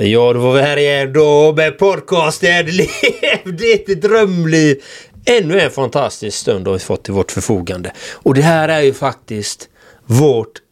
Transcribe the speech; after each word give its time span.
Ja, 0.00 0.32
då 0.32 0.40
var 0.40 0.54
vi 0.54 0.60
här 0.60 0.76
igen 0.76 1.12
då 1.12 1.52
med 1.56 1.78
podcasten 1.78 2.66
Lev 2.66 3.56
ditt 3.56 4.02
drömliv. 4.02 4.82
Ännu 5.24 5.60
en 5.60 5.70
fantastisk 5.70 6.38
stund 6.38 6.66
har 6.66 6.74
vi 6.74 6.78
fått 6.78 7.04
till 7.04 7.14
vårt 7.14 7.30
förfogande. 7.32 7.92
Och 8.12 8.34
det 8.34 8.42
här 8.42 8.68
är 8.68 8.80
ju 8.80 8.94
faktiskt 8.94 9.68
vårt 10.04 10.62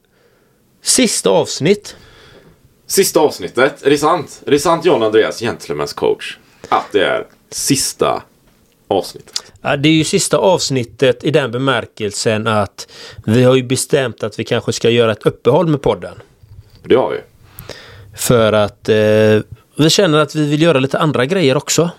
sista 0.83 1.31
avsnitt. 1.31 1.97
Sista 2.87 3.21
avsnittet. 3.21 3.83
Är 3.83 3.91
det 3.91 3.99
sant? 3.99 4.43
Är 4.47 4.51
det 4.51 4.59
sant 4.59 4.85
John 4.85 5.03
Andreas, 5.03 5.43
Gentlemen's 5.43 5.95
coach? 5.95 6.37
Att 6.69 6.93
det 6.93 7.05
är 7.05 7.27
sista 7.51 8.23
avsnittet? 8.89 9.53
Ja, 9.63 9.77
det 9.77 9.89
är 9.89 9.93
ju 9.93 10.05
sista 10.05 10.37
avsnittet 10.37 11.25
i 11.25 11.31
den 11.31 11.51
bemärkelsen 11.51 12.47
att 12.47 12.89
vi 13.25 13.43
har 13.43 13.55
ju 13.55 13.63
bestämt 13.63 14.23
att 14.23 14.39
vi 14.39 14.45
kanske 14.45 14.73
ska 14.73 14.91
göra 14.91 15.13
ett 15.13 15.27
uppehåll 15.27 15.67
med 15.67 15.83
podden. 15.83 16.15
Det 16.83 16.95
har 16.95 17.11
vi. 17.11 17.19
För 18.17 18.53
att 18.53 18.89
eh, 18.89 18.97
vi 19.77 19.91
känner 19.91 20.19
att 20.19 20.35
vi 20.35 20.51
vill 20.51 20.63
göra 20.63 20.79
lite 20.79 20.99
andra 20.99 21.27
grejer 21.27 21.57
också. 21.57 21.91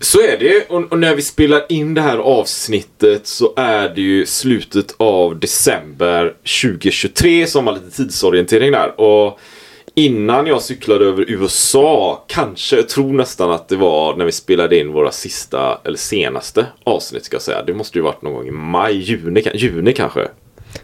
Så 0.00 0.20
är 0.20 0.38
det. 0.38 0.66
Och, 0.68 0.92
och, 0.92 0.98
när 0.98 1.14
vi 1.14 1.22
spelar 1.22 1.62
in 1.68 1.94
det 1.94 2.00
här 2.00 2.18
avsnittet 2.18 3.26
så 3.26 3.52
är 3.56 3.88
det 3.88 4.00
ju 4.00 4.26
slutet 4.26 4.94
av 4.96 5.38
december 5.38 6.34
2023 6.62 7.46
som 7.46 7.66
har 7.66 7.74
lite 7.74 7.90
tidsorientering 7.90 8.72
där. 8.72 9.00
Och 9.00 9.38
innan 9.94 10.46
jag 10.46 10.62
cyklade 10.62 11.04
över 11.04 11.24
USA, 11.28 12.24
kanske, 12.28 12.76
jag 12.76 12.88
tror 12.88 13.12
nästan 13.12 13.50
att 13.50 13.68
det 13.68 13.76
var 13.76 14.16
när 14.16 14.24
vi 14.24 14.32
spelade 14.32 14.78
in 14.78 14.92
våra 14.92 15.12
sista, 15.12 15.78
eller 15.84 15.98
senaste 15.98 16.66
avsnitt 16.84 17.24
ska 17.24 17.34
jag 17.34 17.42
säga. 17.42 17.62
Det 17.62 17.74
måste 17.74 17.98
ju 17.98 18.02
varit 18.02 18.22
någon 18.22 18.34
gång 18.34 18.48
i 18.48 18.50
maj, 18.50 18.96
juni, 18.96 19.44
juni 19.54 19.92
kanske. 19.92 20.28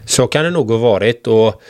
Så 0.05 0.27
kan 0.27 0.43
det 0.43 0.51
nog 0.51 0.71
ha 0.71 0.77
varit. 0.77 1.27
och 1.27 1.61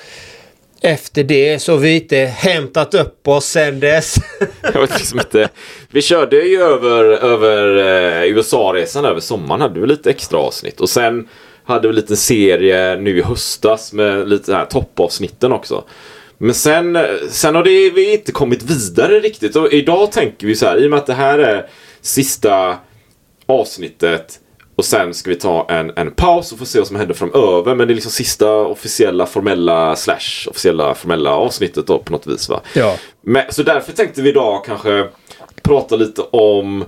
efter 0.82 1.24
det 1.24 1.60
så 1.60 1.72
har 1.72 1.80
vi 1.80 1.96
inte 1.96 2.18
hämtat 2.18 2.94
upp 2.94 3.28
oss 3.28 3.46
sen 3.46 3.80
dess. 3.80 4.16
jag 4.74 4.82
vet 4.82 4.98
liksom 4.98 5.20
inte. 5.20 5.50
Vi 5.92 6.02
körde 6.02 6.36
ju 6.36 6.62
över, 6.62 7.04
över 7.04 7.78
eh, 7.78 8.32
USA-resan 8.32 9.06
över 9.06 9.20
sommaren. 9.20 9.62
Hade 9.62 9.80
vi 9.80 9.88
lite 9.88 10.10
extra 10.10 10.40
avsnitt. 10.40 10.82
Och 10.82 10.90
sen 10.90 11.28
hade 11.64 11.88
vi 11.88 11.90
en 11.90 11.96
liten 11.96 12.18
serie 12.18 12.96
nu 12.96 13.18
i 13.18 13.22
höstas 13.22 13.94
med 13.94 14.30
lite 14.30 14.56
här 14.56 14.66
toppavsnitten 14.66 15.52
också. 15.52 15.84
Men 16.38 16.54
sen, 16.54 16.96
eh, 16.96 17.04
sen 17.30 17.56
har 17.56 17.64
det, 17.64 17.90
vi 17.90 18.14
inte 18.14 18.32
kommit 18.32 18.64
vidare 18.64 19.20
riktigt. 19.20 19.56
Och 19.56 19.74
idag 19.74 20.12
tänker 20.12 20.48
vi 20.48 20.56
så 20.56 20.66
här, 20.66 20.78
i 20.78 20.86
och 20.86 20.90
med 20.90 21.00
att 21.00 21.08
det 21.08 21.14
här 21.14 21.40
är 21.40 21.70
sista 22.02 22.78
avsnittet 23.46 24.40
och 24.76 24.86
sen 24.86 25.14
ska 25.14 25.30
vi 25.30 25.36
ta 25.36 25.68
en, 25.70 25.92
en 25.96 26.12
paus 26.12 26.52
och 26.52 26.60
få 26.60 26.66
se 26.66 26.80
vad 26.80 26.88
som 26.88 26.96
händer 26.96 27.16
framöver. 27.16 27.76
Men 27.76 27.88
det 27.88 27.94
är 27.94 27.96
liksom 27.96 28.12
sista 28.12 28.56
officiella 28.56 29.26
formella 29.26 29.96
slash 29.96 30.50
officiella 30.50 30.96
formella 30.96 31.32
avsnittet 31.32 31.88
då 31.88 32.00
på 32.00 32.12
något 32.12 32.28
vis 32.28 32.50
va. 32.50 32.62
Ja. 32.74 32.96
Men, 33.22 33.44
så 33.50 33.64
därför 33.64 33.92
tänkte 33.92 34.22
vi 34.22 34.30
idag 34.30 34.66
kanske 34.66 35.08
prata 35.62 35.96
lite 35.96 36.22
om 36.22 36.86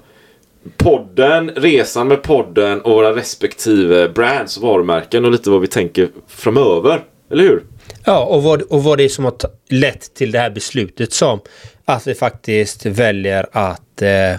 podden, 0.77 1.49
resan 1.49 2.07
med 2.07 2.23
podden 2.23 2.81
och 2.81 2.91
våra 2.91 3.15
respektive 3.15 4.09
brands 4.09 4.57
och 4.57 4.63
varumärken 4.63 5.25
och 5.25 5.31
lite 5.31 5.49
vad 5.49 5.61
vi 5.61 5.67
tänker 5.67 6.09
framöver. 6.27 7.03
Eller 7.31 7.43
hur? 7.43 7.63
Ja, 8.05 8.25
och 8.25 8.43
vad, 8.43 8.61
och 8.61 8.83
vad 8.83 8.97
det 8.97 9.03
är 9.03 9.09
som 9.09 9.25
har 9.25 9.33
lett 9.69 10.13
till 10.13 10.31
det 10.31 10.39
här 10.39 10.49
beslutet 10.49 11.13
som 11.13 11.39
att 11.85 12.07
vi 12.07 12.15
faktiskt 12.15 12.85
väljer 12.85 13.47
att 13.51 14.01
eh, 14.01 14.35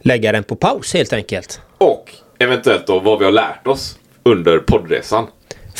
lägga 0.00 0.32
den 0.32 0.44
på 0.44 0.56
paus 0.56 0.94
helt 0.94 1.12
enkelt. 1.12 1.60
Och 1.78 2.12
eventuellt 2.38 2.86
då 2.86 2.98
vad 2.98 3.18
vi 3.18 3.24
har 3.24 3.32
lärt 3.32 3.66
oss 3.66 3.98
under 4.22 4.58
poddresan. 4.58 5.26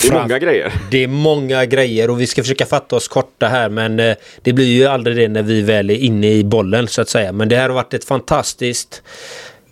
Det 0.02 0.08
är 0.08 0.10
Fram 0.10 0.22
många 0.22 0.38
grejer. 0.38 0.72
Det 0.90 1.04
är 1.04 1.08
många 1.08 1.64
grejer 1.64 2.10
och 2.10 2.20
vi 2.20 2.26
ska 2.26 2.42
försöka 2.42 2.66
fatta 2.66 2.96
oss 2.96 3.08
korta 3.08 3.46
här 3.46 3.68
men 3.68 4.00
eh, 4.00 4.16
det 4.42 4.52
blir 4.52 4.66
ju 4.66 4.86
aldrig 4.86 5.16
det 5.16 5.28
när 5.28 5.42
vi 5.42 5.62
väl 5.62 5.90
är 5.90 5.94
inne 5.94 6.32
i 6.32 6.44
bollen 6.44 6.88
så 6.88 7.02
att 7.02 7.08
säga. 7.08 7.32
Men 7.32 7.48
det 7.48 7.56
här 7.56 7.68
har 7.68 7.74
varit 7.74 7.94
ett 7.94 8.04
fantastiskt 8.04 9.02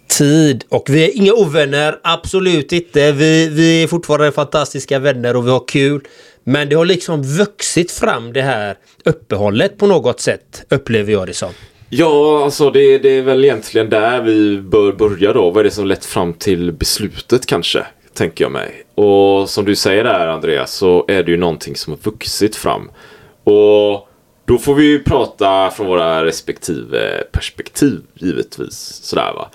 tid 0.08 0.64
och 0.68 0.90
vi 0.90 1.04
är 1.04 1.16
inga 1.16 1.32
ovänner, 1.32 1.98
absolut 2.02 2.72
inte. 2.72 3.12
Vi, 3.12 3.48
vi 3.48 3.82
är 3.82 3.86
fortfarande 3.86 4.32
fantastiska 4.32 4.98
vänner 4.98 5.36
och 5.36 5.46
vi 5.46 5.50
har 5.50 5.64
kul. 5.68 6.06
Men 6.44 6.68
det 6.68 6.76
har 6.76 6.84
liksom 6.84 7.22
vuxit 7.22 7.90
fram 7.90 8.32
det 8.32 8.42
här 8.42 8.76
uppehållet 9.04 9.78
på 9.78 9.86
något 9.86 10.20
sätt, 10.20 10.64
upplever 10.68 11.12
jag 11.12 11.26
det 11.26 11.34
som. 11.34 11.52
Ja, 11.96 12.44
alltså 12.44 12.70
det, 12.70 12.98
det, 12.98 13.08
är 13.08 13.22
väl 13.22 13.44
egentligen 13.44 13.90
där 13.90 14.22
vi 14.22 14.58
bör 14.58 14.92
börja 14.92 15.32
då. 15.32 15.50
Vad 15.50 15.60
är 15.60 15.64
det 15.64 15.70
som 15.70 15.86
lett 15.86 16.04
fram 16.04 16.32
till 16.32 16.72
beslutet 16.72 17.46
kanske? 17.46 17.86
Tänker 18.14 18.44
jag 18.44 18.52
mig. 18.52 18.84
Och 18.94 19.50
som 19.50 19.64
du 19.64 19.76
säger 19.76 20.04
där 20.04 20.28
Andreas 20.28 20.72
så 20.72 21.04
är 21.08 21.22
det 21.22 21.30
ju 21.30 21.36
någonting 21.36 21.76
som 21.76 21.92
har 21.92 22.00
vuxit 22.02 22.56
fram. 22.56 22.90
Och 23.44 24.08
då 24.44 24.58
får 24.58 24.74
vi 24.74 24.84
ju 24.84 25.02
prata 25.02 25.70
från 25.70 25.86
våra 25.86 26.24
respektive 26.24 27.24
perspektiv 27.32 28.00
givetvis. 28.14 29.00
Sådär 29.02 29.32
va. 29.34 29.50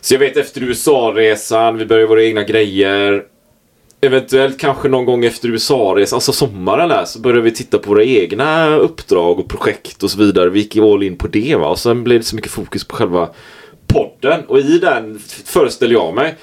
Så 0.00 0.14
jag 0.14 0.18
vet 0.18 0.36
efter 0.36 0.62
USA-resan, 0.62 1.78
vi 1.78 1.86
började 1.86 2.08
våra 2.08 2.24
egna 2.24 2.42
grejer. 2.42 3.24
Eventuellt 4.02 4.60
kanske 4.60 4.88
någon 4.88 5.04
gång 5.04 5.24
efter 5.24 5.48
USA-resan, 5.48 6.16
alltså 6.16 6.32
sommaren 6.32 6.88
där, 6.88 7.04
så 7.04 7.18
började 7.20 7.42
vi 7.42 7.50
titta 7.50 7.78
på 7.78 7.90
våra 7.90 8.04
egna 8.04 8.76
uppdrag 8.76 9.38
och 9.38 9.48
projekt 9.48 10.02
och 10.02 10.10
så 10.10 10.18
vidare. 10.18 10.50
Vi 10.50 10.60
gick 10.60 10.76
all 10.76 11.02
in 11.02 11.16
på 11.16 11.26
det 11.26 11.56
va. 11.56 11.68
Och 11.68 11.78
sen 11.78 12.04
blev 12.04 12.18
det 12.18 12.24
så 12.24 12.36
mycket 12.36 12.50
fokus 12.50 12.84
på 12.84 12.96
själva 12.96 13.28
podden. 13.86 14.40
Och 14.48 14.58
i 14.58 14.78
den 14.78 15.18
föreställer 15.44 15.92
jag 15.92 16.14
mig 16.14 16.34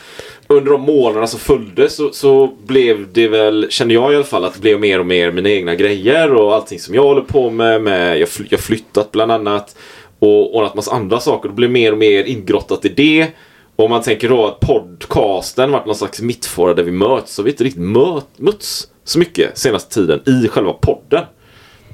under 0.47 0.71
de 0.71 0.81
månaderna 0.81 1.27
som 1.27 1.39
följde 1.39 1.89
så, 1.89 2.11
så 2.11 2.47
blev 2.65 3.13
det 3.13 3.27
väl, 3.27 3.67
känner 3.69 3.93
jag 3.93 4.13
i 4.13 4.15
alla 4.15 4.23
fall, 4.23 4.45
att 4.45 4.53
det 4.53 4.61
blev 4.61 4.79
mer 4.79 4.99
och 4.99 5.05
mer 5.05 5.31
mina 5.31 5.49
egna 5.49 5.75
grejer 5.75 6.33
och 6.33 6.55
allting 6.55 6.79
som 6.79 6.95
jag 6.95 7.03
håller 7.03 7.21
på 7.21 7.49
med. 7.49 7.81
med 7.81 8.19
jag, 8.19 8.27
har 8.51 8.57
flyttat 8.57 9.11
bland 9.11 9.31
annat 9.31 9.75
och 10.19 10.55
ordnat 10.55 10.75
massa 10.75 10.91
andra 10.91 11.19
saker. 11.19 11.49
Det 11.49 11.55
blev 11.55 11.71
mer 11.71 11.91
och 11.91 11.97
mer 11.97 12.23
ingrottat 12.23 12.85
i 12.85 12.89
det. 12.89 13.27
Och 13.77 13.83
om 13.83 13.89
man 13.89 14.01
tänker 14.01 14.29
då 14.29 14.47
att 14.47 14.59
podcasten 14.59 15.71
varit 15.71 15.85
någon 15.85 15.95
slags 15.95 16.21
mittfåra 16.21 16.73
där 16.73 16.83
vi 16.83 16.91
möts 16.91 17.33
så 17.33 17.41
har 17.41 17.45
vi 17.45 17.51
inte 17.51 17.63
riktigt 17.63 17.83
möt, 17.83 18.25
möts 18.37 18.87
så 19.03 19.19
mycket 19.19 19.57
senaste 19.57 19.93
tiden 19.93 20.21
i 20.25 20.47
själva 20.47 20.73
podden. 20.73 21.23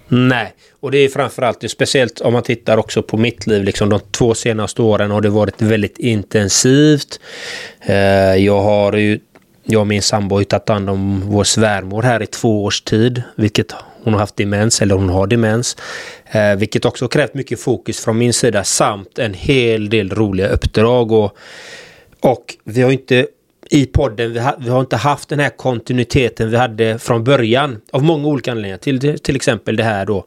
Nej, 0.08 0.54
och 0.80 0.92
det 0.92 0.98
är 0.98 1.10
framförallt 1.10 1.72
speciellt 1.72 2.22
om 2.22 2.34
man 2.34 2.44
tittar 2.44 2.78
också 2.78 3.02
på 3.02 3.18
mitt 3.18 3.48
liv. 3.48 3.64
Liksom 3.64 3.90
de 3.90 4.00
två 4.00 4.34
senaste 4.34 4.82
åren 4.82 5.12
har 5.12 5.22
det 5.22 5.30
varit 5.30 5.62
väldigt 5.62 6.00
intensivt. 6.00 7.20
Eh, 7.82 7.96
jag 8.36 8.62
har 8.62 8.94
ju 8.94 9.20
jag 9.64 9.82
och 9.82 9.88
min 9.88 10.02
sambo 10.02 10.36
har 10.36 10.44
tagit 10.44 10.70
hand 10.70 10.90
om 10.90 11.22
vår 11.26 11.44
svärmor 11.44 12.02
här 12.02 12.24
i 12.24 12.26
två 12.26 12.64
års 12.64 12.82
tid, 12.82 13.24
vilket 13.36 13.76
hon 14.04 14.14
har 14.14 14.20
haft 14.20 14.36
demens, 14.36 14.82
eller 14.82 14.96
hon 14.96 15.10
har 15.10 15.28
demens. 15.28 15.78
Eh, 16.26 16.56
vilket 16.56 16.86
också 16.86 17.08
krävt 17.08 17.34
mycket 17.34 17.60
fokus 17.60 18.00
från 18.00 18.18
min 18.18 18.34
sida 18.34 18.64
samt 18.64 19.20
en 19.20 19.34
hel 19.34 19.90
del 19.90 20.10
roliga 20.10 20.48
uppdrag. 20.48 21.12
Och, 21.12 21.38
och 22.20 22.56
vi 22.64 22.82
har 22.82 22.92
inte 22.92 23.28
i 23.70 23.86
podden, 23.86 24.34
vi 24.34 24.40
har, 24.40 24.56
vi 24.60 24.70
har, 24.70 24.80
inte 24.80 24.96
haft 24.96 25.30
den 25.30 25.40
här 25.40 25.50
kontinuiteten 25.50 26.50
vi 26.52 26.58
hade 26.58 27.00
från 27.00 27.24
början 27.24 27.82
av 27.92 28.04
många 28.04 28.28
olika 28.28 28.52
anledningar. 28.52 28.78
Till, 28.78 29.20
till 29.20 29.36
exempel 29.36 29.76
det 29.76 29.84
här 29.84 30.06
då 30.06 30.26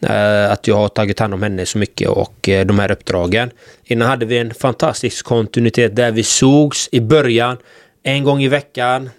eh, 0.00 0.50
att 0.52 0.66
jag 0.66 0.76
har 0.76 0.88
tagit 0.88 1.18
hand 1.18 1.34
om 1.34 1.42
henne 1.42 1.66
så 1.66 1.78
mycket 1.78 2.08
och 2.08 2.48
eh, 2.48 2.66
de 2.66 2.78
här 2.78 2.90
uppdragen. 2.90 3.50
Innan 3.84 4.08
hade 4.08 4.26
vi 4.26 4.38
en 4.38 4.54
fantastisk 4.54 5.26
kontinuitet 5.26 5.96
där 5.96 6.10
vi 6.10 6.22
sågs 6.22 6.88
i 6.92 7.00
början 7.00 7.56
en 8.02 8.24
gång 8.24 8.42
i 8.42 8.48
veckan 8.48 9.10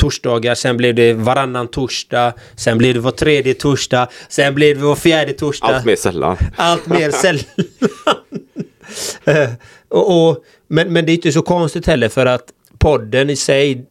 torsdagar, 0.00 0.54
sen 0.54 0.76
blev 0.76 0.94
det 0.94 1.12
varannan 1.12 1.68
torsdag, 1.68 2.32
sen 2.56 2.78
blev 2.78 2.94
det 2.94 3.00
var 3.00 3.10
tredje 3.10 3.54
torsdag, 3.54 4.08
sen 4.28 4.54
blev 4.54 4.76
det 4.76 4.84
var 4.84 4.96
fjärde 4.96 5.32
torsdag. 5.32 5.66
Allt 5.66 5.84
mer 5.84 5.96
sällan. 5.96 6.36
Allt 6.56 6.86
mer 6.86 7.10
sällan. 7.22 7.44
uh, 9.28 9.54
och, 9.88 10.28
och, 10.28 10.44
men, 10.68 10.92
men 10.92 11.06
det 11.06 11.12
är 11.12 11.14
inte 11.14 11.32
så 11.32 11.42
konstigt 11.42 11.86
heller 11.86 12.08
för 12.08 12.26
att 12.26 12.44
podden 12.78 13.30
i 13.30 13.36
sig, 13.36 13.86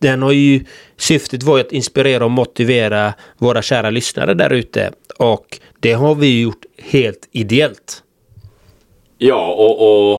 den 0.00 0.22
har 0.22 0.32
ju 0.32 0.64
syftet 0.96 1.42
var 1.42 1.60
att 1.60 1.72
inspirera 1.72 2.24
och 2.24 2.30
motivera 2.30 3.14
våra 3.38 3.62
kära 3.62 3.90
lyssnare 3.90 4.34
där 4.34 4.52
ute. 4.52 4.92
Och 5.18 5.58
det 5.80 5.92
har 5.92 6.14
vi 6.14 6.40
gjort 6.40 6.64
helt 6.78 7.28
ideellt. 7.32 8.02
Ja, 9.18 9.54
och, 9.54 10.12
och 10.12 10.18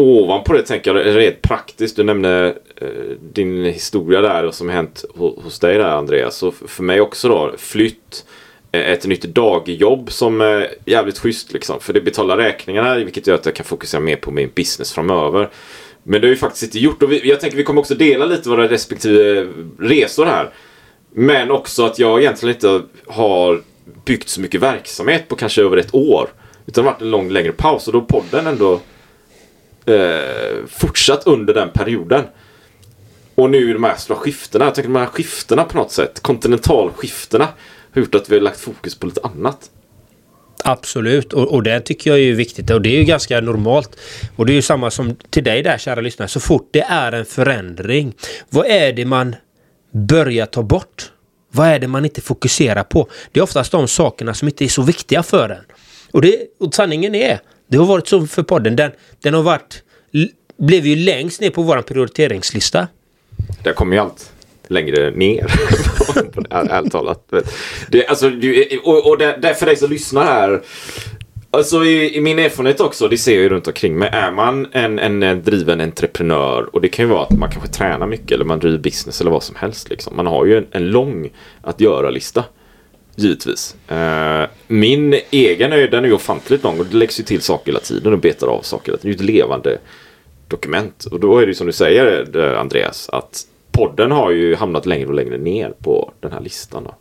Ovanpå 0.00 0.52
det 0.52 0.62
tänker 0.62 0.94
jag 0.94 1.16
rent 1.16 1.42
praktiskt. 1.42 1.96
Du 1.96 2.02
nämnde 2.02 2.54
eh, 2.76 2.88
din 3.32 3.64
historia 3.64 4.20
där 4.20 4.44
och 4.44 4.54
som 4.54 4.68
hänt 4.68 5.04
hos 5.14 5.58
dig 5.58 5.78
där 5.78 5.84
Andreas. 5.84 6.36
Så 6.36 6.50
för 6.50 6.82
mig 6.82 7.00
också 7.00 7.28
då 7.28 7.52
flytt. 7.58 8.24
eh, 8.72 8.90
Ett 8.90 9.06
nytt 9.06 9.22
dagjobb 9.22 10.12
som 10.12 10.40
är 10.40 10.68
jävligt 10.84 11.18
schysst 11.18 11.52
liksom. 11.52 11.80
För 11.80 11.92
det 11.92 12.00
betalar 12.00 12.36
räkningarna 12.36 12.94
vilket 12.96 13.26
gör 13.26 13.34
att 13.34 13.46
jag 13.46 13.54
kan 13.54 13.66
fokusera 13.66 14.00
mer 14.00 14.16
på 14.16 14.30
min 14.30 14.50
business 14.54 14.92
framöver. 14.92 15.48
Men 16.02 16.20
det 16.20 16.26
har 16.26 16.30
ju 16.30 16.36
faktiskt 16.36 16.62
inte 16.62 16.78
gjort. 16.78 17.02
Och 17.02 17.12
vi, 17.12 17.28
jag 17.28 17.40
tänker 17.40 17.56
vi 17.56 17.64
kommer 17.64 17.80
också 17.80 17.94
dela 17.94 18.24
lite 18.26 18.48
våra 18.48 18.68
respektive 18.68 19.48
resor 19.78 20.24
här. 20.24 20.50
Men 21.14 21.50
också 21.50 21.84
att 21.84 21.98
jag 21.98 22.20
egentligen 22.20 22.54
inte 22.54 22.82
har 23.06 23.62
byggt 24.04 24.28
så 24.28 24.40
mycket 24.40 24.60
verksamhet 24.60 25.28
på 25.28 25.36
kanske 25.36 25.62
över 25.62 25.76
ett 25.76 25.94
år. 25.94 26.28
Utan 26.66 26.84
det 26.84 26.88
har 26.88 26.94
varit 26.94 27.02
en 27.02 27.10
lång 27.10 27.30
längre 27.30 27.52
paus 27.52 27.86
och 27.86 27.92
då 27.92 27.98
har 27.98 28.06
podden 28.06 28.46
ändå 28.46 28.80
eh, 29.86 30.66
fortsatt 30.68 31.26
under 31.26 31.54
den 31.54 31.70
perioden. 31.70 32.24
Och 33.34 33.50
nu 33.50 33.72
de 33.72 33.84
här 33.84 33.96
stora 33.96 34.18
skiftena, 34.18 34.64
jag 34.64 34.74
tänker 34.74 34.88
de 34.88 34.98
här 34.98 35.06
skiftena 35.06 35.64
på 35.64 35.76
något 35.76 35.92
sätt, 35.92 36.20
kontinentalskiftena, 36.22 37.48
har 37.94 38.00
gjort 38.00 38.14
att 38.14 38.30
vi 38.30 38.34
har 38.34 38.42
lagt 38.42 38.60
fokus 38.60 38.94
på 38.94 39.06
lite 39.06 39.20
annat. 39.22 39.70
Absolut, 40.64 41.32
och, 41.32 41.48
och 41.54 41.62
det 41.62 41.80
tycker 41.80 42.10
jag 42.10 42.20
är 42.20 42.32
viktigt 42.32 42.70
och 42.70 42.82
det 42.82 42.88
är 42.88 42.98
ju 42.98 43.04
ganska 43.04 43.40
normalt. 43.40 43.96
Och 44.36 44.46
det 44.46 44.52
är 44.52 44.54
ju 44.54 44.62
samma 44.62 44.90
som 44.90 45.16
till 45.30 45.44
dig 45.44 45.62
där 45.62 45.78
kära 45.78 46.00
lyssnare, 46.00 46.28
så 46.28 46.40
fort 46.40 46.68
det 46.70 46.80
är 46.80 47.12
en 47.12 47.24
förändring, 47.24 48.14
vad 48.50 48.66
är 48.66 48.92
det 48.92 49.04
man 49.04 49.36
börjar 49.92 50.46
ta 50.46 50.62
bort? 50.62 51.12
Vad 51.52 51.68
är 51.68 51.78
det 51.78 51.88
man 51.88 52.04
inte 52.04 52.20
fokuserar 52.20 52.82
på? 52.82 53.08
Det 53.32 53.40
är 53.40 53.44
oftast 53.44 53.72
de 53.72 53.88
sakerna 53.88 54.34
som 54.34 54.48
inte 54.48 54.64
är 54.64 54.68
så 54.68 54.82
viktiga 54.82 55.22
för 55.22 55.48
en. 55.48 55.64
Och, 56.12 56.22
det, 56.22 56.36
och 56.60 56.74
sanningen 56.74 57.14
är, 57.14 57.40
det 57.70 57.76
har 57.76 57.86
varit 57.86 58.08
så 58.08 58.26
för 58.26 58.42
podden, 58.42 58.76
den, 58.76 58.90
den 59.22 59.34
har 59.34 59.42
varit, 59.42 59.82
blev 60.56 60.86
ju 60.86 60.96
längst 60.96 61.40
ner 61.40 61.50
på 61.50 61.62
vår 61.62 61.82
prioriteringslista. 61.82 62.88
Där 63.62 63.72
kommer 63.72 63.96
ju 63.96 64.02
allt 64.02 64.32
längre 64.68 65.10
ner. 65.10 65.46
Ärligt 66.50 66.92
talat. 66.92 67.32
Det, 67.88 68.06
alltså, 68.06 68.30
du, 68.30 68.78
och 68.84 69.10
och 69.10 69.18
det, 69.18 69.38
det 69.42 69.48
är 69.48 69.54
för 69.54 69.66
dig 69.66 69.76
som 69.76 69.90
lyssnar 69.90 70.24
här. 70.24 70.62
Alltså 71.50 71.84
i, 71.84 72.16
i 72.16 72.20
min 72.20 72.38
erfarenhet 72.38 72.80
också, 72.80 73.08
det 73.08 73.18
ser 73.18 73.34
jag 73.34 73.42
ju 73.42 73.48
runt 73.48 73.66
omkring 73.66 73.98
mig. 73.98 74.08
Är 74.12 74.30
man 74.30 74.66
en, 74.72 74.98
en, 74.98 75.22
en 75.22 75.42
driven 75.42 75.80
entreprenör 75.80 76.74
och 76.74 76.80
det 76.80 76.88
kan 76.88 77.04
ju 77.04 77.10
vara 77.10 77.22
att 77.22 77.38
man 77.38 77.50
kanske 77.50 77.70
tränar 77.70 78.06
mycket 78.06 78.30
eller 78.30 78.44
man 78.44 78.58
driver 78.58 78.78
business 78.78 79.20
eller 79.20 79.30
vad 79.30 79.42
som 79.42 79.56
helst. 79.56 79.90
Liksom. 79.90 80.16
Man 80.16 80.26
har 80.26 80.44
ju 80.46 80.58
en, 80.58 80.66
en 80.70 80.90
lång 80.90 81.30
att 81.62 81.80
göra-lista. 81.80 82.44
Givetvis. 83.20 83.76
Eh, 83.88 84.48
min 84.66 85.20
egen 85.30 85.72
är 85.72 85.88
den 85.88 86.04
är 86.04 86.08
ju 86.08 86.14
ofantligt 86.14 86.62
lång 86.62 86.78
och 86.78 86.86
det 86.86 86.96
läggs 86.96 87.20
ju 87.20 87.24
till 87.24 87.40
saker 87.40 87.66
hela 87.66 87.80
tiden 87.80 88.12
och 88.12 88.18
betar 88.18 88.46
av 88.46 88.62
saker. 88.62 88.92
Det 88.92 89.04
är 89.04 89.08
ju 89.08 89.14
ett 89.14 89.20
levande 89.20 89.78
dokument. 90.48 91.04
Och 91.04 91.20
då 91.20 91.38
är 91.38 91.40
det 91.40 91.46
ju 91.46 91.54
som 91.54 91.66
du 91.66 91.72
säger 91.72 92.36
eh, 92.36 92.60
Andreas 92.60 93.08
att 93.08 93.46
podden 93.72 94.10
har 94.10 94.30
ju 94.30 94.54
hamnat 94.54 94.86
längre 94.86 95.06
och 95.06 95.14
längre 95.14 95.38
ner 95.38 95.72
på 95.78 96.12
den 96.20 96.32
här 96.32 96.40
listan. 96.40 96.84
Då. 96.84 96.94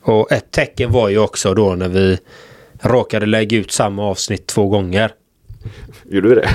Och 0.00 0.32
ett 0.32 0.50
tecken 0.50 0.92
var 0.92 1.08
ju 1.08 1.18
också 1.18 1.54
då 1.54 1.74
när 1.74 1.88
vi 1.88 2.18
råkade 2.80 3.26
lägga 3.26 3.56
ut 3.56 3.70
samma 3.70 4.04
avsnitt 4.04 4.46
två 4.46 4.68
gånger. 4.68 5.12
Gjorde 6.10 6.28
vi 6.28 6.34
det? 6.34 6.48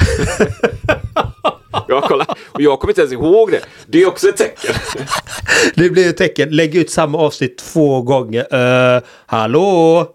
ja, 1.88 2.06
kolla. 2.07 2.25
Och 2.45 2.62
jag 2.62 2.79
kommer 2.79 2.91
inte 2.91 3.01
ens 3.01 3.13
ihåg 3.13 3.51
det. 3.51 3.62
Det 3.85 4.01
är 4.01 4.07
också 4.07 4.29
ett 4.29 4.38
tecken. 4.38 4.75
Det 5.75 5.89
blev 5.89 6.09
ett 6.09 6.18
tecken. 6.18 6.50
Lägg 6.50 6.75
ut 6.75 6.91
samma 6.91 7.18
avsnitt 7.18 7.57
två 7.57 8.01
gånger. 8.01 8.56
Uh, 8.95 9.01
hallå? 9.25 10.07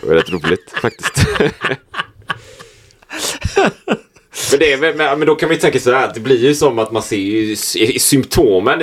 Det 0.00 0.06
var 0.06 0.14
rätt 0.14 0.30
roligt 0.30 0.72
faktiskt. 0.82 1.26
men, 4.50 4.60
det 4.60 4.72
är, 4.72 5.16
men, 5.16 5.26
då 5.26 5.34
kan 5.34 5.48
vi 5.48 5.56
tänka 5.56 5.80
så 5.80 5.92
här. 5.92 6.08
att 6.08 6.14
Det 6.14 6.20
blir 6.20 6.38
ju 6.38 6.54
som 6.54 6.78
att 6.78 6.92
man 6.92 7.02
ser 7.02 7.16
ju 7.16 7.56
symptomen. 7.98 8.82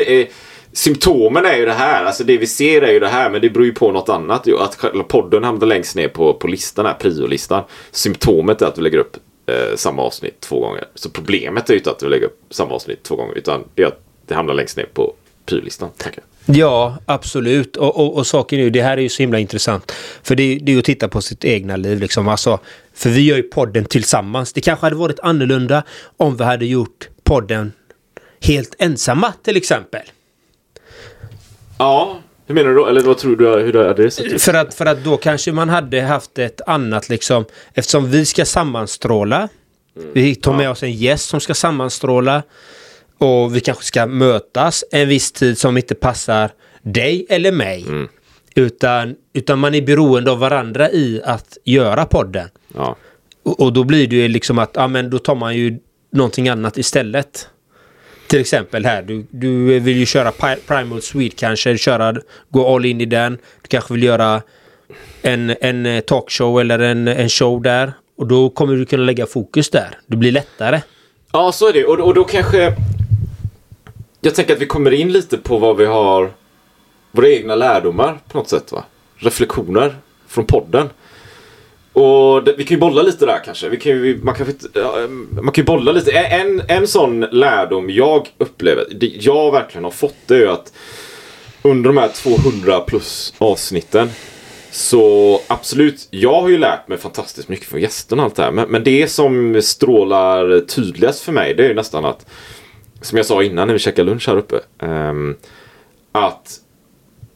Symptomen 0.74 1.46
är 1.46 1.58
ju 1.58 1.66
det 1.66 1.74
här. 1.74 2.06
Alltså 2.06 2.24
det 2.24 2.38
vi 2.38 2.48
ser 2.48 2.82
är 2.82 2.92
ju 2.92 3.00
det 3.00 3.08
här. 3.08 3.30
Men 3.30 3.42
det 3.42 3.50
beror 3.50 3.66
ju 3.66 3.74
på 3.74 3.92
något 3.92 4.10
annat. 4.10 4.48
Att 4.48 5.08
podden 5.08 5.44
hamnar 5.44 5.68
längst 5.68 5.96
ner 5.96 6.08
på, 6.08 6.34
på 6.34 6.48
listan, 6.48 6.86
här 6.86 6.94
priolistan. 6.94 7.64
Symptomet 7.92 8.62
är 8.62 8.66
att 8.66 8.78
vi 8.78 8.82
lägger 8.82 8.98
upp 8.98 9.18
eh, 9.50 9.76
samma 9.76 10.02
avsnitt 10.02 10.40
två 10.40 10.60
gånger. 10.60 10.86
Så 10.96 11.10
problemet 11.10 11.70
är 11.70 11.74
ju 11.74 11.78
inte 11.80 11.92
att 11.92 12.04
vi 12.04 12.08
lägger 12.10 12.26
upp 12.26 12.40
samma 12.50 12.72
avsnitt 12.72 13.04
två 13.04 13.16
gånger. 13.16 13.38
Utan 13.38 13.64
det 13.76 13.84
är 13.84 13.88
att 13.88 14.00
det 14.28 14.36
hamnar 14.36 14.54
längst 14.54 14.78
ner 14.78 14.86
på 14.94 15.14
jag. 15.46 16.24
Ja, 16.56 16.98
absolut. 17.06 17.76
Och, 17.78 17.96
och, 18.00 18.16
och 18.16 18.28
saken 18.28 18.60
är 18.60 18.64
ju, 18.64 18.70
det 18.70 18.82
här 18.82 18.98
är 18.98 19.02
ju 19.02 19.10
så 19.10 19.24
himla 19.24 19.40
intressant. 19.40 19.92
För 20.24 20.36
det, 20.36 20.44
är- 20.44 20.60
det 20.60 20.72
är 20.72 20.74
ju 20.74 20.80
att 20.80 20.86
titta 20.86 21.08
på 21.08 21.22
sitt 21.22 21.46
egna 21.46 21.76
liv 21.76 22.00
liksom. 22.00 22.28
Alltså, 22.28 22.60
för 22.94 23.10
vi 23.10 23.22
gör 23.22 23.38
ju 23.38 23.44
podden 23.44 23.86
tillsammans. 23.86 24.54
Det 24.54 24.62
kanske 24.62 24.86
hade 24.86 24.96
varit 24.96 25.20
annorlunda 25.20 25.84
om 26.18 26.38
vi 26.38 26.44
hade 26.44 26.66
gjort 26.66 27.10
podden 27.24 27.72
helt 28.42 28.76
ensamma 28.80 29.34
till 29.44 29.58
exempel. 29.58 30.02
Ja, 31.78 32.20
hur 32.50 32.56
menar 32.56 32.70
du 32.70 32.76
då? 32.76 32.86
Eller 32.86 33.02
vad 33.02 33.18
tror 33.18 33.36
du 33.36 33.46
hur 33.50 33.74
det 33.74 33.88
hade 33.88 34.12
sett? 34.12 34.42
För 34.42 34.54
att, 34.54 34.74
för 34.74 34.86
att 34.86 35.04
då 35.04 35.18
kanske 35.18 35.52
man 35.52 35.70
hade 35.70 36.02
haft 36.02 36.40
ett 36.40 36.62
annat 36.68 37.10
liksom, 37.10 37.46
eftersom 37.74 38.12
vi 38.12 38.26
ska 38.26 38.46
sammanstråla. 38.46 39.50
Vi 40.14 40.36
tar 40.36 40.54
med 40.54 40.70
oss 40.70 40.84
en 40.84 40.94
gäst 40.94 41.30
som 41.30 41.40
ska 41.40 41.54
sammanstråla. 41.54 42.44
Och 43.18 43.56
vi 43.56 43.60
kanske 43.60 43.84
ska 43.84 44.06
mötas 44.06 44.84
en 44.92 45.08
viss 45.08 45.32
tid 45.32 45.58
som 45.58 45.78
inte 45.78 45.96
passar 45.96 46.52
dig 46.82 47.26
eller 47.30 47.52
mig. 47.52 47.86
Utan, 48.56 49.16
utan 49.34 49.60
man 49.60 49.76
är 49.76 49.82
beroende 49.82 50.32
av 50.32 50.40
varandra 50.40 50.90
i 50.90 51.22
att 51.24 51.58
göra 51.66 52.06
podden. 52.06 52.50
Ja. 52.76 52.96
Och, 53.44 53.60
och 53.60 53.74
då 53.74 53.84
blir 53.84 54.08
det 54.08 54.16
ju 54.16 54.28
liksom 54.28 54.60
att, 54.60 54.72
ja 54.74 54.88
men 54.88 55.10
då 55.10 55.20
tar 55.20 55.36
man 55.36 55.58
ju 55.58 55.80
någonting 56.12 56.50
annat 56.50 56.78
istället. 56.78 57.50
Till 58.30 58.40
exempel 58.40 58.86
här, 58.86 59.02
du, 59.02 59.26
du 59.30 59.80
vill 59.80 59.98
ju 59.98 60.06
köra 60.06 60.32
Primal 60.68 61.02
Swede 61.02 61.36
kanske, 61.36 61.78
köra, 61.78 62.16
gå 62.50 62.76
all 62.76 62.86
in 62.86 63.02
i 63.02 63.06
den. 63.06 63.38
Du 63.62 63.68
kanske 63.68 63.94
vill 63.94 64.04
göra 64.04 64.42
en, 65.22 65.56
en 65.62 65.86
eh, 65.86 66.00
talkshow 66.00 66.62
eller 66.62 66.80
en, 66.80 67.08
en 67.08 67.30
show 67.30 67.62
där. 67.62 67.94
Och 68.18 68.28
då 68.28 68.50
kommer 68.50 68.76
du 68.76 68.86
kunna 68.86 69.04
lägga 69.04 69.26
fokus 69.26 69.70
där. 69.70 69.98
Det 70.08 70.18
blir 70.18 70.32
lättare. 70.32 70.82
Ja, 71.32 71.52
så 71.52 71.68
är 71.68 71.74
det. 71.74 71.86
Och, 71.86 72.00
och 72.00 72.14
då 72.14 72.24
kanske... 72.24 72.76
Jag 74.22 74.36
tänker 74.36 74.54
att 74.54 74.62
vi 74.62 74.66
kommer 74.66 74.92
in 74.92 75.12
lite 75.12 75.38
på 75.38 75.58
vad 75.58 75.78
vi 75.78 75.86
har... 75.86 76.32
Våra 77.12 77.30
egna 77.30 77.56
lärdomar 77.56 78.20
på 78.28 78.38
något 78.38 78.50
sätt. 78.50 78.72
va? 78.72 78.84
Reflektioner 79.16 79.96
från 80.28 80.46
podden. 80.46 80.90
Och 81.94 82.44
det, 82.44 82.54
vi 82.58 82.64
kan 82.64 82.76
ju 82.76 82.80
bolla 82.82 83.02
lite 83.02 83.26
där 83.26 83.44
kanske. 83.46 83.70
Vi 83.70 83.78
kan 83.78 83.92
ju, 83.92 84.20
man, 84.24 84.36
kan, 84.36 84.48
ju 84.48 84.54
man 85.32 85.52
kan 85.54 85.62
ju 85.62 85.66
bolla 85.66 85.92
lite. 85.92 86.12
En, 86.12 86.62
en 86.68 86.88
sån 86.88 87.20
lärdom 87.20 87.90
jag 87.90 88.28
upplever, 88.38 88.86
det 88.92 89.08
jag 89.08 89.52
verkligen 89.52 89.84
har 89.84 89.92
fått 89.92 90.16
det 90.26 90.36
är 90.36 90.40
ju 90.40 90.50
att 90.50 90.74
under 91.62 91.90
de 91.90 91.98
här 91.98 92.08
200 92.08 92.80
plus 92.80 93.34
avsnitten 93.38 94.10
så 94.72 95.42
absolut, 95.48 96.08
jag 96.12 96.42
har 96.42 96.50
ju 96.50 96.58
lärt 96.58 96.88
mig 96.88 96.98
fantastiskt 96.98 97.50
mycket 97.50 97.66
från 97.66 97.82
gästerna 97.82 98.22
och 98.22 98.26
allt 98.26 98.36
det 98.36 98.44
här. 98.44 98.52
Men, 98.52 98.70
men 98.70 98.84
det 98.84 99.08
som 99.08 99.62
strålar 99.62 100.60
tydligast 100.60 101.22
för 101.22 101.32
mig 101.32 101.54
det 101.54 101.64
är 101.64 101.68
ju 101.68 101.76
nästan 101.76 102.06
att 102.06 102.26
som 103.02 103.18
jag 103.18 103.26
sa 103.26 103.44
innan 103.44 103.68
när 103.68 103.74
vi 103.74 103.80
käkade 103.80 104.10
lunch 104.10 104.28
här 104.28 104.38
uppe. 104.38 104.60
um, 104.80 105.38
att 106.12 106.60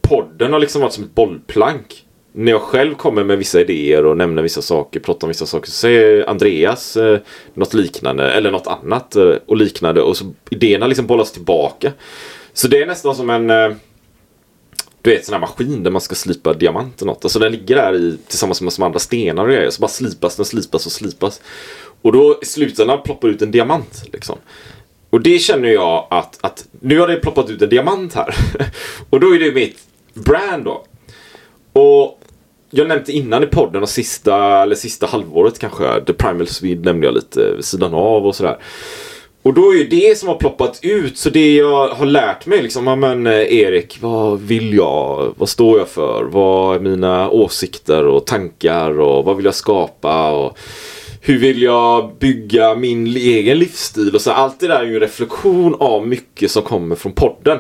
podden 0.02 0.54
har 0.54 0.60
liksom 0.60 0.82
varit 0.82 0.94
som 0.94 1.04
ett 1.04 1.16
bollplank 1.16 2.03
när 2.36 2.52
jag 2.52 2.62
själv 2.62 2.96
kommer 2.96 3.24
med 3.24 3.38
vissa 3.38 3.62
idéer 3.62 4.06
och 4.06 4.18
nämner 4.18 4.42
vissa 4.44 4.62
saker, 4.62 5.00
pratar 5.00 5.28
om 5.28 5.30
vissa 5.30 5.46
saker, 5.46 5.68
så 5.68 5.72
säger 5.72 6.30
Andreas 6.30 6.98
eh, 6.98 7.20
något 7.54 7.74
liknande 7.74 8.32
eller 8.32 8.52
något 8.52 8.68
annat 8.68 9.16
eh, 9.16 9.36
och 9.46 9.58
liknande 9.58 10.02
och 10.02 10.18
så 10.18 10.34
idéerna 10.50 10.88
liksom 10.88 11.08
bollas 11.08 11.32
tillbaka. 11.32 11.92
Så 12.54 12.68
det 12.68 12.82
är 12.82 12.86
nästan 12.86 13.16
som 13.16 13.30
en 13.30 13.50
eh, 13.50 13.70
du 15.02 15.10
vet 15.10 15.26
sån 15.26 15.34
här 15.34 15.40
maskin 15.40 15.84
där 15.84 15.92
man 15.92 16.02
ska 16.02 16.16
slipa 16.16 16.54
diamant 16.54 17.02
eller 17.02 17.12
något. 17.12 17.26
Alltså 17.26 17.40
den 17.40 17.52
ligger 17.52 17.76
där 17.76 17.96
i, 17.96 18.18
tillsammans 18.28 18.62
med 18.62 18.74
som 18.74 18.84
andra 18.84 19.00
stenar 19.00 19.44
och 19.44 19.50
grejer. 19.50 19.70
Så 19.70 19.82
bara 19.82 19.88
slipas 19.88 20.36
den, 20.36 20.46
slipas 20.46 20.86
och 20.86 20.92
slipas. 20.92 21.42
Och 22.02 22.12
då 22.12 22.40
i 22.42 22.46
slutändan 22.46 23.02
ploppar 23.02 23.28
ut 23.28 23.42
en 23.42 23.52
diamant. 23.52 24.04
Liksom. 24.14 24.38
Och 25.10 25.22
det 25.22 25.40
känner 25.40 25.70
jag 25.70 26.08
att, 26.10 26.38
att 26.42 26.66
nu 26.80 27.00
har 27.00 27.08
det 27.08 27.16
ploppat 27.16 27.50
ut 27.50 27.62
en 27.62 27.70
diamant 27.70 28.14
här. 28.14 28.36
och 29.10 29.20
då 29.20 29.36
är 29.36 29.40
det 29.40 29.52
mitt 29.52 29.80
brand 30.14 30.64
då. 30.66 30.86
Och 31.74 32.20
jag 32.70 32.88
nämnde 32.88 33.12
innan 33.12 33.44
i 33.44 33.48
podden 33.48 33.82
och 33.84 33.90
sista, 33.90 34.62
eller 34.62 34.76
sista 34.76 35.06
halvåret 35.06 35.60
kanske, 35.60 36.02
The 36.02 36.14
Primal 36.14 36.48
Swede 36.48 36.82
nämnde 36.82 37.08
jag 37.08 37.14
lite 37.14 37.54
vid 37.56 37.66
sidan 37.66 37.94
av 37.94 38.28
och 38.28 38.36
sådär. 38.36 38.58
Och 39.44 39.54
då 39.54 39.72
är 39.74 39.78
ju 39.78 39.88
det 39.88 40.18
som 40.18 40.28
har 40.28 40.36
ploppat 40.36 40.80
ut. 40.82 41.18
Så 41.18 41.30
det 41.30 41.56
jag 41.56 41.88
har 41.88 42.06
lärt 42.06 42.46
mig 42.46 42.62
liksom, 42.62 42.88
ja 42.88 42.96
men 42.96 43.28
eh, 43.28 43.34
Erik, 43.34 43.98
vad 44.02 44.40
vill 44.40 44.74
jag? 44.74 45.34
Vad 45.38 45.50
står 45.50 45.80
jag 45.80 45.88
för? 45.88 46.24
Vad 46.24 46.76
är 46.76 46.80
mina 46.80 47.30
åsikter 47.30 48.08
och 48.08 48.26
tankar 48.26 49.00
och 49.00 49.26
vad 49.26 49.36
vill 49.36 49.46
jag 49.46 49.56
skapa? 49.56 50.32
Och 50.32 50.58
hur 51.22 51.38
vill 51.38 51.62
jag 51.62 52.12
bygga 52.20 52.76
min 52.76 53.08
egen 53.08 53.60
livsstil? 53.60 54.16
Och 54.16 54.22
så 54.22 54.32
allt 54.32 54.60
det 54.60 54.68
där 54.68 54.80
är 54.80 54.86
ju 54.86 54.94
en 54.94 55.00
reflektion 55.00 55.76
av 55.80 56.08
mycket 56.08 56.52
som 56.52 56.64
kommer 56.64 56.96
från 56.96 57.12
podden. 57.12 57.60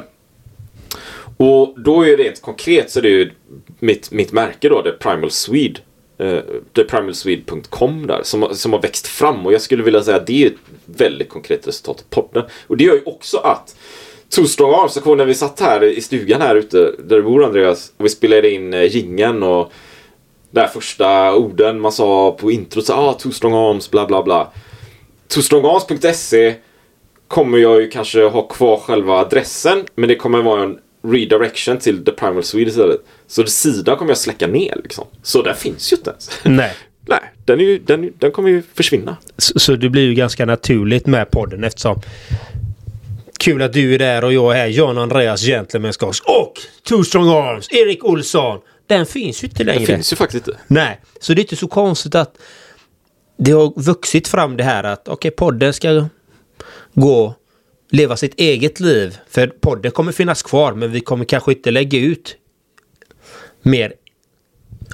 Och 1.37 1.73
då 1.77 2.01
är 2.01 2.17
det 2.17 2.23
rent 2.23 2.41
konkret 2.41 2.91
så 2.91 3.01
det 3.01 3.07
är 3.07 3.11
ju 3.11 3.31
mitt, 3.79 4.11
mitt 4.11 4.31
märke 4.31 4.69
då, 4.69 4.81
The 4.81 4.91
Primal 4.91 5.31
Swede. 5.31 5.79
Eh, 6.17 6.27
uh, 6.27 6.41
ThePrimalSwede.com 6.75 8.07
där 8.07 8.19
som, 8.23 8.47
som 8.51 8.73
har 8.73 8.81
växt 8.81 9.07
fram 9.07 9.45
och 9.45 9.53
jag 9.53 9.61
skulle 9.61 9.83
vilja 9.83 10.03
säga 10.03 10.17
att 10.17 10.27
det 10.27 10.43
är 10.43 10.47
ett 10.47 10.57
väldigt 10.85 11.29
konkret 11.29 11.67
resultat 11.67 12.05
av 12.09 12.21
podden. 12.21 12.43
Och 12.67 12.77
det 12.77 12.83
gör 12.83 12.93
ju 12.93 13.01
också 13.05 13.37
att 13.37 13.75
Two 14.35 14.45
Strong 14.45 14.73
Arms, 14.73 14.95
jag 14.95 15.03
kommer 15.03 15.15
när 15.15 15.25
vi 15.25 15.33
satt 15.33 15.59
här 15.59 15.83
i 15.83 16.01
stugan 16.01 16.41
här 16.41 16.55
ute 16.55 16.77
där 16.77 17.15
du 17.15 17.21
bor 17.21 17.43
Andreas 17.45 17.91
och 17.97 18.05
vi 18.05 18.09
spelade 18.09 18.51
in 18.51 18.73
eh, 18.73 18.95
gingen 18.95 19.43
och 19.43 19.71
där 20.51 20.67
första 20.67 21.35
orden 21.35 21.81
man 21.81 21.91
sa 21.91 22.31
på 22.31 22.51
introt 22.51 22.85
så 22.85 22.93
ah, 22.93 23.13
Two 23.13 23.31
Strong 23.31 23.53
Arms, 23.53 23.91
bla 23.91 24.05
bla 24.05 24.23
bla. 24.23 24.51
TwoStrongArms.se 25.27 26.55
kommer 27.27 27.57
jag 27.57 27.81
ju 27.81 27.89
kanske 27.89 28.23
ha 28.23 28.47
kvar 28.47 28.77
själva 28.77 29.13
adressen 29.13 29.85
men 29.95 30.09
det 30.09 30.15
kommer 30.15 30.41
vara 30.41 30.63
en 30.63 30.79
redirection 31.03 31.77
till 31.77 32.05
The 32.05 32.12
Primal 32.12 32.43
Swede 32.43 32.69
istället. 32.69 33.00
Så 33.27 33.45
sidan 33.45 33.98
kommer 33.98 34.12
jag 34.12 34.17
släcka 34.17 34.48
ner 34.48 34.79
liksom. 34.83 35.07
Så 35.24 35.41
den 35.41 35.55
finns 35.55 35.93
ju 35.93 35.98
inte 35.98 36.10
ens. 36.10 36.29
Nej. 36.43 36.75
Nej, 37.07 37.33
den, 37.45 37.60
är 37.60 37.63
ju, 37.63 37.79
den, 37.79 38.13
den 38.19 38.31
kommer 38.31 38.50
ju 38.50 38.63
försvinna. 38.74 39.17
Så, 39.38 39.60
så 39.60 39.75
det 39.75 39.89
blir 39.89 40.03
ju 40.03 40.13
ganska 40.13 40.45
naturligt 40.45 41.05
med 41.05 41.31
podden 41.31 41.63
eftersom 41.63 42.01
Kul 43.39 43.62
att 43.62 43.74
du 43.74 43.93
är 43.93 44.00
där 44.00 44.24
och 44.24 44.33
jag 44.33 44.53
är 44.53 44.57
här. 44.57 44.67
John 44.67 44.98
Andreas 44.98 45.41
Gentleman 45.41 45.93
Scars 45.93 46.22
och 46.22 46.53
Two 46.89 47.03
Strong 47.03 47.29
Arms, 47.29 47.67
Erik 47.72 48.05
Olsson. 48.05 48.60
Den 48.88 49.05
finns 49.05 49.43
ju 49.43 49.48
inte 49.48 49.63
längre. 49.63 49.79
Den 49.79 49.88
finns 49.88 50.13
ju 50.13 50.15
faktiskt 50.15 50.48
inte. 50.48 50.60
Nej, 50.67 51.00
så 51.19 51.33
det 51.33 51.39
är 51.39 51.43
inte 51.43 51.55
så 51.55 51.67
konstigt 51.67 52.15
att 52.15 52.38
det 53.38 53.51
har 53.51 53.81
vuxit 53.81 54.27
fram 54.27 54.57
det 54.57 54.63
här 54.63 54.83
att 54.83 55.07
okej, 55.07 55.13
okay, 55.13 55.31
podden 55.31 55.74
ska 55.74 56.07
gå 56.93 57.36
leva 57.93 58.17
sitt 58.17 58.39
eget 58.39 58.79
liv. 58.79 59.17
För 59.29 59.47
podden 59.47 59.91
kommer 59.91 60.12
finnas 60.12 60.43
kvar 60.43 60.73
men 60.73 60.91
vi 60.91 61.00
kommer 61.00 61.25
kanske 61.25 61.51
inte 61.51 61.71
lägga 61.71 62.00
ut 62.00 62.38
mer 63.62 63.93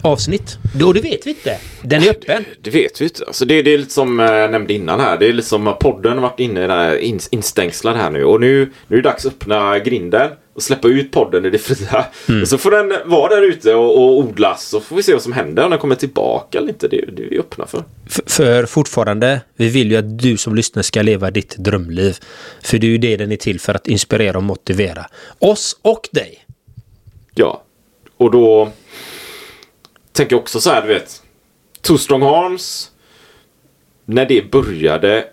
avsnitt. 0.04 0.58
Då 0.76 0.94
det 0.94 1.02
vet 1.02 1.28
vi 1.28 1.30
inte. 1.30 1.58
Den 1.82 2.04
är 2.04 2.10
öppen. 2.10 2.44
Det, 2.44 2.72
det 2.72 2.80
vet 2.80 3.02
vi 3.02 3.06
inte. 3.06 3.26
Alltså 3.26 3.46
det, 3.46 3.62
det 3.62 3.74
är 3.74 3.78
lite 3.78 3.94
som 3.94 4.20
jag 4.20 4.52
nämnde 4.52 4.74
innan 4.74 5.00
här. 5.00 5.18
Det 5.18 5.28
är 5.28 5.34
lite 5.34 5.48
som 5.48 5.76
podden 5.80 6.14
har 6.14 6.22
varit 6.22 6.40
inne 6.40 6.68
där 6.68 6.96
in, 6.96 7.20
instängslad 7.32 7.96
här 7.96 8.10
nu. 8.10 8.24
Och 8.24 8.40
nu, 8.40 8.72
nu 8.88 8.98
är 8.98 9.02
det 9.02 9.10
dags 9.10 9.26
att 9.26 9.34
öppna 9.34 9.80
grinden 9.80 10.32
och 10.60 10.64
släppa 10.64 10.88
ut 10.88 11.12
podden 11.12 11.46
i 11.46 11.50
det 11.50 11.58
fria. 11.58 12.06
Mm. 12.30 12.42
Och 12.42 12.48
så 12.48 12.58
får 12.58 12.72
den 12.72 13.10
vara 13.10 13.36
där 13.36 13.42
ute 13.42 13.76
och, 13.76 13.98
och 13.98 14.18
odlas. 14.18 14.68
Så 14.68 14.80
får 14.80 14.96
vi 14.96 15.04
se 15.04 15.14
vad 15.14 15.22
som 15.22 15.34
händer. 15.34 15.64
Om 15.64 15.70
den 15.70 15.80
kommer 15.80 15.96
tillbaka 15.96 16.58
eller 16.58 16.70
inte. 16.70 16.88
Det, 16.88 17.06
det 17.12 17.24
är 17.24 17.30
vi 17.30 17.40
öppna 17.40 17.68
för. 17.68 17.84
för. 18.10 18.24
För 18.26 18.66
fortfarande, 18.66 19.42
vi 19.56 19.70
vill 19.70 19.92
ju 19.92 19.98
att 19.98 20.20
du 20.20 20.38
som 20.38 20.56
lyssnar 20.56 20.84
ska 20.84 21.02
leva 21.02 21.32
ditt 21.32 21.58
drömliv. 21.58 22.18
För 22.64 22.78
det 22.78 22.88
är 22.88 22.92
ju 22.92 22.98
det 22.98 23.18
den 23.18 23.32
är 23.32 23.36
till 23.36 23.60
för 23.60 23.74
att 23.74 23.88
inspirera 23.88 24.38
och 24.38 24.44
motivera. 24.44 25.06
Oss 25.40 25.80
och 25.82 26.10
dig. 26.12 26.46
Ja. 27.36 27.64
Och 28.18 28.32
då 28.32 28.72
tänker 30.12 30.36
jag 30.36 30.42
också 30.42 30.62
så 30.62 30.70
här, 30.70 30.82
du 30.82 30.88
vet. 30.88 31.22
Two 31.82 31.98
Strong 31.98 32.24
Arms. 32.24 32.92
När 34.06 34.26
det 34.26 34.52
började 34.52 35.26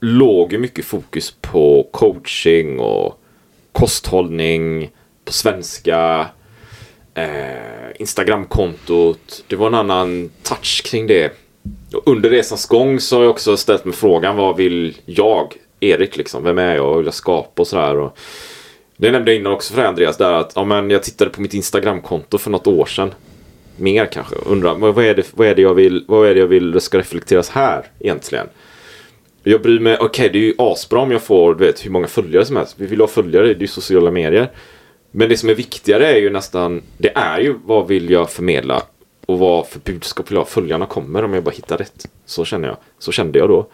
låg 0.00 0.52
ju 0.52 0.58
mycket 0.58 0.84
fokus 0.84 1.34
på 1.40 1.88
coaching 1.92 2.80
och 2.80 3.19
kosthållning 3.80 4.90
på 5.24 5.32
svenska. 5.32 6.26
Eh, 7.14 7.90
Instagramkontot. 7.98 9.44
Det 9.46 9.56
var 9.56 9.66
en 9.66 9.74
annan 9.74 10.30
touch 10.42 10.82
kring 10.84 11.06
det. 11.06 11.32
Och 11.94 12.02
under 12.08 12.30
resans 12.30 12.66
gång 12.66 13.00
så 13.00 13.16
har 13.16 13.22
jag 13.22 13.30
också 13.30 13.56
ställt 13.56 13.84
mig 13.84 13.94
frågan 13.94 14.36
vad 14.36 14.56
vill 14.56 14.96
jag, 15.04 15.54
Erik 15.80 16.16
liksom? 16.16 16.44
Vem 16.44 16.58
är 16.58 16.76
jag? 16.76 16.84
Vad 16.84 16.96
vill 16.96 17.06
jag 17.06 17.14
skapa 17.14 17.62
och 17.62 17.66
sådär. 17.66 18.10
det 18.96 19.10
nämnde 19.10 19.30
jag 19.30 19.40
innan 19.40 19.52
också 19.52 19.74
för 19.74 19.84
Andreas 19.84 20.16
där 20.16 20.32
att 20.32 20.52
ja, 20.54 20.64
men 20.64 20.90
jag 20.90 21.02
tittade 21.02 21.30
på 21.30 21.40
mitt 21.40 21.54
Instagramkonto 21.54 22.38
för 22.38 22.50
något 22.50 22.66
år 22.66 22.86
sedan 22.86 23.14
mer 23.76 24.06
kanske. 24.06 24.34
Undrar 24.36 24.74
vad 24.74 25.04
är 25.04 25.14
det, 25.14 25.26
vad 25.34 25.46
är 25.46 25.54
det 25.54 25.62
jag 25.62 25.74
vill, 25.74 26.04
vad 26.08 26.28
är 26.28 26.34
det 26.34 26.40
jag 26.40 26.46
vill 26.46 26.80
ska 26.80 26.98
reflekteras 26.98 27.50
här 27.50 27.86
egentligen? 28.00 28.46
Jag 29.42 29.62
bryr 29.62 29.80
mig, 29.80 29.96
okej 29.96 30.06
okay, 30.06 30.28
det 30.28 30.38
är 30.38 30.42
ju 30.42 30.54
asbra 30.58 31.00
om 31.00 31.10
jag 31.10 31.22
får 31.22 31.54
du 31.54 31.66
vet, 31.66 31.86
hur 31.86 31.90
många 31.90 32.06
följare 32.06 32.44
som 32.44 32.56
helst. 32.56 32.74
Vi 32.78 32.86
vill 32.86 33.00
ha 33.00 33.06
följare, 33.06 33.46
det 33.46 33.52
är 33.52 33.60
ju 33.60 33.66
sociala 33.66 34.10
medier. 34.10 34.50
Men 35.10 35.28
det 35.28 35.36
som 35.36 35.48
är 35.48 35.54
viktigare 35.54 36.06
är 36.06 36.16
ju 36.16 36.30
nästan, 36.30 36.82
det 36.98 37.12
är 37.14 37.40
ju 37.40 37.54
vad 37.64 37.88
vill 37.88 38.10
jag 38.10 38.30
förmedla 38.30 38.82
och 39.26 39.38
vad 39.38 39.66
för 39.66 39.80
budskap 39.80 40.30
vill 40.30 40.34
jag 40.34 40.40
ha? 40.40 40.46
följarna 40.46 40.86
kommer 40.86 41.24
om 41.24 41.34
jag 41.34 41.44
bara 41.44 41.50
hittar 41.50 41.78
rätt. 41.78 42.06
Så 42.26 42.44
känner 42.44 42.68
jag. 42.68 42.76
Så 42.98 43.12
kände 43.12 43.38
jag 43.38 43.48
då. 43.48 43.70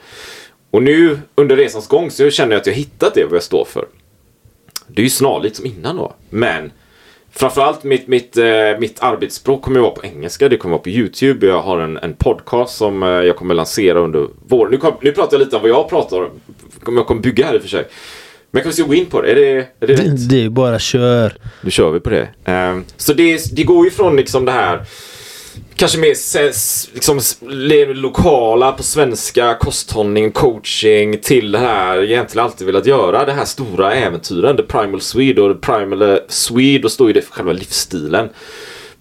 Och 0.70 0.82
nu 0.82 1.18
under 1.34 1.56
resans 1.56 1.88
gång 1.88 2.10
så 2.10 2.30
känner 2.30 2.52
jag 2.52 2.60
att 2.60 2.66
jag 2.66 2.74
hittat 2.74 3.14
det 3.14 3.24
vad 3.24 3.34
jag 3.34 3.42
står 3.42 3.64
för. 3.64 3.86
Det 4.86 5.02
är 5.02 5.04
ju 5.04 5.10
snarlikt 5.10 5.56
som 5.56 5.66
innan 5.66 5.96
då. 5.96 6.14
Men 6.30 6.70
Framförallt 7.38 7.84
mitt, 7.84 8.08
mitt, 8.08 8.36
eh, 8.36 8.44
mitt 8.78 9.02
arbetsspråk 9.02 9.62
kommer 9.62 9.80
att 9.80 9.82
vara 9.82 9.94
på 9.94 10.04
engelska. 10.06 10.48
Det 10.48 10.56
kommer 10.56 10.74
att 10.74 10.78
vara 10.78 10.82
på 10.82 10.90
YouTube. 10.90 11.46
Jag 11.46 11.62
har 11.62 11.80
en, 11.80 11.96
en 11.96 12.14
podcast 12.14 12.76
som 12.76 13.02
eh, 13.02 13.08
jag 13.08 13.36
kommer 13.36 13.54
lansera 13.54 13.98
under 13.98 14.26
våren. 14.48 14.70
Nu, 14.72 14.92
nu 15.00 15.12
pratar 15.12 15.38
jag 15.38 15.44
lite 15.44 15.56
om 15.56 15.62
vad 15.62 15.70
jag 15.70 15.88
pratar 15.88 16.16
om. 16.16 16.30
Jag 16.96 17.06
kommer 17.06 17.20
bygga 17.20 17.46
här 17.46 17.54
i 17.54 17.58
och 17.58 17.62
för 17.62 17.68
sig. 17.68 17.86
Men 18.50 18.62
kan 18.62 18.72
vi 18.76 18.82
gå 18.82 18.94
in 18.94 19.06
på 19.06 19.22
det? 19.22 19.30
Är 19.30 19.34
det, 19.34 19.50
är 19.80 19.86
det 19.86 19.94
rätt? 19.94 20.28
Det 20.28 20.44
är 20.44 20.48
bara 20.48 20.78
kör. 20.78 21.32
Nu 21.60 21.70
kör 21.70 21.90
vi 21.90 22.00
på 22.00 22.10
det. 22.10 22.28
Um, 22.44 22.84
så 22.96 23.12
det, 23.12 23.56
det 23.56 23.62
går 23.62 23.84
ju 23.84 23.90
från 23.90 24.16
liksom 24.16 24.44
det 24.44 24.52
här 24.52 24.84
kanske 25.76 25.98
mer 25.98 26.08
liksom, 26.94 27.20
lokala 27.94 28.72
på 28.72 28.82
svenska, 28.82 29.54
kosthållning, 29.54 30.32
coaching 30.32 31.18
till 31.18 31.52
det 31.52 31.58
här 31.58 31.96
jag 31.96 32.04
egentligen 32.04 32.44
alltid 32.44 32.66
velat 32.66 32.86
göra. 32.86 33.24
Det 33.24 33.32
här 33.32 33.44
stora 33.44 33.94
äventyren. 33.94 34.56
The 34.56 34.62
Primal 34.62 35.00
Swede 35.00 35.42
och 35.42 35.54
The 35.54 35.60
Primal 35.66 36.02
eh, 36.02 36.16
Swede 36.28 36.82
då 36.82 36.88
står 36.88 37.06
ju 37.06 37.12
det 37.12 37.22
för 37.22 37.32
själva 37.32 37.52
livsstilen. 37.52 38.28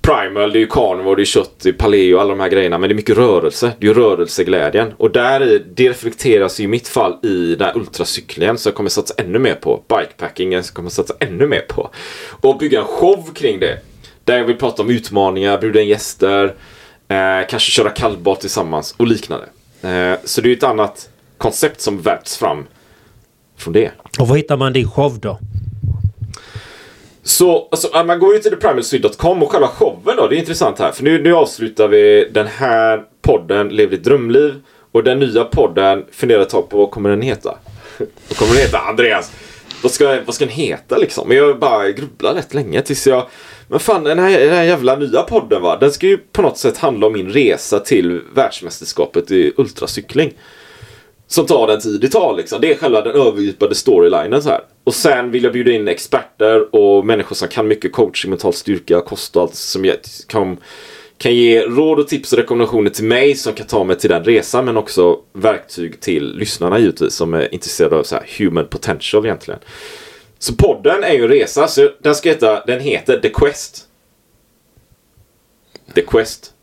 Primal, 0.02 0.52
det 0.52 0.58
är 0.58 0.62
ju 0.62 0.68
carnivore, 0.68 1.16
det 1.16 1.24
är 1.24 1.26
kött, 1.26 1.60
det 1.64 1.70
är 1.70 1.74
paleo 1.74 2.16
och 2.16 2.22
alla 2.22 2.30
de 2.30 2.40
här 2.40 2.50
grejerna. 2.50 2.78
Men 2.78 2.90
det 2.90 2.94
är 2.94 2.96
mycket 2.96 3.18
rörelse. 3.18 3.72
Det 3.80 3.86
är 3.86 3.88
ju 3.88 3.94
rörelseglädjen. 3.94 4.94
Och 4.98 5.12
där 5.12 5.62
det 5.76 5.90
reflekteras 5.90 6.60
i 6.60 6.68
mitt 6.68 6.88
fall 6.88 7.20
i 7.24 7.56
den 7.56 7.68
här 7.68 7.78
ultracyklingen 7.78 8.58
som 8.58 8.70
jag 8.70 8.76
kommer 8.76 8.90
satsa 8.90 9.14
ännu 9.18 9.40
mer 9.40 9.56
på. 9.56 9.84
Bikepackingen 9.88 10.64
som 10.64 10.72
jag 10.72 10.76
kommer 10.76 10.90
satsa 10.90 11.14
ännu 11.20 11.48
mer 11.48 11.66
på. 11.70 11.90
Och 12.42 12.58
bygga 12.58 12.80
en 12.80 12.86
show 12.86 13.34
kring 13.34 13.60
det. 13.60 13.80
Där 14.26 14.38
jag 14.38 14.46
vill 14.46 14.58
prata 14.58 14.82
om 14.82 14.90
utmaningar, 14.90 15.58
bjuda 15.58 15.82
in 15.82 15.88
gäster, 15.88 16.56
eh, 17.08 17.48
kanske 17.50 17.72
köra 17.72 17.90
kallbad 17.90 18.40
tillsammans 18.40 18.96
och 18.98 19.08
liknande. 19.08 19.46
Eh, 19.82 20.20
så 20.24 20.42
det 20.42 20.52
är 20.52 20.58
ett 20.58 20.64
annat 20.64 21.10
koncept 21.38 21.82
som 21.82 22.02
värts 22.02 22.38
fram 22.38 22.66
från 23.58 23.74
det. 23.74 23.92
Och 24.20 24.28
var 24.28 24.36
hittar 24.36 24.58
man 24.58 24.74
din 24.74 24.90
show 24.90 25.20
då? 25.20 25.40
Så 27.24 27.68
alltså, 27.72 28.04
man 28.06 28.20
går 28.20 28.34
ju 28.34 28.40
till 28.40 28.52
theprimalswede.com 28.52 29.44
och 29.44 29.52
själva 29.52 29.68
showen 29.68 30.18
då, 30.18 30.28
det 30.28 30.36
är 30.36 30.40
intressant 30.40 30.80
här. 30.80 30.92
För 30.92 31.04
nu, 31.04 31.22
nu 31.22 31.34
avslutar 31.34 31.88
vi 31.88 32.30
den 32.32 32.48
här 32.48 33.04
podden 33.22 33.70
Lev 33.70 33.90
ditt 33.90 34.04
drömliv. 34.04 34.62
Och 34.92 35.04
den 35.04 35.20
nya 35.20 35.44
podden 35.44 36.06
funderar 36.12 36.42
ett 36.42 36.50
tag 36.50 36.70
på 36.70 36.78
vad 36.78 36.92
kommer 36.92 37.10
den 37.10 37.22
heta? 37.22 37.58
vad 37.98 38.38
kommer 38.38 38.54
den 38.54 38.62
heta? 38.62 38.80
Andreas! 38.80 39.32
Vad 39.86 39.92
ska, 39.92 40.22
vad 40.26 40.36
ska 40.36 40.46
den 40.46 40.54
heta 40.54 40.98
liksom? 40.98 41.28
Men 41.28 41.38
jag 41.38 41.60
bara 41.60 41.92
grubblar 41.92 42.34
rätt 42.34 42.54
länge 42.54 42.82
tills 42.82 43.08
jag 43.08 43.28
men 43.68 43.80
fan 43.80 44.04
den 44.04 44.20
här, 44.20 44.40
den 44.40 44.56
här 44.56 44.64
jävla 44.64 44.96
nya 44.96 45.22
podden 45.22 45.62
va. 45.62 45.78
Den 45.78 45.92
ska 45.92 46.08
ju 46.08 46.18
på 46.18 46.42
något 46.42 46.58
sätt 46.58 46.78
handla 46.78 47.08
om 47.08 47.14
min 47.14 47.30
resa 47.30 47.80
till 47.80 48.22
världsmästerskapet 48.36 49.32
i 49.32 49.54
ultracykling. 49.58 50.34
Som 51.28 51.46
tar 51.46 51.68
den 51.68 51.80
tid 51.80 52.02
det 52.02 52.08
tar 52.08 52.36
liksom. 52.38 52.62
Det 52.62 52.72
är 52.72 52.78
själva 52.78 53.02
den 53.02 53.16
övergripande 53.16 53.76
storylinen 53.76 54.44
så 54.44 54.50
här. 54.50 54.62
Och 54.84 54.94
sen 54.94 55.32
vill 55.32 55.44
jag 55.44 55.54
bjuda 55.54 55.72
in 55.72 55.88
experter 55.88 56.76
och 56.76 57.06
människor 57.06 57.36
som 57.36 57.48
kan 57.48 57.68
mycket 57.68 57.94
coaching, 57.94 58.30
mental 58.30 58.54
styrka, 58.54 59.02
kost 59.02 59.36
och 59.36 59.42
allt 59.42 59.56
som 59.56 59.92
kan, 60.28 60.58
kan 61.18 61.36
ge 61.36 61.62
råd 61.62 62.00
och 62.00 62.08
tips 62.08 62.34
och 62.34 62.40
rekommendationer 62.40 62.90
till 62.90 63.06
mig 63.06 63.36
som 63.36 63.54
kan 63.54 63.68
ta 63.68 63.84
mig 63.84 63.98
till 63.98 64.10
den 64.10 64.24
resan 64.24 64.66
men 64.66 64.78
också 64.78 65.20
verktyg 65.34 66.02
till 66.02 66.38
lyssnarna 66.38 66.80
givetvis 66.80 67.14
som 67.14 67.34
är 67.34 67.54
intresserade 67.54 67.96
av 67.96 68.04
så 68.04 68.16
här 68.16 68.26
human 68.38 68.68
potential 68.68 69.26
egentligen. 69.26 69.60
Så 70.40 70.56
podden 70.56 71.04
är 71.04 71.14
ju 71.14 71.24
en 71.24 71.30
resa 71.30 71.68
så 71.68 71.92
den 72.00 72.16
ska 72.16 72.30
heta, 72.30 72.66
den 72.66 72.80
heter 72.80 73.20
The 73.20 73.30
Quest. 73.30 73.88
The 75.96 76.02
Quest. 76.02 76.54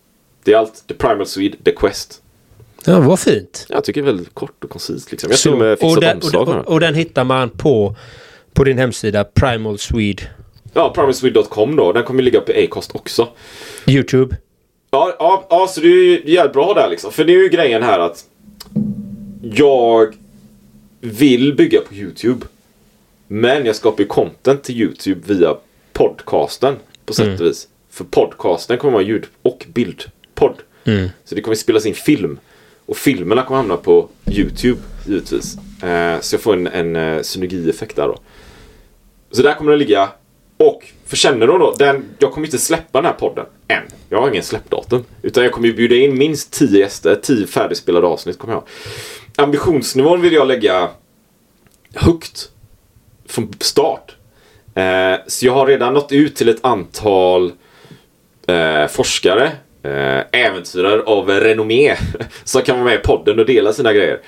Det 0.45 0.53
är 0.53 0.57
allt. 0.57 0.85
The 0.89 0.95
Primal 0.95 1.27
Swede, 1.27 1.57
The 1.65 1.73
Quest. 1.73 2.23
Ja, 2.85 3.01
vad 3.01 3.21
fint. 3.21 3.67
Jag 3.69 3.85
tycker 3.85 4.03
det 4.03 4.05
är 4.05 4.13
väldigt 4.13 4.35
kort 4.35 4.65
och 4.65 4.71
koncist. 4.71 5.11
Liksom. 5.11 5.31
Jag 5.31 5.37
har 5.37 5.43
till 5.43 5.53
och 5.53 5.59
med 5.59 5.79
fixat 5.79 5.97
och 5.97 6.03
den, 6.03 6.17
omslag. 6.17 6.49
Och, 6.49 6.55
och, 6.55 6.69
och, 6.69 6.81
den 6.81 6.95
hittar 6.95 7.25
man 7.25 7.51
på, 7.51 7.97
på 8.53 8.65
din 8.65 8.79
hemsida 8.79 9.25
Primal 9.25 9.79
Swede. 9.79 10.23
Ja, 10.73 10.93
primalswede.com 10.95 11.77
då. 11.77 11.93
Den 11.93 12.05
kommer 12.05 12.23
ligga 12.23 12.41
på 12.41 12.53
Acast 12.53 12.95
också. 12.95 13.29
Youtube. 13.87 14.37
Ja, 14.91 15.17
ja, 15.19 15.47
ja, 15.51 15.67
så 15.67 15.81
det 15.81 15.87
är 15.87 15.91
ju 16.05 16.23
jävligt 16.25 16.53
bra 16.53 16.75
där 16.75 16.89
liksom. 16.91 17.13
För 17.13 17.25
det 17.25 17.33
är 17.33 17.43
ju 17.43 17.49
grejen 17.49 17.83
här 17.83 17.99
att 17.99 18.25
jag 19.43 20.15
vill 21.01 21.55
bygga 21.55 21.81
på 21.81 21.95
Youtube. 21.95 22.47
Men 23.29 23.67
jag 23.67 23.77
skapar 23.77 24.03
ju 24.03 24.09
content 24.09 24.63
till 24.65 24.81
Youtube 24.81 25.21
via 25.35 25.57
podcasten 25.93 26.77
på 27.07 27.13
sätt 27.15 27.27
och 27.27 27.33
Mm. 27.33 27.45
vis. 27.45 27.69
För 27.91 28.05
podcasten 28.05 28.79
kommer 28.79 28.93
vara 28.93 29.03
ljud 29.03 29.25
och 29.43 29.67
bildpodd. 29.75 30.55
Mm. 30.85 31.09
Så 31.25 31.35
det 31.35 31.41
kommer 31.41 31.55
spelas 31.55 31.87
in 31.87 31.95
film. 31.95 32.39
Och 32.87 32.97
filmerna 32.97 33.43
kommer 33.43 33.57
hamna 33.59 33.77
på 33.77 34.09
Youtube 34.31 34.81
givetvis. 35.07 35.57
Eh, 35.83 36.21
så 36.21 36.35
jag 36.35 36.41
får 36.41 36.53
en, 36.55 36.67
en 36.67 36.97
eh, 36.97 37.23
synergieffekt 37.23 37.97
där 37.97 38.09
då. 38.09 38.19
Så 39.31 39.43
där 39.43 39.55
kommer 39.55 39.71
den 39.71 39.79
ligga. 39.79 40.09
Och 40.63 40.93
för 41.07 41.17
kännedom 41.17 41.59
då, 41.59 41.75
den, 41.79 42.05
jag 42.19 42.33
kommer 42.33 42.47
inte 42.47 42.59
släppa 42.59 42.99
den 42.99 43.05
här 43.05 43.13
podden 43.13 43.47
än. 43.69 43.83
Jag 44.09 44.21
har 44.21 44.29
ingen 44.29 44.43
släppdatum. 44.43 45.05
Utan 45.23 45.43
jag 45.43 45.53
kommer 45.53 45.69
ju 45.69 45.75
bjuda 45.75 45.95
in 45.95 46.19
minst 46.19 46.53
10 46.53 46.79
gäster, 46.79 47.15
10 47.15 47.47
färdigspelade 47.47 48.07
avsnitt 48.07 48.39
kommer 48.39 48.55
jag 48.55 48.61
ha. 48.61 48.67
Ambitionsnivån 49.45 50.21
vill 50.21 50.33
jag 50.33 50.49
lägga 50.49 50.91
högt 51.95 52.51
från 53.29 53.53
start. 53.61 54.17
Eh, 54.75 55.15
så 55.27 55.47
jag 55.47 55.53
har 55.53 55.67
redan 55.67 55.95
nått 55.95 56.13
ut 56.13 56.37
till 56.37 56.49
ett 56.49 56.65
antal 56.65 57.53
eh, 58.47 58.87
forskare, 58.87 59.53
eh, 59.83 60.21
äventyrare 60.33 61.03
av 61.03 61.31
renommé 61.31 61.97
som 62.45 62.63
kan 62.63 62.77
vara 62.77 62.85
med 62.85 62.95
i 62.95 63.03
podden 63.03 63.39
och 63.39 63.47
dela 63.47 63.73
sina 63.73 63.93
grejer. 63.93 64.21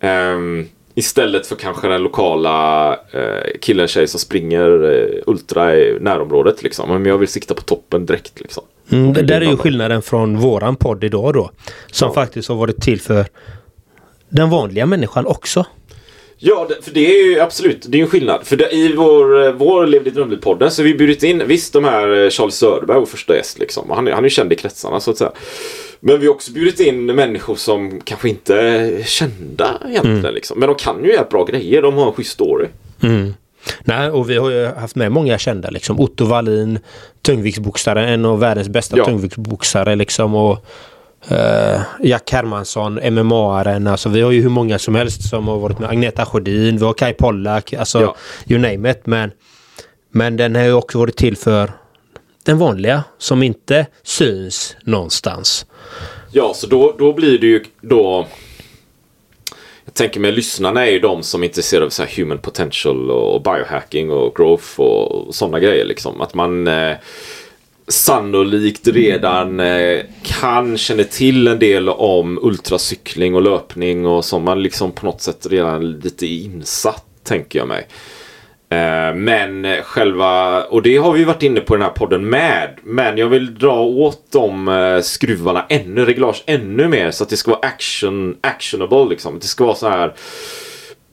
Ehm, 0.00 0.68
istället 0.98 1.46
för 1.46 1.56
kanske 1.56 1.88
den 1.88 2.02
lokala 2.02 2.92
eh, 2.94 3.58
killen 3.60 3.88
tjej 3.88 4.06
som 4.08 4.20
springer 4.20 4.84
eh, 4.92 5.22
ultra 5.26 5.76
i 5.76 5.98
närområdet 6.00 6.62
liksom. 6.62 6.88
Men 6.88 7.06
jag 7.06 7.18
vill 7.18 7.28
sikta 7.28 7.54
på 7.54 7.62
toppen 7.62 8.06
direkt 8.06 8.40
liksom. 8.40 8.64
Mm, 8.92 9.12
det 9.12 9.22
där 9.22 9.40
är 9.40 9.44
ju 9.50 9.56
skillnaden 9.56 10.02
från 10.02 10.38
våran 10.38 10.76
podd 10.76 11.04
idag 11.04 11.34
då. 11.34 11.50
Som 11.90 12.08
Ja. 12.08 12.14
faktiskt 12.14 12.48
har 12.48 12.56
varit 12.56 12.80
till 12.82 13.00
för 13.00 13.26
den 14.28 14.50
vanliga 14.50 14.86
människan 14.86 15.26
också. 15.26 15.64
Ja, 16.38 16.66
det, 16.68 16.84
för 16.84 16.90
det 16.90 17.20
är 17.20 17.24
ju 17.30 17.40
absolut, 17.40 17.84
det 17.88 17.98
är 17.98 18.02
en 18.02 18.08
skillnad. 18.08 18.40
För 18.46 18.56
det, 18.56 18.70
i 18.72 18.92
vår, 18.96 19.44
eh, 19.44 19.52
vår 19.52 19.86
Lev 19.86 20.04
ditt 20.04 20.14
drömliv-podden 20.14 20.70
så 20.70 20.82
har 20.82 20.84
vi 20.88 20.94
bjudit 20.94 21.22
in, 21.22 21.42
visst 21.46 21.72
de 21.72 21.84
här 21.84 22.24
eh, 22.24 22.30
Charles 22.30 22.54
Söderberg, 22.54 22.98
vår 22.98 23.06
första 23.06 23.36
gäst 23.36 23.58
liksom. 23.58 23.90
Han, 23.90 24.06
han 24.06 24.18
är 24.18 24.22
ju 24.22 24.30
känd 24.30 24.52
i 24.52 24.56
kretsarna 24.56 25.00
så 25.00 25.10
att 25.10 25.18
säga. 25.18 25.32
Men 26.00 26.20
vi 26.20 26.26
har 26.26 26.34
också 26.34 26.52
bjudit 26.52 26.80
in 26.80 27.06
människor 27.06 27.54
som 27.56 28.00
kanske 28.00 28.28
inte 28.28 28.56
är 28.60 29.02
kända 29.02 29.80
egentligen 29.88 30.34
liksom. 30.34 30.58
Men 30.60 30.68
de 30.68 30.74
kan 30.76 31.04
ju 31.04 31.10
jävligt 31.10 31.30
bra 31.30 31.44
grejer, 31.44 31.82
de 31.82 31.94
har 31.94 32.06
en 32.06 32.12
schysst 32.12 32.32
story. 32.32 32.66
Mm. 33.02 33.34
Nej, 33.84 34.10
och 34.10 34.30
vi 34.30 34.36
har 34.36 34.50
ju 34.50 34.66
haft 34.66 34.96
med 34.96 35.12
många 35.12 35.38
kända 35.38 35.70
liksom. 35.70 36.00
Otto 36.00 36.24
Wallin, 36.24 36.78
tungviktsboxare, 37.22 38.08
en 38.08 38.24
av 38.24 38.40
världens 38.40 38.68
bästa 38.68 38.96
Ja. 38.98 39.04
tungviktsboxare 39.04 39.94
liksom. 39.96 40.34
Och 40.34 40.64
eh, 41.28 41.80
Jack 42.02 42.32
Hermansson, 42.32 42.94
MMA-aren. 42.94 43.86
Alltså 43.86 44.08
vi 44.08 44.20
har 44.20 44.30
ju 44.30 44.42
hur 44.42 44.48
många 44.48 44.78
som 44.78 44.94
helst 44.94 45.28
som 45.28 45.48
har 45.48 45.58
varit 45.58 45.78
med. 45.78 45.90
Agneta 45.90 46.26
Sjödin, 46.26 46.78
vi 46.78 46.84
har 46.84 46.92
Kai 46.92 47.12
Pollak, 47.12 47.72
alltså 47.72 48.00
Ja. 48.00 48.16
you 48.48 48.60
name 48.60 48.90
it. 48.90 49.00
Men, 49.06 49.30
men 50.10 50.36
den 50.36 50.54
har 50.54 50.62
ju 50.62 50.72
också 50.72 50.98
varit 50.98 51.16
till 51.16 51.36
för 51.36 51.72
den 52.44 52.58
vanliga 52.58 53.04
som 53.18 53.42
inte 53.42 53.86
syns 54.02 54.76
någonstans. 54.82 55.66
Ja, 56.32 56.54
så 56.54 56.66
då, 56.66 56.94
då 56.98 57.12
blir 57.12 57.38
det 57.38 57.46
ju 57.46 57.64
då... 57.80 58.26
Jag 59.84 59.94
tänker 59.94 60.20
mig 60.20 60.32
lyssnarna 60.32 60.86
är 60.86 60.90
ju 60.90 60.98
de 60.98 61.22
som 61.22 61.42
är 61.42 61.46
intresserade 61.46 61.86
av 61.86 61.90
så 61.90 62.02
här 62.02 62.16
human 62.16 62.38
potential 62.38 63.10
och 63.10 63.42
biohacking 63.42 64.10
och 64.10 64.36
growth 64.36 64.80
och 64.80 65.34
sådana 65.34 65.60
grejer 65.60 65.84
liksom. 65.84 66.20
Att 66.20 66.34
man 66.34 66.66
eh, 66.66 66.96
sannolikt 67.88 68.88
redan 68.88 69.60
eh, 69.60 70.00
kan 70.22 70.78
känna 70.78 71.04
till 71.04 71.48
en 71.48 71.58
del 71.58 71.88
om 71.88 72.38
ultracykling 72.42 73.34
och 73.34 73.42
löpning 73.42 74.06
och 74.06 74.24
som 74.24 74.44
man 74.44 74.62
liksom 74.62 74.92
på 74.92 75.06
något 75.06 75.20
sätt 75.20 75.46
redan 75.50 75.90
lite 75.90 76.26
insatt, 76.26 77.04
tänker 77.22 77.58
jag 77.58 77.68
mig. 77.68 77.86
Eh, 78.68 79.14
men 79.14 79.82
själva, 79.82 80.62
och 80.64 80.82
det 80.82 80.96
har 80.96 81.12
vi 81.12 81.24
varit 81.24 81.42
inne 81.42 81.60
på 81.60 81.74
i 81.74 81.78
den 81.78 81.86
här 81.86 81.94
podden 81.94 82.28
med. 82.28 82.78
Men 82.82 83.18
jag 83.18 83.28
vill 83.28 83.58
dra 83.58 83.80
åt 83.80 84.32
de 84.32 84.68
eh, 84.68 85.00
skruvarna 85.00 85.66
ännu, 85.68 86.04
reglage 86.04 86.42
ännu 86.46 86.88
mer 86.88 87.10
så 87.10 87.24
att 87.24 87.30
det 87.30 87.36
ska 87.36 87.50
vara 87.50 87.66
action, 87.66 88.36
actionable 88.40 89.04
liksom. 89.08 89.38
Det 89.38 89.46
ska 89.46 89.64
vara 89.64 89.76
så 89.76 89.88
här 89.88 90.14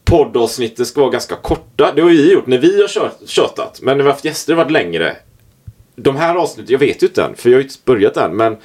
poddavsnitten 0.05 0.85
ska 0.85 1.01
vara 1.01 1.11
ganska 1.11 1.35
korta. 1.35 1.91
Det 1.95 2.01
har 2.01 2.09
vi 2.09 2.33
gjort 2.33 2.47
när 2.47 2.57
vi 2.57 2.81
har 2.81 2.87
kört, 2.87 3.17
tjötat. 3.25 3.79
Men 3.81 3.97
när 3.97 4.03
vi 4.03 4.07
har 4.07 4.13
haft 4.13 4.25
gäster 4.25 4.53
har 4.53 4.57
det 4.57 4.63
varit 4.63 4.71
längre. 4.71 5.15
De 5.95 6.15
här 6.15 6.35
avsnitten, 6.35 6.71
jag 6.71 6.79
vet 6.79 7.03
ju 7.03 7.07
inte 7.07 7.23
än, 7.23 7.35
för 7.35 7.49
jag 7.49 7.57
har 7.57 7.61
ju 7.61 7.67
inte 7.67 7.79
börjat 7.85 8.17
än. 8.17 8.35
Men 8.35 8.57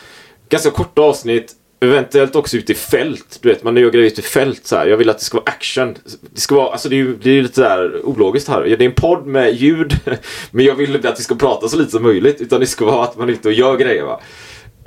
ganska 0.48 0.70
korta 0.70 1.02
avsnitt. 1.02 1.52
Eventuellt 1.80 2.36
också 2.36 2.56
ute 2.56 2.72
i 2.72 2.74
fält. 2.74 3.38
Du 3.42 3.48
vet, 3.48 3.62
man 3.62 3.76
gör 3.76 3.90
grejer 3.90 4.06
ute 4.06 4.20
i 4.20 4.24
fält 4.24 4.66
så 4.66 4.76
här. 4.76 4.86
Jag 4.86 4.96
vill 4.96 5.10
att 5.10 5.18
det 5.18 5.24
ska 5.24 5.36
vara 5.36 5.50
action. 5.50 5.96
Det 6.20 6.40
ska 6.40 6.54
vara, 6.54 6.72
alltså 6.72 6.88
det 6.88 6.94
är 6.94 6.98
ju 6.98 7.16
det 7.16 7.30
är 7.30 7.34
ju 7.34 7.42
lite 7.42 7.60
där 7.60 8.06
ologiskt 8.06 8.48
här. 8.48 8.62
Det 8.62 8.84
är 8.84 8.88
en 8.88 8.92
podd 8.92 9.26
med 9.26 9.54
ljud. 9.54 9.96
Men 10.50 10.64
jag 10.64 10.74
vill 10.74 10.94
inte 10.94 11.08
att 11.08 11.18
vi 11.18 11.22
ska 11.22 11.34
prata 11.34 11.68
så 11.68 11.76
lite 11.76 11.90
som 11.90 12.02
möjligt. 12.02 12.40
Utan 12.40 12.60
det 12.60 12.66
ska 12.66 12.84
vara 12.84 13.04
att 13.04 13.16
man 13.16 13.28
är 13.28 13.32
ute 13.32 13.48
och 13.48 13.54
gör 13.54 13.76
grejer 13.76 14.04
va. 14.04 14.20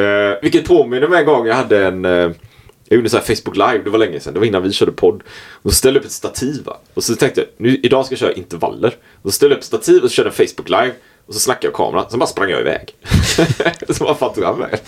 Uh, 0.02 0.38
vilket 0.42 0.68
påminner 0.68 1.08
mig 1.08 1.20
en 1.20 1.26
gång 1.26 1.48
jag 1.48 1.56
hade 1.56 1.86
en... 1.88 2.06
uh, 2.06 2.32
jag 2.92 2.96
gjorde 2.96 3.10
så 3.10 3.18
här 3.18 3.36
Facebook 3.36 3.56
live, 3.56 3.82
det 3.84 3.90
var 3.90 4.00
länge 4.00 4.20
sedan. 4.20 4.34
Det 4.34 4.40
var 4.40 4.48
innan 4.48 4.64
vi 4.64 4.72
körde 4.72 4.92
podd. 4.92 5.24
Och 5.52 5.72
så 5.72 5.76
ställde 5.76 5.98
jag 5.98 6.02
upp 6.02 6.06
ett 6.06 6.12
stativ 6.12 6.64
va. 6.66 6.78
Och 6.94 7.04
så 7.04 7.16
tänkte 7.16 7.42
jag, 7.42 7.48
nu, 7.58 7.80
idag 7.84 8.06
ska 8.06 8.14
jag 8.14 8.20
köra 8.20 8.34
intervaller. 8.34 8.96
Och 9.22 9.32
så 9.32 9.36
ställde 9.36 9.54
jag 9.54 9.58
upp 9.58 9.62
ett 9.62 9.66
stativ 9.66 10.04
och 10.04 10.10
så 10.10 10.16
körde 10.16 10.32
jag 10.38 10.50
Facebook 10.50 10.70
live. 10.70 10.94
Och 11.26 11.34
så 11.34 11.40
snackade 11.40 11.68
jag 11.68 11.74
kameran, 11.74 12.10
sen 12.10 12.20
bara 12.20 12.26
sprang 12.26 12.50
jag 12.50 12.60
iväg. 12.60 12.96
så 13.90 14.04
bara 14.04 14.16
fan 14.16 14.34
tog 14.34 14.44
han 14.44 14.60
mig. 14.60 14.80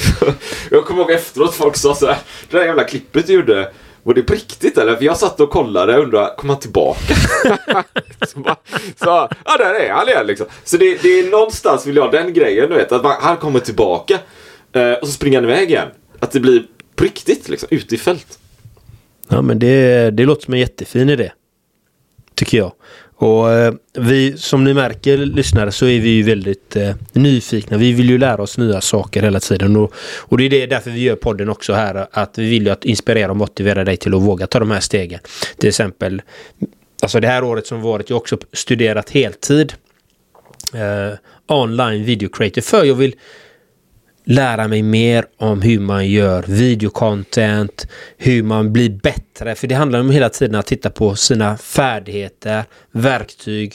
Jag 0.70 0.84
kommer 0.84 1.00
ihåg 1.00 1.10
efteråt 1.10 1.54
folk 1.54 1.76
sa 1.76 1.94
så 1.94 2.06
här, 2.06 2.18
det 2.50 2.58
där 2.58 2.64
jävla 2.64 2.84
klippet 2.84 3.26
du 3.26 3.32
gjorde, 3.32 3.72
var 4.02 4.14
det 4.14 4.22
på 4.22 4.32
riktigt 4.32 4.78
eller? 4.78 4.96
För 4.96 5.04
jag 5.04 5.16
satt 5.16 5.40
och 5.40 5.50
kollade 5.50 5.96
och 5.96 6.04
undrade, 6.04 6.34
kom 6.36 6.50
han 6.50 6.58
tillbaka? 6.58 7.14
så, 8.26 8.38
bara, 8.38 8.56
så 8.96 9.28
ja 9.44 9.56
där 9.58 9.74
är 9.74 9.92
han 9.92 10.08
igen 10.08 10.26
liksom. 10.26 10.46
Så 10.64 10.76
det, 10.76 11.02
det 11.02 11.08
är 11.08 11.30
någonstans 11.30 11.86
vill 11.86 11.96
jag 11.96 12.02
ha 12.02 12.10
den 12.10 12.32
grejen, 12.32 12.68
du 12.68 12.74
vet, 12.74 12.92
att 12.92 13.02
man, 13.02 13.16
han 13.20 13.36
kommer 13.36 13.60
tillbaka. 13.60 14.18
Eh, 14.72 14.92
och 14.92 15.06
så 15.06 15.12
springer 15.12 15.40
han 15.40 15.50
iväg 15.50 15.70
igen. 15.70 15.88
Att 16.18 16.30
det 16.30 16.40
blir 16.40 16.66
på 16.96 17.04
riktigt 17.04 17.48
liksom, 17.48 17.68
ute 17.70 17.94
i 17.94 17.98
fält. 17.98 18.38
Ja 19.28 19.42
men 19.42 19.58
det, 19.58 20.10
det 20.10 20.24
låter 20.24 20.44
som 20.44 20.54
en 20.54 20.60
jättefin 20.60 21.10
idé. 21.10 21.32
Tycker 22.34 22.58
jag. 22.58 22.72
Och 23.20 23.52
eh, 23.52 23.74
vi, 23.92 24.38
som 24.38 24.64
ni 24.64 24.74
märker 24.74 25.16
lyssnare 25.16 25.72
så 25.72 25.86
är 25.86 26.00
vi 26.00 26.08
ju 26.08 26.22
väldigt 26.22 26.76
eh, 26.76 26.94
nyfikna. 27.12 27.76
Vi 27.76 27.92
vill 27.92 28.10
ju 28.10 28.18
lära 28.18 28.42
oss 28.42 28.58
nya 28.58 28.80
saker 28.80 29.22
hela 29.22 29.40
tiden. 29.40 29.76
Och, 29.76 29.94
och 30.18 30.38
det 30.38 30.44
är 30.44 30.50
det, 30.50 30.66
därför 30.66 30.90
vi 30.90 31.00
gör 31.00 31.16
podden 31.16 31.48
också 31.48 31.72
här. 31.72 32.06
Att 32.10 32.38
vi 32.38 32.50
vill 32.50 32.66
ju 32.66 32.70
att 32.70 32.84
inspirera 32.84 33.30
och 33.30 33.36
motivera 33.36 33.84
dig 33.84 33.96
till 33.96 34.14
att 34.14 34.22
våga 34.22 34.46
ta 34.46 34.58
de 34.58 34.70
här 34.70 34.80
stegen. 34.80 35.20
Till 35.58 35.68
exempel, 35.68 36.22
alltså 37.02 37.20
det 37.20 37.28
här 37.28 37.44
året 37.44 37.66
som 37.66 37.82
varit, 37.82 38.10
jag 38.10 38.16
har 38.16 38.20
också 38.20 38.38
studerat 38.52 39.10
heltid. 39.10 39.72
Eh, 40.74 41.18
online 41.46 42.04
video 42.04 42.28
creator. 42.28 42.60
För 42.60 42.84
jag 42.84 42.94
vill 42.94 43.14
lära 44.28 44.68
mig 44.68 44.82
mer 44.82 45.26
om 45.36 45.62
hur 45.62 45.80
man 45.80 46.08
gör 46.08 46.44
videocontent, 46.46 47.86
hur 48.16 48.42
man 48.42 48.72
blir 48.72 48.90
bättre. 48.90 49.54
För 49.54 49.66
det 49.66 49.74
handlar 49.74 50.00
om 50.00 50.10
hela 50.10 50.28
tiden 50.28 50.54
att 50.54 50.66
titta 50.66 50.90
på 50.90 51.16
sina 51.16 51.56
färdigheter, 51.56 52.64
verktyg. 52.92 53.74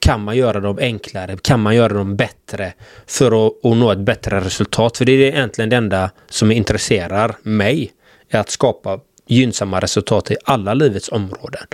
Kan 0.00 0.24
man 0.24 0.36
göra 0.36 0.60
dem 0.60 0.78
enklare? 0.80 1.36
Kan 1.42 1.60
man 1.60 1.76
göra 1.76 1.92
dem 1.92 2.16
bättre 2.16 2.72
för 3.06 3.46
att, 3.46 3.64
att 3.64 3.76
nå 3.76 3.90
ett 3.90 3.98
bättre 3.98 4.40
resultat? 4.40 4.96
För 4.96 5.04
det 5.04 5.12
är 5.12 5.20
egentligen 5.20 5.70
det 5.70 5.76
enda 5.76 6.10
som 6.28 6.52
intresserar 6.52 7.36
mig. 7.42 7.92
Är 8.30 8.40
att 8.40 8.50
skapa 8.50 9.00
gynnsamma 9.26 9.80
resultat 9.80 10.30
i 10.30 10.36
alla 10.44 10.74
livets 10.74 11.08
områden. 11.08 11.66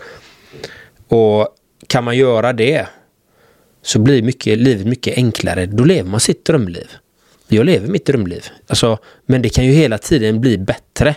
Och 1.09 1.49
kan 1.87 2.05
man 2.05 2.17
göra 2.17 2.53
det 2.53 2.87
så 3.83 3.99
blir 3.99 4.23
mycket, 4.23 4.59
livet 4.59 4.87
mycket 4.87 5.17
enklare. 5.17 5.67
Då 5.67 5.85
lever 5.85 6.11
man 6.11 6.21
sitt 6.21 6.45
drömliv. 6.45 6.87
Jag 7.49 7.67
lever 7.67 7.89
mitt 7.89 8.07
drömliv. 8.07 8.45
Alltså, 8.67 8.99
men 9.27 9.43
det 9.43 9.49
kan 9.49 9.65
ju 9.65 9.73
hela 9.73 9.99
tiden 9.99 10.41
bli 10.41 10.59
bättre. 10.59 11.17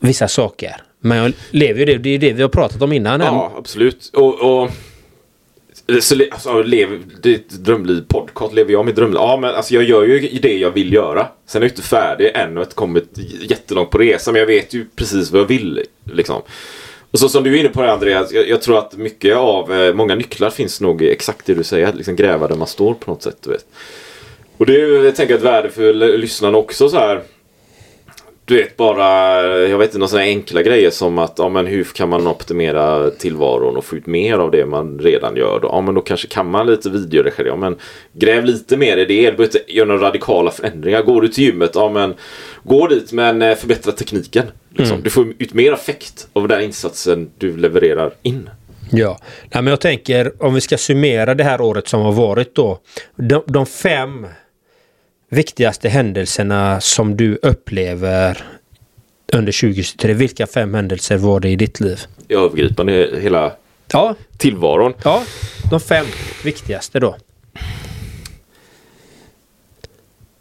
vissa 0.00 0.28
saker. 0.28 0.76
Men 1.00 1.18
jag 1.18 1.32
lever 1.50 1.78
ju 1.80 1.84
det. 1.84 1.98
Det 1.98 2.10
är 2.10 2.18
det 2.18 2.32
vi 2.32 2.42
har 2.42 2.48
pratat 2.48 2.82
om 2.82 2.92
innan. 2.92 3.20
Ja, 3.20 3.52
absolut. 3.56 4.10
Och, 4.14 4.62
och 4.62 4.70
så, 6.00 6.14
alltså, 6.30 6.62
lev, 6.62 7.02
ett 7.24 7.50
drömliv 7.50 8.04
podcast. 8.08 8.54
Lever 8.54 8.72
jag 8.72 8.86
mitt 8.86 8.96
drömliv? 8.96 9.16
Ja, 9.20 9.36
men 9.40 9.54
alltså, 9.54 9.74
jag 9.74 9.84
gör 9.84 10.04
ju 10.04 10.38
det 10.38 10.56
jag 10.58 10.70
vill 10.70 10.92
göra. 10.92 11.26
Sen 11.46 11.62
är 11.62 11.66
jag 11.66 11.72
inte 11.72 11.82
färdig 11.82 12.30
än 12.34 12.56
och 12.56 12.62
inte 12.62 12.74
kommit 12.74 13.18
jättelångt 13.50 13.90
på 13.90 13.98
resan. 13.98 14.32
Men 14.32 14.40
jag 14.40 14.46
vet 14.46 14.74
ju 14.74 14.86
precis 14.96 15.30
vad 15.30 15.40
jag 15.40 15.46
vill. 15.46 15.82
Liksom. 16.04 16.42
Och 17.10 17.18
så 17.18 17.28
som 17.28 17.44
du 17.44 17.54
är 17.54 17.60
inne 17.60 17.68
på 17.68 17.82
det 17.82 17.92
Andreas. 17.92 18.32
Jag, 18.32 18.48
jag 18.48 18.62
tror 18.62 18.78
att 18.78 18.96
mycket 18.96 19.36
av, 19.36 19.72
eh, 19.72 19.94
många 19.94 20.14
nycklar 20.14 20.50
finns 20.50 20.80
nog 20.80 21.02
exakt 21.02 21.46
det 21.46 21.54
du 21.54 21.64
säger. 21.64 21.92
Liksom 21.92 22.16
gräva 22.16 22.48
där 22.48 22.56
man 22.56 22.66
står 22.66 22.94
på 22.94 23.10
något 23.10 23.22
sätt. 23.22 23.36
Du 23.40 23.50
vet. 23.50 23.66
Och 24.58 24.66
det 24.66 24.80
är 24.80 25.04
jag 25.04 25.16
tänker, 25.16 25.34
ett 25.34 25.42
värde 25.42 25.70
för 25.70 25.92
lyssnarna 26.18 26.58
också 26.58 26.88
så 26.88 26.96
här. 26.96 27.22
Du 28.44 28.56
vet 28.56 28.76
bara, 28.76 29.42
jag 29.46 29.78
vet 29.78 29.88
inte, 29.88 29.98
några 29.98 30.08
sådana 30.08 30.26
enkla 30.26 30.62
grejer 30.62 30.90
som 30.90 31.18
att 31.18 31.34
ja, 31.38 31.48
men 31.48 31.66
hur 31.66 31.84
kan 31.84 32.08
man 32.08 32.26
optimera 32.26 33.10
tillvaron 33.10 33.76
och 33.76 33.84
få 33.84 33.96
ut 33.96 34.06
mer 34.06 34.38
av 34.38 34.50
det 34.50 34.66
man 34.66 34.98
redan 34.98 35.36
gör. 35.36 35.60
Då? 35.60 35.68
Ja 35.68 35.80
men 35.80 35.94
då 35.94 36.00
kanske 36.00 36.28
kan 36.28 36.50
man 36.50 36.66
lite 36.66 36.90
videoredigera. 36.90 37.48
Ja, 37.48 37.56
men 37.56 37.76
gräv 38.12 38.44
lite 38.44 38.76
mer 38.76 38.96
i 38.96 39.04
det. 39.04 39.30
Du 39.30 39.36
behöver 39.36 39.44
inte 39.44 39.72
göra 39.72 39.88
några 39.88 40.06
radikala 40.06 40.50
förändringar. 40.50 41.02
Går 41.02 41.22
du 41.22 41.28
till 41.28 41.44
gymmet, 41.44 41.70
ja 41.74 41.88
men 41.88 42.14
gå 42.62 42.86
dit 42.86 43.12
men 43.12 43.42
eh, 43.42 43.56
förbättra 43.56 43.92
tekniken. 43.92 44.46
Liksom. 44.74 45.02
Du 45.02 45.10
får 45.10 45.26
ut 45.38 45.54
mer 45.54 45.72
effekt 45.72 46.28
av 46.32 46.48
den 46.48 46.62
insatsen 46.62 47.30
du 47.38 47.56
levererar 47.56 48.12
in. 48.22 48.50
Ja, 48.90 49.18
Nej, 49.42 49.62
men 49.62 49.66
jag 49.66 49.80
tänker 49.80 50.32
om 50.42 50.54
vi 50.54 50.60
ska 50.60 50.78
summera 50.78 51.34
det 51.34 51.44
här 51.44 51.60
året 51.60 51.88
som 51.88 52.00
har 52.00 52.12
varit 52.12 52.54
då. 52.54 52.78
De, 53.16 53.42
de 53.46 53.66
fem 53.66 54.26
viktigaste 55.28 55.88
händelserna 55.88 56.80
som 56.80 57.16
du 57.16 57.38
upplever 57.42 58.42
under 59.32 59.52
2023. 59.60 60.12
Vilka 60.14 60.46
fem 60.46 60.74
händelser 60.74 61.16
var 61.16 61.40
det 61.40 61.48
i 61.48 61.56
ditt 61.56 61.80
liv? 61.80 62.00
Övergripande 62.28 63.10
hela 63.20 63.52
Ja, 63.92 64.14
tillvaron. 64.36 64.92
ja 65.04 65.22
de 65.70 65.80
fem 65.80 66.06
viktigaste 66.44 67.00
då. 67.00 67.16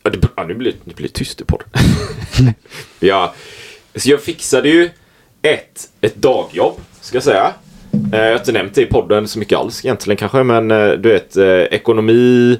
Ja, 0.04 0.10
det, 0.10 0.28
ja, 0.36 0.44
nu 0.44 0.54
blir 0.54 0.74
det 0.86 0.96
blir 0.96 1.10
tyst 1.10 1.42
i 1.42 1.44
podden. 1.46 1.68
ja, 3.00 3.34
så 3.96 4.10
jag 4.10 4.22
fixade 4.22 4.70
ju 4.70 4.90
ett, 5.42 5.90
ett 6.02 6.16
dagjobb, 6.16 6.80
ska 7.02 7.16
jag 7.16 7.24
säga. 7.24 7.54
Eh, 8.14 8.20
jag 8.20 8.32
har 8.32 8.40
inte 8.40 8.52
nämnt 8.52 8.76
det 8.76 8.82
i 8.82 8.86
podden 8.86 9.28
så 9.28 9.40
mycket 9.40 9.58
alls 9.58 9.86
egentligen 9.86 10.18
kanske, 10.18 10.44
men 10.44 10.72
eh, 10.72 10.90
du 10.92 11.10
vet 11.10 11.38
eh, 11.38 11.46
ekonomi, 11.48 12.60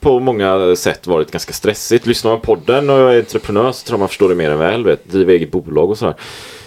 På 0.00 0.20
många 0.20 0.76
sätt 0.76 1.06
varit 1.06 1.30
ganska 1.30 1.52
stressigt. 1.52 2.06
Lyssnar 2.06 2.30
man 2.30 2.40
på 2.40 2.56
podden 2.56 2.90
och 2.90 2.98
jag 2.98 3.14
är 3.14 3.18
entreprenör 3.18 3.72
så 3.72 3.86
tror 3.86 3.94
jag 3.94 4.00
man 4.00 4.08
förstår 4.08 4.28
det 4.28 4.34
mer 4.34 4.50
än 4.50 4.58
väl. 4.58 4.84
Vet, 4.84 5.10
driver 5.10 5.32
eget 5.32 5.50
bolag 5.50 5.90
och 5.90 5.98
sådär. 5.98 6.14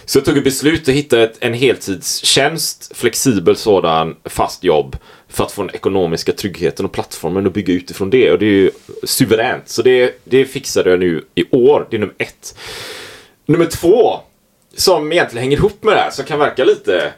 Så 0.05 0.17
jag 0.17 0.25
tog 0.25 0.37
ett 0.37 0.43
beslut 0.43 0.89
att 0.89 0.95
hitta 0.95 1.21
ett, 1.21 1.37
en 1.39 1.53
heltidstjänst, 1.53 2.91
flexibel 2.95 3.55
sådan, 3.55 4.15
fast 4.25 4.63
jobb. 4.63 4.97
För 5.27 5.43
att 5.43 5.51
få 5.51 5.61
den 5.61 5.75
ekonomiska 5.75 6.31
tryggheten 6.31 6.85
och 6.85 6.91
plattformen 6.91 7.45
och 7.45 7.51
bygga 7.51 7.73
utifrån 7.73 8.09
det. 8.09 8.31
Och 8.31 8.39
det 8.39 8.45
är 8.45 8.49
ju 8.49 8.71
suveränt. 9.03 9.69
Så 9.69 9.81
det, 9.81 10.21
det 10.23 10.45
fixade 10.45 10.89
jag 10.89 10.99
nu 10.99 11.23
i 11.35 11.45
år. 11.51 11.87
Det 11.89 11.95
är 11.97 11.99
nummer 11.99 12.15
ett. 12.17 12.57
Nummer 13.45 13.65
två, 13.65 14.19
som 14.75 15.11
egentligen 15.11 15.43
hänger 15.43 15.57
ihop 15.57 15.83
med 15.83 15.93
det 15.93 15.99
här, 15.99 16.11
som 16.11 16.25
kan 16.25 16.39
verka 16.39 16.65
lite 16.65 16.79
lite 16.89 17.13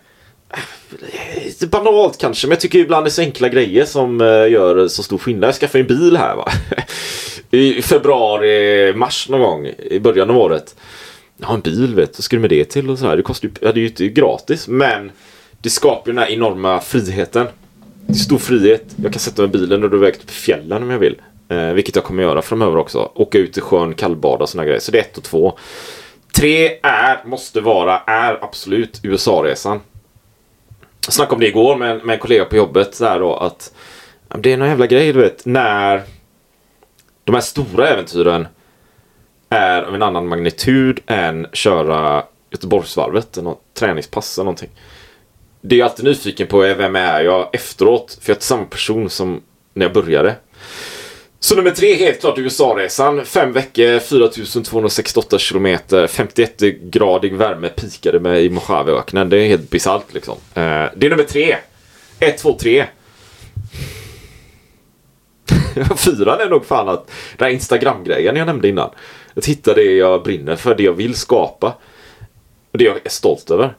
Eh, 0.92 1.70
banalt 1.70 2.18
kanske, 2.18 2.48
men 2.48 2.52
jag 2.52 2.60
tycker 2.60 2.80
ibland 2.80 3.06
det 3.06 3.08
är 3.08 3.12
så 3.12 3.22
enkla 3.22 3.50
grejer 3.50 3.86
som 3.86 4.22
eh, 4.22 4.28
gör 4.28 4.88
så 4.88 5.04
stor 5.04 5.18
skillnad. 5.18 5.48
Jag 5.48 5.56
skaffade 5.56 5.80
en 5.84 5.88
bil 5.88 6.18
här 6.18 6.36
va. 6.36 6.52
I 7.52 7.82
februari, 7.82 8.94
mars 8.94 9.30
någon 9.30 9.42
gång 9.42 9.68
i 9.78 10.00
början 10.00 10.30
av 10.30 10.38
året. 10.38 10.76
Jag 11.38 11.48
har 11.48 11.56
en 11.56 11.62
bil 11.62 11.96
vet 11.96 12.14
du, 12.14 12.18
vad 12.18 12.24
ska 12.24 12.36
du 12.36 12.40
med 12.40 12.50
det 12.50 12.66
till 12.66 12.90
och 12.90 13.00
så 13.00 13.08
här. 13.08 13.18
Det 13.18 13.24
kostar 13.24 13.48
ju, 13.48 13.54
ja, 13.62 13.72
det 13.72 13.80
är 13.80 13.82
ju 13.82 13.88
inte 13.88 14.08
gratis, 14.08 14.68
men 14.68 15.12
det 15.62 15.70
skapar 15.70 16.12
ju 16.12 16.16
den 16.16 16.24
här 16.24 16.32
enorma 16.32 16.80
friheten. 16.80 17.48
Det 18.08 18.14
är 18.14 18.18
stor 18.18 18.38
frihet. 18.38 18.86
Jag 19.04 19.14
kan 19.14 19.20
sätta 19.20 19.42
mig 19.42 19.50
i 19.50 19.52
bilen 19.52 19.84
och 19.84 19.90
dra 19.90 19.98
iväg 19.98 20.20
till 20.20 20.30
fjällen 20.30 20.84
om 20.84 20.90
jag 20.90 21.00
vill. 21.00 21.22
Eh, 21.50 21.74
vilket 21.74 21.96
jag 21.96 22.06
kommer 22.06 22.24
göra 22.24 22.42
framöver 22.42 22.78
också. 22.78 23.12
Åka 23.16 23.38
ut 23.38 23.58
i 23.58 23.62
sjön, 23.62 23.94
kallbada 23.94 24.44
och 24.44 24.50
såna 24.50 24.66
grejer. 24.66 24.80
Så 24.80 24.92
det 24.92 24.98
är 24.98 25.02
ett 25.02 25.18
och 25.18 25.24
två. 25.24 25.58
Tre 26.34 26.80
är, 26.84 27.28
måste 27.28 27.62
vara, 27.62 28.00
är 28.00 28.44
absolut 28.44 29.00
USA-resan. 29.04 29.80
Jag 31.06 31.14
snackade 31.14 31.34
om 31.36 31.40
det 31.40 31.48
igår 31.48 31.76
med, 31.76 32.06
med 32.06 32.14
en 32.14 32.20
kollega 32.20 32.46
på 32.46 32.56
jobbet. 32.56 33.00
Där 33.00 33.20
då, 33.20 33.36
att 33.36 33.74
det 34.38 34.54
är 34.54 34.58
någon 34.58 34.68
jävla 34.68 34.88
grej, 34.88 35.14
du 35.14 35.22
vet. 35.22 35.46
När 35.46 36.04
de 37.24 37.34
här 37.34 37.42
stora 37.42 37.88
äventyren 37.88 38.48
är 39.50 39.82
av 39.82 39.96
en 39.96 40.02
annan 40.02 40.28
magnitud 40.28 41.00
än 41.08 41.48
köra 41.54 42.24
Göteborgsvarvet. 42.52 43.38
eller 43.38 43.50
Något 43.50 43.74
träningspass 43.74 44.38
eller 44.38 44.46
någonting. 44.46 44.70
Det 45.62 45.76
är 45.76 45.80
jag 45.80 45.90
alltid 45.90 46.06
nyfiken 46.06 46.48
på 46.48 46.62
är 46.62 46.76
vem 46.76 46.96
är 46.96 47.22
jag 47.22 47.56
efteråt? 47.56 48.18
För 48.22 48.30
jag 48.30 48.34
är 48.34 48.38
inte 48.38 48.46
samma 48.46 48.66
person 48.66 49.10
som 49.10 49.42
när 49.74 49.86
jag 49.86 49.94
började. 49.94 50.36
Så 51.44 51.56
nummer 51.56 51.72
tre, 51.72 51.96
helt 51.96 52.20
klart 52.20 52.38
USA-resan. 52.38 53.26
Fem 53.26 53.54
veckor, 53.54 54.00
4268 54.00 55.38
kilometer, 55.38 56.08
51-gradig 56.08 57.38
värme 57.38 57.70
pikade 57.70 58.20
med 58.20 58.44
i 58.44 58.50
Mojaveöknen. 58.50 59.30
Det 59.30 59.38
är 59.38 59.48
helt 59.48 59.70
bisarrt 59.70 60.14
liksom. 60.14 60.38
Eh, 60.54 60.86
det 60.96 61.06
är 61.06 61.10
nummer 61.10 61.24
tre. 61.24 61.56
Ett, 62.20 62.38
två, 62.38 62.54
tre. 62.54 62.86
Fyran 65.98 66.40
är 66.40 66.50
nog 66.50 66.66
fan 66.66 66.90
att 66.90 67.12
den 67.38 67.46
här 67.46 67.54
Instagram-grejen 67.54 68.36
jag 68.36 68.46
nämnde 68.46 68.68
innan. 68.68 68.90
Att 69.34 69.46
hitta 69.46 69.74
det 69.74 69.84
jag 69.84 70.24
brinner 70.24 70.56
för, 70.56 70.76
det 70.76 70.84
jag 70.84 70.94
vill 70.94 71.16
skapa. 71.16 71.74
Och 72.72 72.78
det 72.78 72.84
jag 72.84 72.98
är 73.04 73.10
stolt 73.10 73.52
över. 73.52 73.76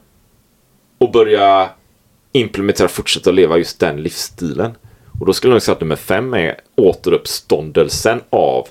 Och 0.97 1.11
börja 1.11 1.69
implementera, 2.31 2.87
fortsätta 2.87 3.31
leva 3.31 3.57
just 3.57 3.79
den 3.79 4.03
livsstilen. 4.03 4.75
Och 5.23 5.27
då 5.27 5.33
skulle 5.33 5.51
jag 5.51 5.55
nog 5.55 5.61
säga 5.61 5.73
att 5.75 5.81
nummer 5.81 5.95
fem 5.95 6.33
är 6.33 6.55
återuppståndelsen 6.75 8.21
av 8.29 8.67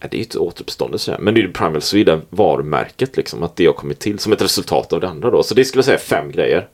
Ja, 0.00 0.08
det 0.10 0.16
är 0.16 0.18
ju 0.18 0.24
inte 0.24 0.38
återuppståndelse, 0.38 1.16
men 1.20 1.34
det 1.34 1.40
är 1.40 1.42
ju 1.42 1.52
Primal 1.52 1.82
Sweden 1.82 2.22
varumärket 2.30 3.16
liksom. 3.16 3.42
Att 3.42 3.56
det 3.56 3.66
har 3.66 3.72
kommit 3.72 3.98
till 3.98 4.18
som 4.18 4.32
ett 4.32 4.42
resultat 4.42 4.92
av 4.92 5.00
det 5.00 5.08
andra 5.08 5.30
då. 5.30 5.42
Så 5.42 5.54
det 5.54 5.64
skulle 5.64 5.78
jag 5.78 5.84
säga 5.84 5.98
fem 5.98 6.30
grejer. 6.30 6.68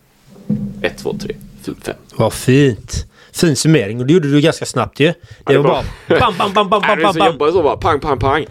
Ett, 0.82 0.98
två, 0.98 1.16
tre, 1.20 1.34
fyra, 1.62 1.74
fem. 1.82 1.94
Vad 2.16 2.32
fint. 2.32 3.06
Fin 3.32 3.56
summering 3.56 4.00
och 4.00 4.06
det 4.06 4.12
gjorde 4.12 4.30
du 4.30 4.40
ganska 4.40 4.64
snabbt 4.64 5.00
ju. 5.00 5.06
Det 5.06 5.14
det 5.46 5.52
är 5.54 5.58
var 5.58 5.64
bara 5.64 5.84
bra. 6.08 6.18
bam, 6.18 6.34
bam, 6.38 6.52
bam, 6.52 6.68
bam, 6.68 6.80
bam, 6.80 6.98
det 6.98 7.04
bam, 7.04 7.14
bam. 7.14 7.26
jobbar 7.32 7.50
så 7.50 7.62
bara 7.62 7.76
pang, 7.76 8.00
pang, 8.00 8.18
pang. 8.18 8.46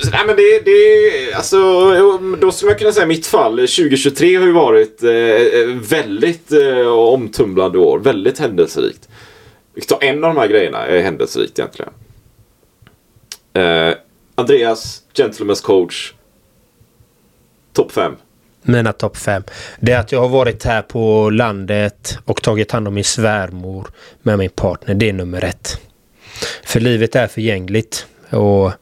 Så, 0.00 0.10
Nej 0.10 0.26
men 0.26 0.36
det, 0.36 0.64
det, 0.64 1.32
alltså, 1.34 1.58
då 2.36 2.52
skulle 2.52 2.70
man 2.70 2.78
kunna 2.78 2.92
säga 2.92 3.06
mitt 3.06 3.26
fall. 3.26 3.56
2023 3.56 4.36
har 4.36 4.46
ju 4.46 4.52
varit 4.52 5.02
eh, 5.02 5.10
eh, 5.10 5.66
väldigt 5.66 6.52
eh, 6.52 6.88
omtumlande 6.88 7.78
år. 7.78 7.98
Väldigt 7.98 8.38
händelserikt. 8.38 9.08
Vi 9.74 9.80
kan 9.80 9.98
ta 9.98 10.06
en 10.06 10.24
av 10.24 10.34
de 10.34 10.40
här 10.40 10.48
grejerna 10.48 10.86
är 10.86 11.02
händelserikt 11.02 11.58
egentligen. 11.58 11.92
Eh, 13.52 13.94
Andreas, 14.34 15.02
Gentlemen's 15.14 15.62
coach. 15.62 16.12
Topp 17.72 17.92
5. 17.92 18.16
Mina 18.62 18.92
topp 18.92 19.16
fem. 19.16 19.42
Det 19.80 19.92
är 19.92 19.98
att 19.98 20.12
jag 20.12 20.20
har 20.20 20.28
varit 20.28 20.64
här 20.64 20.82
på 20.82 21.30
landet 21.30 22.18
och 22.24 22.42
tagit 22.42 22.72
hand 22.72 22.88
om 22.88 22.94
min 22.94 23.04
svärmor 23.04 23.88
med 24.22 24.38
min 24.38 24.50
partner. 24.50 24.94
Det 24.94 25.08
är 25.08 25.12
nummer 25.12 25.44
ett. 25.44 25.80
För 26.64 26.80
livet 26.80 27.16
är 27.16 27.26
förgängligt. 27.26 28.06
Och 28.30 28.72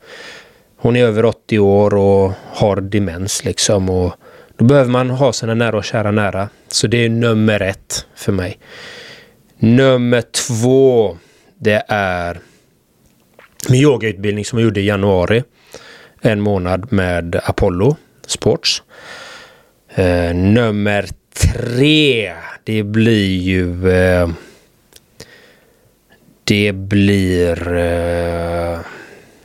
hon 0.83 0.97
är 0.97 1.05
över 1.05 1.25
80 1.25 1.59
år 1.59 1.95
och 1.95 2.33
har 2.47 2.77
demens 2.77 3.45
liksom. 3.45 3.90
Och 3.90 4.14
då 4.57 4.64
behöver 4.64 4.90
man 4.90 5.11
ha 5.11 5.33
sina 5.33 5.55
nära 5.55 5.77
och 5.77 5.85
kära 5.85 6.11
nära. 6.11 6.49
Så 6.69 6.87
det 6.87 7.05
är 7.05 7.09
nummer 7.09 7.62
ett 7.62 8.07
för 8.14 8.33
mig. 8.33 8.59
Nummer 9.59 10.23
två. 10.23 11.19
Det 11.59 11.83
är 11.88 12.40
min 13.69 13.81
yogautbildning 13.81 14.45
som 14.45 14.59
jag 14.59 14.64
gjorde 14.64 14.81
i 14.81 14.87
januari. 14.87 15.43
En 16.21 16.40
månad 16.40 16.93
med 16.93 17.40
Apollo 17.45 17.97
Sports. 18.27 18.83
Eh, 19.95 20.35
nummer 20.35 21.09
tre. 21.35 22.33
Det 22.64 22.83
blir 22.83 23.37
ju... 23.37 23.90
Eh, 23.90 24.29
det 26.45 26.73
blir... 26.73 27.73
Eh, 27.73 28.79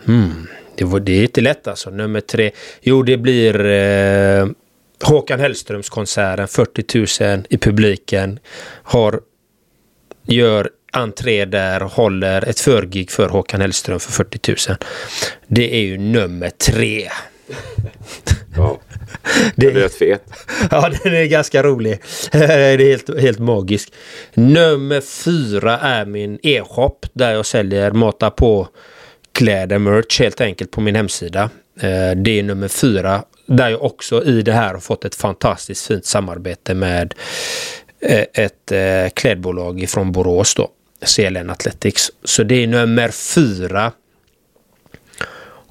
hmm, 0.05 0.44
det, 0.77 0.83
var, 0.85 0.99
det 0.99 1.11
är 1.11 1.21
inte 1.21 1.41
lätt 1.41 1.67
alltså. 1.67 1.89
Nummer 1.89 2.21
tre. 2.21 2.51
Jo, 2.81 3.03
det 3.03 3.17
blir 3.17 3.65
eh, 3.65 4.47
Håkan 5.03 5.39
Hellströms 5.39 5.89
konserten. 5.89 6.47
40 6.47 7.25
000 7.35 7.45
i 7.49 7.57
publiken. 7.57 8.39
Har, 8.83 9.19
gör 10.23 10.69
entré 10.93 11.45
där 11.45 11.83
och 11.83 11.91
håller 11.91 12.49
ett 12.49 12.59
förgig 12.59 13.11
för 13.11 13.29
Håkan 13.29 13.61
Hellström 13.61 13.99
för 13.99 14.11
40 14.11 14.69
000. 14.69 14.77
Det 15.47 15.75
är 15.75 15.81
ju 15.81 15.97
nummer 15.97 16.49
tre. 16.49 17.09
Ja. 18.55 18.79
Det 19.55 19.67
är 19.67 19.71
rätt 19.71 19.95
fet. 19.95 20.23
Ja, 20.71 20.89
den 21.03 21.13
är 21.13 21.25
ganska 21.25 21.63
rolig. 21.63 21.99
Det 22.31 22.43
är 22.45 22.77
helt, 22.77 23.19
helt 23.21 23.39
magisk. 23.39 23.93
Nummer 24.33 25.01
fyra 25.01 25.79
är 25.79 26.05
min 26.05 26.39
e-shop 26.43 26.99
där 27.13 27.31
jag 27.31 27.45
säljer 27.45 27.91
mata 27.91 28.31
på 28.31 28.67
kläder, 29.35 29.77
merch 29.77 30.19
helt 30.19 30.41
enkelt 30.41 30.71
på 30.71 30.81
min 30.81 30.95
hemsida. 30.95 31.49
Eh, 31.79 32.11
det 32.15 32.39
är 32.39 32.43
nummer 32.43 32.67
fyra. 32.67 33.23
Där 33.45 33.69
jag 33.69 33.83
också 33.83 34.23
i 34.23 34.41
det 34.41 34.53
här 34.53 34.73
har 34.73 34.79
fått 34.79 35.05
ett 35.05 35.15
fantastiskt 35.15 35.87
fint 35.87 36.05
samarbete 36.05 36.73
med 36.73 37.13
eh, 37.99 38.25
ett 38.33 38.71
eh, 38.71 39.09
klädbolag 39.13 39.85
från 39.89 40.11
Borås 40.11 40.55
då. 40.55 40.69
CLN 41.05 41.49
Athletics. 41.49 42.11
Så 42.23 42.43
det 42.43 42.63
är 42.63 42.67
nummer 42.67 43.09
fyra. 43.09 43.91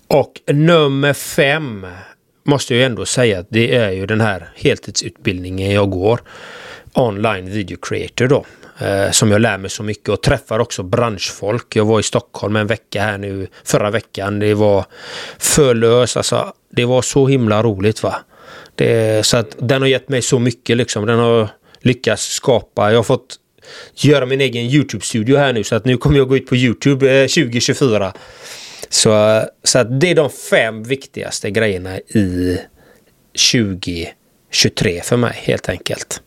Och 0.09 0.41
nummer 0.47 1.13
fem 1.13 1.87
måste 2.45 2.75
jag 2.75 2.85
ändå 2.85 3.07
säga 3.07 3.39
att 3.39 3.47
det 3.49 3.77
är 3.77 3.91
ju 3.91 4.07
den 4.07 4.21
här 4.21 4.49
heltidsutbildningen 4.57 5.71
jag 5.71 5.91
går. 5.91 6.21
Online 6.93 7.51
video 7.51 7.77
creator 7.83 8.27
då. 8.27 8.45
Eh, 8.79 9.11
som 9.11 9.31
jag 9.31 9.41
lär 9.41 9.59
mig 9.59 9.71
så 9.71 9.83
mycket 9.83 10.09
och 10.09 10.23
träffar 10.23 10.59
också 10.59 10.83
branschfolk. 10.83 11.77
Jag 11.77 11.85
var 11.85 12.01
i 12.01 12.03
Stockholm 12.03 12.57
en 12.57 12.67
vecka 12.67 13.03
här 13.03 13.19
nu 13.19 13.47
förra 13.65 13.91
veckan. 13.91 14.39
Det 14.39 14.55
var 14.55 14.85
förlöst. 15.39 16.17
Alltså, 16.17 16.53
det 16.71 16.85
var 16.85 17.03
så 17.03 17.27
himla 17.27 17.63
roligt 17.63 18.03
va. 18.03 18.17
Det, 18.75 19.27
så 19.27 19.37
att 19.37 19.57
den 19.59 19.83
har 19.83 19.89
gett 19.89 20.09
mig 20.09 20.23
så 20.23 20.39
mycket 20.39 20.77
liksom. 20.77 21.07
Den 21.07 21.19
har 21.19 21.49
lyckats 21.81 22.23
skapa. 22.23 22.91
Jag 22.91 22.99
har 22.99 23.03
fått 23.03 23.37
göra 23.95 24.27
min 24.27 24.41
egen 24.41 24.65
YouTube-studio 24.65 25.37
här 25.37 25.53
nu 25.53 25.65
så 25.65 25.75
att 25.75 25.85
nu 25.85 25.97
kommer 25.97 26.19
jag 26.19 26.29
gå 26.29 26.37
ut 26.37 26.47
på 26.47 26.57
YouTube 26.57 27.23
eh, 27.23 27.29
2024. 27.29 28.13
Så, 28.89 29.43
så 29.63 29.79
att 29.79 30.01
det 30.01 30.11
är 30.11 30.15
de 30.15 30.31
fem 30.31 30.83
viktigaste 30.83 31.51
grejerna 31.51 31.99
i 31.99 32.59
2023 33.53 35.01
för 35.05 35.17
mig 35.17 35.33
helt 35.43 35.69
enkelt. 35.69 36.23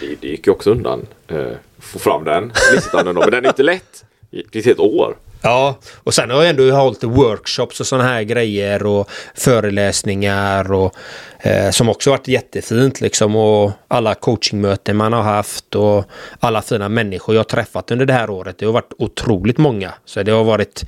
Det, 0.00 0.20
det 0.20 0.28
gick 0.28 0.46
ju 0.46 0.52
också 0.52 0.70
undan. 0.70 1.06
Eh, 1.28 1.52
få 1.86 1.98
fram 1.98 2.24
den 2.24 2.52
listan 2.72 3.08
ändå. 3.08 3.20
Men 3.20 3.30
den 3.30 3.44
är 3.44 3.48
inte 3.48 3.62
lätt. 3.62 4.04
Det 4.30 4.56
är 4.56 4.58
ett 4.58 4.66
helt 4.66 4.80
år. 4.80 5.16
Ja, 5.42 5.78
och 5.96 6.14
sen 6.14 6.30
har 6.30 6.42
jag 6.42 6.50
ändå 6.50 6.70
hållit 6.70 7.04
workshops 7.04 7.80
och 7.80 7.86
sådana 7.86 8.08
här 8.08 8.22
grejer 8.22 8.86
och 8.86 9.10
föreläsningar 9.34 10.72
och 10.72 10.94
eh, 11.38 11.70
som 11.70 11.88
också 11.88 12.10
varit 12.10 12.28
jättefint 12.28 13.00
liksom 13.00 13.36
och 13.36 13.72
alla 13.88 14.14
coachingmöten 14.14 14.96
man 14.96 15.12
har 15.12 15.22
haft 15.22 15.74
och 15.74 16.04
alla 16.40 16.62
fina 16.62 16.88
människor 16.88 17.34
jag 17.34 17.48
träffat 17.48 17.90
under 17.90 18.06
det 18.06 18.12
här 18.12 18.30
året. 18.30 18.58
Det 18.58 18.66
har 18.66 18.72
varit 18.72 18.92
otroligt 18.98 19.58
många. 19.58 19.94
Så 20.04 20.22
det 20.22 20.32
har 20.32 20.44
varit 20.44 20.84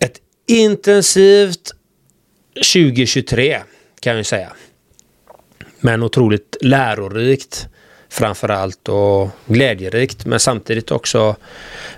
ett 0.00 0.16
intensivt 0.46 1.70
2023 2.54 3.60
kan 4.00 4.16
jag 4.16 4.26
säga. 4.26 4.52
Men 5.80 6.02
otroligt 6.02 6.56
lärorikt 6.60 7.68
framförallt 8.10 8.88
och 8.88 9.28
glädjerikt 9.46 10.26
men 10.26 10.40
samtidigt 10.40 10.90
också 10.90 11.36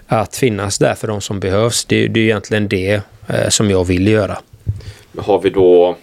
att 0.06 0.36
finnas 0.36 0.78
där 0.78 0.94
för 0.94 1.08
de 1.08 1.20
som 1.20 1.40
behövs. 1.40 1.84
Det, 1.84 2.08
det 2.08 2.20
är 2.20 2.24
egentligen 2.24 2.68
det 2.68 3.00
eh, 3.28 3.48
som 3.48 3.70
jag 3.70 3.84
vill 3.84 4.06
göra. 4.08 4.38
Har 5.18 5.40
vi 5.40 5.50
då 5.50 5.96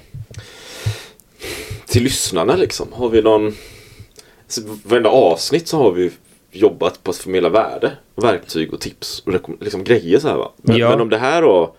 till 1.86 2.04
lyssnarna 2.04 2.56
liksom? 2.56 2.88
Har 2.93 3.10
vi 3.10 3.22
någon... 3.22 3.56
Alltså, 4.45 4.62
varenda 4.84 5.10
avsnitt 5.10 5.67
så 5.67 5.78
har 5.78 5.91
vi 5.91 6.12
jobbat 6.52 7.04
på 7.04 7.12
att 7.12 7.17
förmedla 7.17 7.50
värde, 7.50 7.91
verktyg 8.15 8.74
och 8.74 8.80
tips 8.82 9.24
och 9.26 9.34
liksom 9.62 9.84
grejer 9.84 10.19
så 10.19 10.28
här 10.28 10.36
va. 10.36 10.52
Men, 10.58 10.78
Ja. 10.78 10.89
men 10.89 11.02
om 11.02 11.10
det 11.10 11.17
här 11.17 11.41
då 11.41 11.76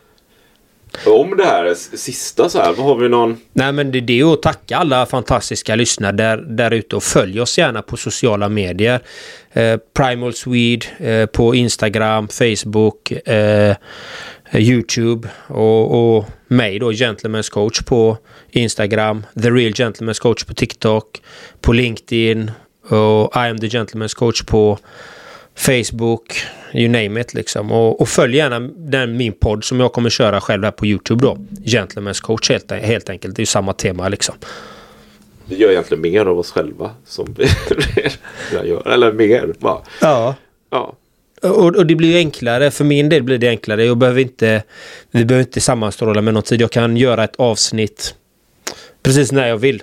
om 1.06 1.36
det 1.36 1.44
här 1.44 1.74
sista 1.74 2.48
så 2.48 2.58
här, 2.58 2.72
vad 2.72 2.86
har 2.86 2.96
vi 2.96 3.08
någon... 3.08 3.40
Nej 3.52 3.72
men 3.72 3.92
det, 3.92 4.00
det 4.00 4.20
är 4.20 4.32
att 4.32 4.42
tacka 4.42 4.76
alla 4.76 5.06
fantastiska 5.06 5.74
lyssnare 5.74 6.12
där, 6.12 6.36
där 6.36 6.70
ute 6.70 6.96
och 6.96 7.02
följ 7.02 7.40
oss 7.40 7.58
gärna 7.58 7.82
på 7.82 7.96
sociala 7.96 8.48
medier. 8.48 9.00
Eh, 9.52 9.76
Primal 9.94 10.34
Swede 10.34 10.86
eh, 10.98 11.26
på 11.26 11.54
Instagram, 11.54 12.28
Facebook, 12.28 13.10
eh, 13.10 13.76
Youtube 14.54 15.28
och, 15.46 16.16
och 16.16 16.24
mig 16.46 16.78
då, 16.78 16.90
Gentleman's 16.92 17.50
coach 17.50 17.82
på 17.82 18.18
Instagram, 18.50 19.26
The 19.42 19.50
Real 19.50 19.72
Gentleman's 19.72 20.20
coach 20.20 20.44
på 20.44 20.54
TikTok, 20.54 21.04
på 21.60 21.72
LinkedIn 21.72 22.50
och 22.88 23.36
I 23.36 23.48
am 23.48 23.58
the 23.58 23.66
Gentleman's 23.66 24.14
coach 24.14 24.42
på 24.42 24.78
Facebook, 25.60 26.32
you 26.72 26.88
name 26.88 27.20
it 27.20 27.34
liksom. 27.34 27.72
Och, 27.72 28.00
och 28.00 28.08
följ 28.08 28.36
gärna 28.36 28.60
den, 28.76 29.16
min 29.16 29.32
podd 29.32 29.64
som 29.64 29.80
jag 29.80 29.92
kommer 29.92 30.10
köra 30.10 30.40
själv 30.40 30.64
här 30.64 30.70
på 30.70 30.86
Youtube 30.86 31.22
då. 31.22 31.38
Gentleman's 31.64 32.22
coach 32.22 32.50
helt, 32.50 32.70
helt 32.72 33.10
enkelt. 33.10 33.36
Det 33.36 33.40
är 33.40 33.42
ju 33.42 33.46
samma 33.46 33.72
tema 33.72 34.08
liksom. 34.08 34.34
Vi 35.44 35.56
gör 35.56 35.70
egentligen 35.70 36.00
mer 36.00 36.26
av 36.26 36.38
oss 36.38 36.50
själva 36.50 36.90
som 37.04 37.34
vi 37.38 37.44
gör. 38.68 38.88
Eller 38.88 39.12
mer 39.12 39.54
bara. 39.58 39.78
Ja. 40.00 40.34
Ja. 40.70 40.96
Och, 41.42 41.76
och 41.76 41.86
det 41.86 41.94
blir 41.94 42.16
enklare. 42.16 42.70
För 42.70 42.84
min 42.84 43.08
del 43.08 43.22
blir 43.22 43.38
det 43.38 43.48
enklare. 43.48 43.84
Jag 43.84 43.96
behöver 43.96 44.20
inte, 44.20 44.62
vi 45.10 45.24
behöver 45.24 45.46
inte 45.46 45.60
sammanstråla 45.60 46.22
med 46.22 46.34
någon 46.34 46.42
tid. 46.42 46.60
Jag 46.60 46.70
kan 46.70 46.96
göra 46.96 47.24
ett 47.24 47.36
avsnitt 47.36 48.14
precis 49.02 49.32
när 49.32 49.48
jag 49.48 49.56
vill. 49.56 49.82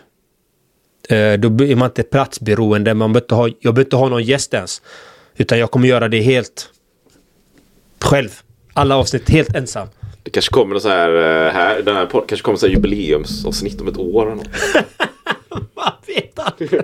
Eh, 1.10 1.34
då 1.34 1.64
är 1.66 1.76
man 1.76 1.90
inte 1.90 2.04
platsberoende. 2.04 2.94
Man 2.94 3.14
behöver 3.14 3.26
inte 3.26 3.36
ha, 3.36 3.48
jag 3.48 3.74
behöver 3.74 3.82
inte 3.88 3.96
ha 3.96 4.10
någon 4.10 4.24
gäst 4.24 4.54
ens. 4.54 4.82
Utan 5.38 5.60
jag 5.60 5.72
kommer 5.72 5.88
göra 5.88 6.08
det 6.08 6.22
helt 6.22 6.70
själv. 8.02 8.30
Alla 8.74 8.98
avsnitt 8.98 9.30
helt 9.30 9.56
ensam. 9.56 9.88
Det 10.24 10.32
kanske 10.32 10.52
kommer 10.52 10.74
något 10.74 10.84
så 10.84 10.90
här, 10.90 11.10
eh, 11.16 11.54
här 11.54 11.82
den 11.82 11.96
här 11.96 12.06
podd, 12.06 12.24
kanske 12.28 12.46
kommer 12.46 12.58
så 12.58 12.68
här 12.68 12.74
jubileumsavsnitt 12.74 13.82
om 13.82 13.88
ett 13.88 13.98
år 13.98 14.26
eller 14.26 14.36
något. 14.36 14.48
Man 15.76 15.94
vet 16.08 16.40
aldrig. 16.40 16.82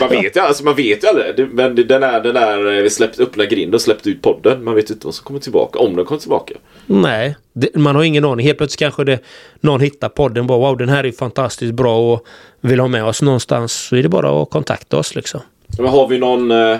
Man 0.00 0.08
vet 0.08 0.36
ju 0.36 0.40
alltså, 0.40 0.64
man 0.64 0.74
vet 0.74 1.04
ju 1.04 1.08
aldrig. 1.08 1.54
Men 1.54 1.74
den 1.74 2.02
är 2.02 2.20
den 2.20 2.34
där 2.34 2.76
eh, 2.76 2.82
vi 2.82 2.90
släppte 2.90 3.22
öppna 3.22 3.44
grind 3.44 3.74
och 3.74 3.80
släppte 3.80 4.10
ut 4.10 4.22
podden. 4.22 4.64
Man 4.64 4.74
vet 4.74 4.90
ju 4.90 4.94
inte 4.94 5.06
vad 5.06 5.14
som 5.14 5.24
kommer 5.24 5.40
tillbaka. 5.40 5.78
Om 5.78 5.96
den 5.96 6.04
kommer 6.04 6.20
tillbaka. 6.20 6.54
Nej, 6.86 7.36
det, 7.52 7.76
man 7.76 7.96
har 7.96 8.02
ingen 8.02 8.24
aning. 8.24 8.46
Helt 8.46 8.58
plötsligt 8.58 8.78
kanske 8.78 9.04
det, 9.04 9.18
någon 9.60 9.80
hittar 9.80 10.08
podden 10.08 10.40
och 10.40 10.46
bara 10.46 10.58
wow 10.58 10.76
den 10.76 10.88
här 10.88 11.06
är 11.06 11.12
fantastiskt 11.12 11.74
bra 11.74 12.12
och 12.12 12.26
vill 12.60 12.80
ha 12.80 12.88
med 12.88 13.04
oss 13.04 13.22
någonstans. 13.22 13.72
Så 13.72 13.96
är 13.96 14.02
det 14.02 14.08
bara 14.08 14.42
att 14.42 14.50
kontakta 14.50 14.98
oss 14.98 15.14
liksom. 15.14 15.40
Men 15.78 15.86
har 15.88 16.08
vi 16.08 16.18
någon... 16.18 16.50
Eh, 16.50 16.76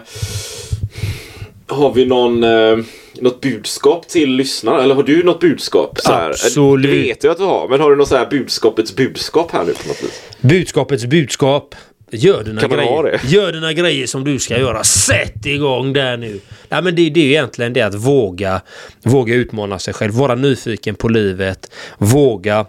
har 1.66 1.92
vi 1.94 2.07
någon... 2.07 2.44
Eh, 2.44 2.79
något 3.20 3.40
budskap 3.40 4.09
till 4.09 4.31
lyssnarna? 4.31 4.83
Eller 4.83 4.94
har 4.94 5.03
du 5.03 5.22
något 5.22 5.40
budskap? 5.40 5.98
Så 6.01 6.12
här? 6.12 6.31
Absolut. 6.31 6.90
Det 6.90 6.98
vet 7.03 7.24
jag 7.24 7.31
att 7.31 7.38
du 7.38 7.44
har. 7.44 7.68
Men 7.68 7.81
har 7.81 7.90
du 7.90 7.96
något 7.96 8.09
så 8.09 8.16
här 8.16 8.27
budskapets 8.31 8.96
budskap 8.96 9.51
här 9.53 9.64
nu 9.64 9.72
på 9.72 9.88
något 9.88 10.03
vis? 10.03 10.22
Budskapets 10.40 11.05
budskap. 11.07 11.74
Gör 12.11 12.44
dina, 12.44 12.61
Kan 12.61 12.70
man 12.70 12.79
ha 12.79 13.03
grejer. 13.03 13.20
det? 13.22 13.29
Gör 13.35 13.53
dina 13.53 13.72
grejer 13.72 14.07
som 14.07 14.24
du 14.24 14.38
ska 14.38 14.59
göra. 14.59 14.85
Sätt 14.85 15.46
igång 15.46 15.92
där 15.92 16.16
nu. 16.16 16.40
Nej, 16.68 16.83
men 16.83 16.94
det, 16.94 17.11
det 17.11 17.20
är 17.20 17.24
ju 17.24 17.31
egentligen 17.31 17.72
det 17.72 17.83
att 17.83 17.94
våga, 17.94 18.61
våga 19.03 19.35
utmana 19.35 19.79
sig 19.79 19.94
själv. 19.94 20.12
Vara 20.14 20.35
nyfiken 20.35 20.94
på 20.94 21.09
livet. 21.09 21.70
Våga 21.98 22.66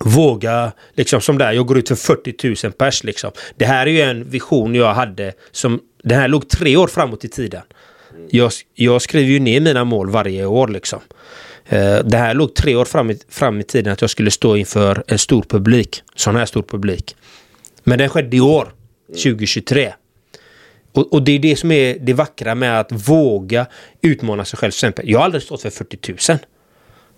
Våga, 0.00 0.72
liksom 0.94 1.20
som 1.20 1.38
där, 1.38 1.52
jag 1.52 1.66
går 1.66 1.78
ut 1.78 1.88
för 1.88 1.94
40 1.94 2.66
000 2.66 2.72
pers 2.72 3.04
liksom. 3.04 3.30
Det 3.56 3.64
här 3.64 3.86
är 3.86 3.90
ju 3.90 4.00
en 4.00 4.30
vision 4.30 4.74
jag 4.74 4.94
hade 4.94 5.32
som, 5.52 5.80
den 6.02 6.18
här 6.18 6.28
låg 6.28 6.48
tre 6.48 6.76
år 6.76 6.86
framåt 6.86 7.24
i 7.24 7.28
tiden. 7.28 7.62
Jag, 8.30 8.52
jag 8.74 9.02
skriver 9.02 9.30
ju 9.30 9.38
ner 9.38 9.60
mina 9.60 9.84
mål 9.84 10.10
varje 10.10 10.46
år 10.46 10.68
liksom. 10.68 11.00
Eh, 11.66 11.98
det 11.98 12.16
här 12.16 12.34
låg 12.34 12.54
tre 12.54 12.76
år 12.76 12.84
fram 12.84 13.10
i, 13.10 13.18
fram 13.28 13.60
i 13.60 13.64
tiden 13.64 13.92
att 13.92 14.00
jag 14.00 14.10
skulle 14.10 14.30
stå 14.30 14.56
inför 14.56 15.04
en 15.06 15.18
stor 15.18 15.42
publik. 15.42 16.02
Sån 16.14 16.36
här 16.36 16.46
stor 16.46 16.62
publik. 16.62 17.16
Men 17.84 17.98
den 17.98 18.08
skedde 18.08 18.36
i 18.36 18.40
år, 18.40 18.74
2023. 19.08 19.92
Och, 20.92 21.12
och 21.12 21.22
det 21.22 21.32
är 21.32 21.38
det 21.38 21.56
som 21.56 21.70
är 21.72 21.98
det 22.00 22.12
vackra 22.12 22.54
med 22.54 22.80
att 22.80 23.08
våga 23.08 23.66
utmana 24.02 24.44
sig 24.44 24.58
själv. 24.58 24.70
Till 24.70 24.76
exempel, 24.76 25.10
jag 25.10 25.18
har 25.18 25.24
aldrig 25.24 25.42
stått 25.42 25.62
för 25.62 25.70
40 25.70 26.32
000. 26.32 26.38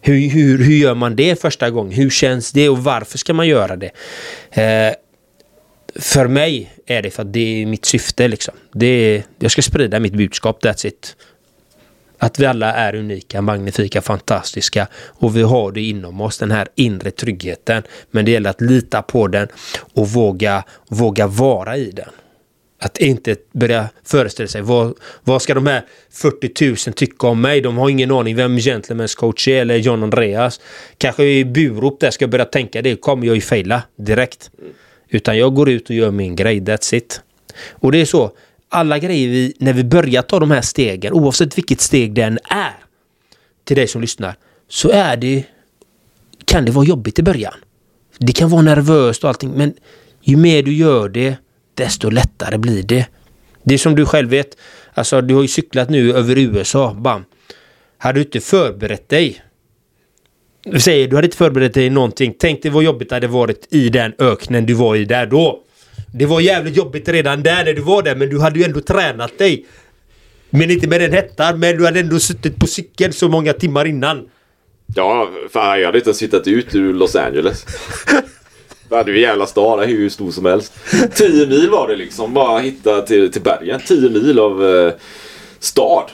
Hur, 0.01 0.31
hur, 0.31 0.59
hur 0.59 0.77
gör 0.77 0.95
man 0.95 1.17
det 1.17 1.41
första 1.41 1.71
gången? 1.71 1.93
Hur 1.93 2.11
känns 2.11 2.53
det 2.53 2.69
och 2.69 2.79
varför 2.79 3.19
ska 3.19 3.35
man 3.35 3.49
göra 3.49 3.77
det? 3.77 3.91
Eh, 4.51 4.95
för 5.99 6.29
mig 6.29 6.73
är 6.87 7.03
det 7.03 7.11
för 7.11 7.23
att 7.23 7.33
det 7.33 7.63
är 7.63 7.67
mitt 7.67 7.85
syfte. 7.85 8.29
Liksom. 8.29 8.55
Det 8.73 8.87
är, 8.87 9.25
jag 9.39 9.51
ska 9.51 9.63
sprida 9.63 10.01
mitt 10.01 10.13
budskap, 10.13 10.63
that's 10.65 10.87
it. 10.87 11.17
Att 12.19 12.39
vi 12.39 12.47
alla 12.47 12.75
är 12.75 12.95
unika, 12.95 13.43
magnifika, 13.43 14.03
fantastiska 14.03 14.89
och 14.95 15.37
vi 15.37 15.43
har 15.43 15.73
det 15.73 15.81
inom 15.81 16.21
oss, 16.21 16.39
den 16.39 16.51
här 16.51 16.69
inre 16.75 17.11
tryggheten. 17.11 17.83
Men 18.11 18.25
det 18.25 18.31
gäller 18.31 18.51
att 18.51 18.61
lita 18.61 19.03
på 19.03 19.29
den 19.29 19.49
och 19.95 20.09
våga, 20.09 20.65
våga 20.89 21.27
vara 21.27 21.77
i 21.77 21.91
den. 21.91 22.11
Att 22.79 22.99
inte 22.99 23.37
börja 23.53 23.89
föreställa 24.05 24.49
sig 24.49 24.63
vad, 24.63 24.95
vad 25.25 25.43
ska 25.43 25.55
de 25.55 25.67
här 25.67 25.85
40 26.11 26.65
000 26.65 26.77
tycka 26.77 27.27
om 27.27 27.41
mig? 27.41 27.61
De 27.61 27.77
har 27.77 27.91
ingen 27.91 28.11
aning 28.11 28.37
vem 28.37 28.59
Gentlemen's 28.59 29.17
coach 29.17 29.49
är 29.49 29.61
eller 29.61 29.77
John 29.77 30.03
Andreas. 30.03 30.61
Kanske 30.99 31.25
i 31.25 31.45
Burop 31.45 32.01
där 32.01 32.11
ska 32.11 32.23
jag 32.23 32.31
börja 32.31 32.45
tänka 32.45 32.83
det 32.83 32.97
kommer 32.97 33.27
jag 33.27 33.35
ju 33.35 33.41
fejla 33.41 33.83
direkt. 33.97 34.51
Utan 35.09 35.39
jag 35.39 35.55
går 35.55 35.71
ut 35.71 35.91
och 35.91 35.97
gör 35.97 36.11
min 36.11 36.37
grej, 36.37 36.61
that's 36.61 36.95
it. 36.95 37.21
Och 37.71 37.93
det 37.93 38.01
är 38.01 38.05
så, 38.05 38.33
alla 38.69 38.99
grejer 38.99 39.29
vi, 39.29 39.55
när 39.59 39.73
vi 39.73 39.85
börjar 39.85 40.23
ta 40.23 40.41
de 40.41 40.51
här 40.51 40.61
stegen, 40.61 41.13
oavsett 41.13 41.59
vilket 41.59 41.81
steg 41.81 42.15
den 42.15 42.39
är, 42.51 42.75
till 43.65 43.77
dig 43.77 43.89
som 43.89 44.01
lyssnar, 44.01 44.35
så 44.69 44.91
är 44.91 45.17
det, 45.17 45.45
kan 46.45 46.65
det 46.65 46.73
vara 46.73 46.85
jobbigt 46.85 47.19
i 47.19 47.23
början. 47.23 47.55
Det 48.19 48.33
kan 48.33 48.51
vara 48.51 48.63
nervöst 48.63 49.25
och 49.25 49.31
allting, 49.31 49.51
men 49.51 49.75
ju 50.23 50.37
mer 50.37 50.63
du 50.63 50.73
gör 50.75 51.09
det, 51.09 51.37
desto 51.77 52.11
lättare 52.11 52.59
blir 52.59 52.83
det. 52.83 53.07
Det 53.63 53.75
är 53.75 53.79
som 53.79 53.95
du 53.95 54.07
själv 54.07 54.31
vet, 54.31 54.57
alltså 54.95 55.21
du 55.21 55.35
har 55.35 55.43
ju 55.43 55.49
cyklat 55.49 55.91
nu 55.91 56.13
över 56.13 56.39
USA, 56.39 56.95
bam. 56.95 57.25
Hade 57.99 58.19
du 58.19 58.23
inte 58.23 58.41
förberett 58.41 59.09
dig 59.09 59.43
vi 60.71 60.81
säger, 60.81 61.09
du 61.09 61.17
hade 61.17 61.27
inte 61.27 61.37
förberett 61.37 61.75
dig 61.75 61.91
någonting. 61.91 62.35
Tänk 62.39 62.63
dig 62.63 62.71
vad 62.71 62.85
jobbigt 62.85 63.09
det 63.09 63.17
hade 63.17 63.27
varit 63.27 63.67
i 63.71 63.89
den 63.89 64.13
öknen 64.19 64.67
du 64.67 64.75
var 64.75 64.97
i 64.97 65.05
där 65.05 65.27
då. 65.27 65.63
Det 66.13 66.27
var 66.27 66.41
jävligt 66.41 66.77
jobbigt 66.77 67.09
redan 67.09 67.43
där 67.43 67.65
när 67.65 67.73
du 67.73 67.81
var 67.81 68.03
där 68.03 68.17
men 68.17 68.29
du 68.29 68.41
hade 68.41 68.59
ju 68.59 68.65
ändå 68.65 68.81
tränat 68.81 69.39
dig. 69.39 69.67
Men 70.51 70.71
inte 70.71 70.89
med 70.89 71.01
den 71.01 71.13
hettan 71.13 71.61
men 71.61 71.77
du 71.77 71.85
hade 71.85 72.01
ändå 72.01 72.19
suttit 72.19 72.57
på 72.57 72.67
cykeln 72.67 73.13
så 73.13 73.29
många 73.29 73.53
timmar 73.53 73.85
innan. 73.85 74.29
Ja, 74.95 75.31
fan 75.53 75.81
jag 75.81 75.87
hade 75.87 75.99
inte 75.99 76.11
ens 76.11 76.23
hittat 76.23 76.47
ut 76.47 76.75
ur 76.75 76.95
Los 76.95 77.17
Angeles. 77.17 77.67
Det 78.89 78.97
hade 78.97 79.11
ju 79.11 79.17
en 79.17 79.23
jävla 79.23 79.47
stad, 79.47 79.89
hur 79.89 80.09
stor 80.09 80.31
som 80.31 80.45
helst. 80.45 80.73
10 81.15 81.47
mil 81.47 81.71
var 81.71 81.89
det 81.89 81.97
liksom, 81.97 82.35
bara 82.35 82.59
hitta 82.59 83.03
till, 83.03 83.33
till 83.33 83.43
bergen. 83.43 83.81
10 83.87 84.11
mil 84.11 84.39
av 84.39 84.67
eh, 84.67 84.93
stad. 85.59 86.11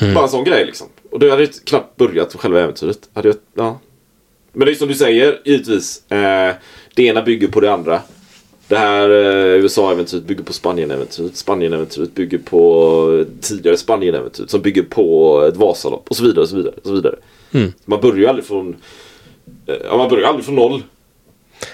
Mm. 0.00 0.14
Bara 0.14 0.24
en 0.24 0.30
sån 0.30 0.44
grej 0.44 0.66
liksom. 0.66 0.86
Och 1.10 1.18
det 1.18 1.30
hade 1.30 1.42
ju 1.42 1.48
knappt 1.48 1.96
börjat 1.96 2.34
själva 2.34 2.60
äventyret. 2.60 3.08
Hade 3.14 3.28
jag, 3.28 3.36
ja. 3.54 3.78
Men 4.52 4.66
det 4.66 4.72
är 4.72 4.74
som 4.74 4.88
du 4.88 4.94
säger, 4.94 5.40
givetvis. 5.44 6.10
Eh, 6.10 6.54
det 6.94 7.02
ena 7.02 7.22
bygger 7.22 7.48
på 7.48 7.60
det 7.60 7.72
andra. 7.72 8.00
Det 8.68 8.76
här 8.76 9.10
eh, 9.10 9.62
USA-äventyret 9.62 10.24
bygger 10.24 10.44
på 10.44 10.52
Spanien-äventyret. 10.52 11.36
Spanien-äventyret 11.36 12.14
bygger 12.14 12.38
på 12.38 13.24
tidigare 13.40 13.76
Spanien-äventyret 13.76 14.50
som 14.50 14.60
bygger 14.60 14.82
på 14.82 15.40
ett 15.48 15.56
Vasalopp 15.56 16.08
och 16.10 16.16
så 16.16 16.22
vidare. 16.22 16.40
Och 16.40 16.48
så 16.48 16.56
vidare, 16.56 16.74
och 16.76 16.86
så 16.86 16.92
vidare. 16.92 17.16
Mm. 17.52 17.72
Man 17.84 18.00
börjar 18.00 18.28
aldrig 18.28 18.46
från 18.46 18.76
eh, 19.66 19.96
man 19.96 20.08
börjar 20.08 20.28
aldrig 20.28 20.44
från 20.44 20.54
noll. 20.54 20.82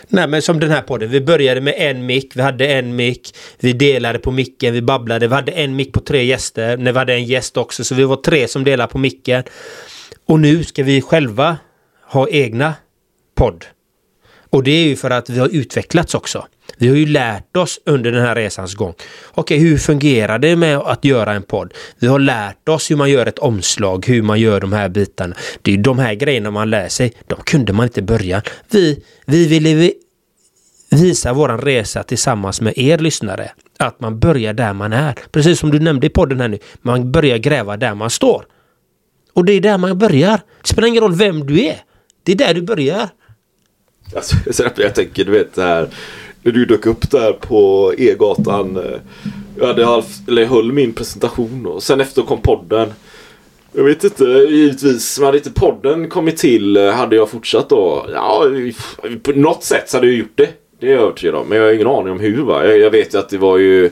Nej 0.08 0.28
men 0.28 0.42
som 0.42 0.60
den 0.60 0.70
här 0.70 0.82
podden, 0.82 1.10
vi 1.10 1.20
började 1.20 1.60
med 1.60 1.74
en 1.76 2.06
mick, 2.06 2.36
vi 2.36 2.42
hade 2.42 2.66
en 2.66 2.96
mick, 2.96 3.36
vi 3.58 3.72
delade 3.72 4.18
på 4.18 4.30
micken, 4.30 4.74
vi 4.74 4.82
babblade, 4.82 5.28
vi 5.28 5.34
hade 5.34 5.52
en 5.52 5.76
mick 5.76 5.92
på 5.92 6.00
tre 6.00 6.24
gäster, 6.24 6.76
när 6.76 6.92
vi 6.92 6.98
hade 6.98 7.14
en 7.14 7.24
gäst 7.24 7.56
också, 7.56 7.84
så 7.84 7.94
vi 7.94 8.04
var 8.04 8.16
tre 8.16 8.48
som 8.48 8.64
delade 8.64 8.92
på 8.92 8.98
micken. 8.98 9.42
Och 10.26 10.40
nu 10.40 10.64
ska 10.64 10.82
vi 10.82 11.02
själva 11.02 11.56
ha 12.04 12.28
egna 12.28 12.74
podd. 13.34 13.64
Och 14.52 14.62
det 14.62 14.70
är 14.70 14.84
ju 14.84 14.96
för 14.96 15.10
att 15.10 15.30
vi 15.30 15.38
har 15.38 15.48
utvecklats 15.48 16.14
också. 16.14 16.46
Vi 16.76 16.88
har 16.88 16.96
ju 16.96 17.06
lärt 17.06 17.56
oss 17.56 17.80
under 17.86 18.12
den 18.12 18.22
här 18.22 18.34
resans 18.34 18.74
gång. 18.74 18.94
Okej, 19.34 19.58
hur 19.58 19.78
fungerar 19.78 20.38
det 20.38 20.56
med 20.56 20.78
att 20.78 21.04
göra 21.04 21.32
en 21.32 21.42
podd? 21.42 21.74
Vi 21.98 22.06
har 22.06 22.18
lärt 22.18 22.68
oss 22.68 22.90
hur 22.90 22.96
man 22.96 23.10
gör 23.10 23.26
ett 23.26 23.38
omslag, 23.38 24.06
hur 24.06 24.22
man 24.22 24.40
gör 24.40 24.60
de 24.60 24.72
här 24.72 24.88
bitarna. 24.88 25.36
Det 25.62 25.74
är 25.74 25.78
de 25.78 25.98
här 25.98 26.14
grejerna 26.14 26.50
man 26.50 26.70
lär 26.70 26.88
sig. 26.88 27.12
De 27.26 27.38
kunde 27.44 27.72
man 27.72 27.86
inte 27.86 28.00
i 28.00 28.02
början. 28.02 28.42
Vi, 28.70 29.04
vi 29.26 29.46
ville 29.48 29.74
vi 29.74 29.94
visa 30.90 31.32
våran 31.32 31.60
resa 31.60 32.02
tillsammans 32.02 32.60
med 32.60 32.78
er 32.78 32.98
lyssnare. 32.98 33.50
Att 33.78 34.00
man 34.00 34.18
börjar 34.18 34.52
där 34.52 34.72
man 34.72 34.92
är. 34.92 35.14
Precis 35.32 35.58
som 35.58 35.70
du 35.70 35.78
nämnde 35.78 36.06
i 36.06 36.10
podden 36.10 36.40
här 36.40 36.48
nu. 36.48 36.58
Man 36.82 37.12
börjar 37.12 37.38
gräva 37.38 37.76
där 37.76 37.94
man 37.94 38.10
står. 38.10 38.46
Och 39.32 39.44
det 39.44 39.52
är 39.52 39.60
där 39.60 39.78
man 39.78 39.98
börjar. 39.98 40.40
Det 40.62 40.68
spelar 40.68 40.88
ingen 40.88 41.02
roll 41.02 41.14
vem 41.14 41.46
du 41.46 41.60
är. 41.60 41.76
Det 42.22 42.32
är 42.32 42.36
där 42.36 42.54
du 42.54 42.62
börjar. 42.62 43.08
Alltså, 44.16 44.36
jag 44.76 44.94
tänker, 44.94 45.24
du 45.24 45.32
vet 45.32 45.54
det 45.54 45.62
här. 45.62 45.88
När 46.42 46.52
du 46.52 46.64
dök 46.64 46.86
upp 46.86 47.10
där 47.10 47.32
på 47.32 47.92
E-gatan. 47.98 48.76
Eh, 48.76 49.00
jag 49.58 49.66
hade 49.66 49.84
halv, 49.84 50.04
eller 50.28 50.42
jag 50.42 50.48
höll 50.48 50.72
min 50.72 50.92
presentation 50.92 51.66
och 51.66 51.82
sen 51.82 52.00
efter 52.00 52.22
kom 52.22 52.40
podden. 52.40 52.92
Jag 53.72 53.84
vet 53.84 54.04
inte, 54.04 54.24
givetvis. 54.24 55.18
Men 55.18 55.26
hade 55.26 55.38
inte 55.38 55.50
podden 55.50 56.08
kommit 56.08 56.36
till 56.36 56.76
eh, 56.76 56.90
hade 56.90 57.16
jag 57.16 57.30
fortsatt 57.30 57.68
då. 57.68 58.06
Ja, 58.14 58.44
på 59.22 59.32
något 59.32 59.64
sätt 59.64 59.90
så 59.90 59.96
hade 59.96 60.06
jag 60.06 60.16
gjort 60.16 60.32
det. 60.34 60.48
Det 60.80 60.86
är 60.86 60.90
jag 60.90 61.02
övertygad 61.02 61.34
om. 61.34 61.48
Men 61.48 61.58
jag 61.58 61.64
har 61.64 61.72
ingen 61.72 61.86
aning 61.86 62.12
om 62.12 62.20
hur 62.20 62.42
va. 62.42 62.66
Jag, 62.66 62.78
jag 62.78 62.90
vet 62.90 63.14
ju 63.14 63.18
att 63.18 63.28
det 63.28 63.38
var 63.38 63.58
ju 63.58 63.90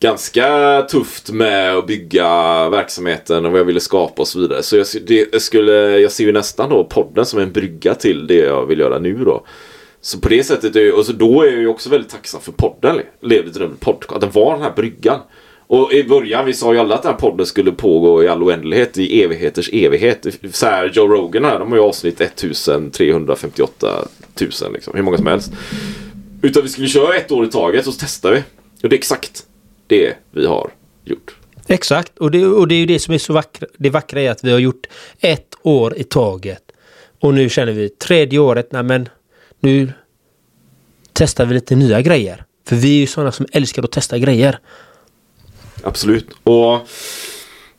ganska 0.00 0.82
tufft 0.90 1.30
med 1.32 1.76
att 1.76 1.86
bygga 1.86 2.28
verksamheten 2.68 3.46
och 3.46 3.50
vad 3.52 3.60
jag 3.60 3.64
ville 3.64 3.80
skapa 3.80 4.22
och 4.22 4.28
så 4.28 4.40
vidare. 4.40 4.62
Så 4.62 4.76
jag, 4.76 4.86
det, 5.06 5.28
jag, 5.32 5.42
skulle, 5.42 5.72
jag 5.98 6.12
ser 6.12 6.24
ju 6.24 6.32
nästan 6.32 6.70
då 6.70 6.84
podden 6.84 7.26
som 7.26 7.40
en 7.40 7.52
brygga 7.52 7.94
till 7.94 8.26
det 8.26 8.34
jag 8.34 8.66
vill 8.66 8.78
göra 8.78 8.98
nu 8.98 9.14
då. 9.24 9.46
Så 10.00 10.20
på 10.20 10.28
det 10.28 10.44
sättet, 10.44 10.76
är, 10.76 10.80
jag- 10.80 10.98
och 10.98 11.06
så 11.06 11.12
då 11.12 11.42
är 11.42 11.46
jag 11.50 11.60
ju 11.60 11.66
också 11.68 11.90
väldigt 11.90 12.10
tacksam 12.10 12.40
för 12.40 12.52
podden. 12.52 13.00
Levde 13.22 13.50
drömmen 13.50 13.76
podcast. 13.76 14.12
Att 14.14 14.20
den 14.20 14.30
var 14.42 14.52
den 14.52 14.62
här 14.62 14.72
bryggan. 14.76 15.20
Och 15.68 15.92
i 15.92 16.04
början, 16.04 16.46
vi 16.46 16.52
sa 16.54 16.72
ju 16.72 16.78
alla 16.80 16.94
att 16.94 17.02
den 17.02 17.12
här 17.12 17.18
podden 17.18 17.46
skulle 17.46 17.72
pågå 17.72 18.22
i 18.22 18.28
all 18.28 18.42
oändlighet, 18.42 18.98
i 18.98 19.22
evigheters 19.22 19.70
evighet. 19.72 20.26
Så 20.52 20.66
här, 20.66 20.90
Joe 20.94 21.06
Rogan 21.08 21.44
här, 21.44 21.58
de 21.58 21.68
har 21.72 21.78
ju 21.78 21.84
avsnitt 21.84 22.20
1358 22.20 23.88
000 24.40 24.50
liksom, 24.72 24.92
hur 24.96 25.02
många 25.02 25.16
som 25.16 25.26
helst. 25.26 25.52
Utan 26.42 26.62
vi 26.62 26.68
skulle 26.68 26.88
köra 26.88 27.14
ett 27.16 27.32
år 27.32 27.44
i 27.44 27.48
taget 27.50 27.86
och 27.86 27.94
så 27.94 28.00
testar 28.00 28.32
vi. 28.32 28.38
Och 28.82 28.88
det 28.88 28.96
är 28.96 28.98
exakt 28.98 29.42
det 29.86 30.14
vi 30.30 30.46
har 30.46 30.70
gjort. 31.04 31.36
Exakt, 31.66 32.18
och 32.18 32.30
det, 32.30 32.46
och 32.46 32.68
det 32.68 32.74
är 32.74 32.78
ju 32.78 32.86
det 32.86 32.98
som 32.98 33.14
är 33.14 33.18
så 33.18 33.32
vackra. 33.32 33.66
Det 33.76 33.90
vackra 33.90 34.20
är 34.20 34.30
att 34.30 34.44
vi 34.44 34.52
har 34.52 34.58
gjort 34.58 34.86
ett 35.20 35.54
år 35.62 35.96
i 35.96 36.04
taget. 36.04 36.62
Och 37.20 37.34
nu 37.34 37.48
känner 37.48 37.72
vi 37.72 37.88
tredje 37.88 38.38
året, 38.38 38.72
nej 38.72 38.82
men 38.82 39.08
nu 39.60 39.92
testar 41.12 41.46
vi 41.46 41.54
lite 41.54 41.76
nya 41.76 42.02
grejer. 42.02 42.44
För 42.68 42.76
vi 42.76 42.96
är 42.96 43.00
ju 43.00 43.06
sådana 43.06 43.32
som 43.32 43.46
älskar 43.52 43.82
att 43.82 43.92
testa 43.92 44.18
grejer. 44.18 44.58
Absolut. 45.82 46.26
Och 46.42 46.88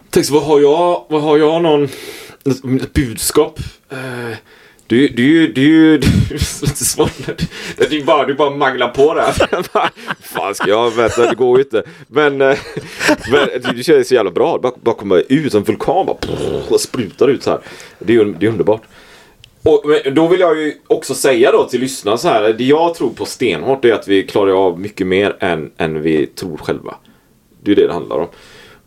tänk 0.09 0.25
så, 0.25 0.33
vad 0.33 0.43
har 0.43 0.59
jag? 0.59 1.05
Vad 1.09 1.21
har 1.21 1.37
jag 1.37 1.61
någon 1.61 1.89
budskap? 2.93 3.59
Eh, 3.89 4.37
Du, 4.87 5.07
du, 5.07 5.47
du, 5.47 5.97
du, 5.97 6.39
svårt. 6.75 7.11
Du 7.89 8.03
bara, 8.03 8.25
du 8.25 8.33
bara 8.33 8.49
manglar 8.49 8.87
på 8.89 9.13
där. 9.13 9.31
Fan 10.21 10.55
ska 10.55 10.69
jag 10.69 10.91
veta, 10.91 11.29
det 11.29 11.35
går 11.35 11.57
ju 11.57 11.63
inte. 11.63 11.83
Men, 12.07 12.41
eh, 12.41 12.57
men 13.31 13.75
det 13.75 13.83
känns 13.83 14.07
så 14.07 14.13
jävla 14.13 14.31
bra. 14.31 14.59
Bara, 14.59 14.73
bara 14.81 14.95
komma 14.95 15.15
ut 15.15 15.51
som 15.51 15.63
vulkan 15.63 16.05
bara 16.05 16.17
och 16.69 16.81
sprutar 16.81 17.27
ut 17.27 17.43
så 17.43 17.49
här. 17.49 17.59
Det 17.99 18.15
är, 18.15 18.25
det 18.25 18.45
är 18.45 18.49
underbart. 18.49 18.81
Och 19.63 19.83
då 20.11 20.27
vill 20.27 20.39
jag 20.39 20.57
ju 20.57 20.73
också 20.87 21.15
säga 21.15 21.51
då 21.51 21.63
till 21.63 21.81
lyssnarna 21.81 22.17
så 22.17 22.27
här. 22.27 22.53
Det 22.53 22.63
jag 22.63 22.95
tror 22.95 23.09
på 23.09 23.25
stenhårt 23.25 23.85
är 23.85 23.93
att 23.93 24.07
vi 24.07 24.23
klarar 24.23 24.67
av 24.67 24.79
mycket 24.79 25.07
mer 25.07 25.35
än, 25.39 25.71
än 25.77 26.01
vi 26.01 26.25
tror 26.25 26.57
själva. 26.57 26.95
Det 27.63 27.71
är 27.71 27.75
det 27.75 27.87
det 27.87 27.93
handlar 27.93 28.17
om. 28.17 28.27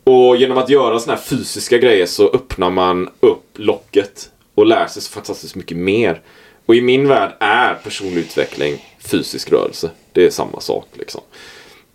Och 0.05 0.37
genom 0.37 0.59
att 0.59 0.71
göra 0.71 0.99
såna 0.99 1.17
här 1.17 1.23
fysiska 1.23 1.79
grejer 1.79 2.07
så 2.07 2.29
öppnar 2.29 2.71
man 2.71 3.09
upp 3.21 3.45
locket 3.55 4.31
och 4.61 4.67
lär 4.67 4.87
sig 4.87 5.03
så 5.03 5.11
fantastiskt 5.11 5.55
mycket 5.55 5.77
mer. 5.77 6.23
Och 6.67 6.75
i 6.75 6.81
min 6.81 7.09
värld 7.09 7.37
är 7.41 7.75
personlig 7.75 8.21
utveckling 8.21 8.87
fysisk 8.99 9.53
rörelse. 9.53 9.91
Det 10.13 10.27
är 10.27 10.31
samma 10.31 10.61
sak 10.61 10.87
liksom. 10.93 11.21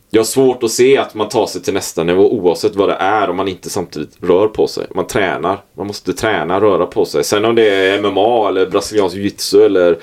Jag 0.10 0.19
har 0.19 0.25
svårt 0.25 0.63
att 0.63 0.71
se 0.71 0.97
att 0.97 1.13
man 1.15 1.30
tar 1.30 1.47
sig 1.47 1.62
till 1.62 1.73
nästa 1.73 2.04
nivå 2.04 2.34
oavsett 2.34 2.75
vad 2.75 2.89
det 2.89 2.95
är 2.95 3.30
om 3.30 3.38
man 3.38 3.47
inte 3.47 3.70
samtidigt 3.70 4.18
rör 4.22 4.47
på 4.47 4.68
sig. 4.68 4.88
Man 4.95 5.07
tränar. 5.07 5.57
Man 5.78 5.88
måste 5.88 6.13
träna, 6.13 6.61
röra 6.61 6.86
på 6.86 7.05
sig. 7.05 7.24
Sen 7.24 7.45
om 7.45 7.55
det 7.55 7.70
är 7.70 8.01
MMA 8.01 8.49
eller 8.49 8.70
brasiliansk 8.70 9.16
jiu-jitsu 9.16 9.66
eller 9.66 9.97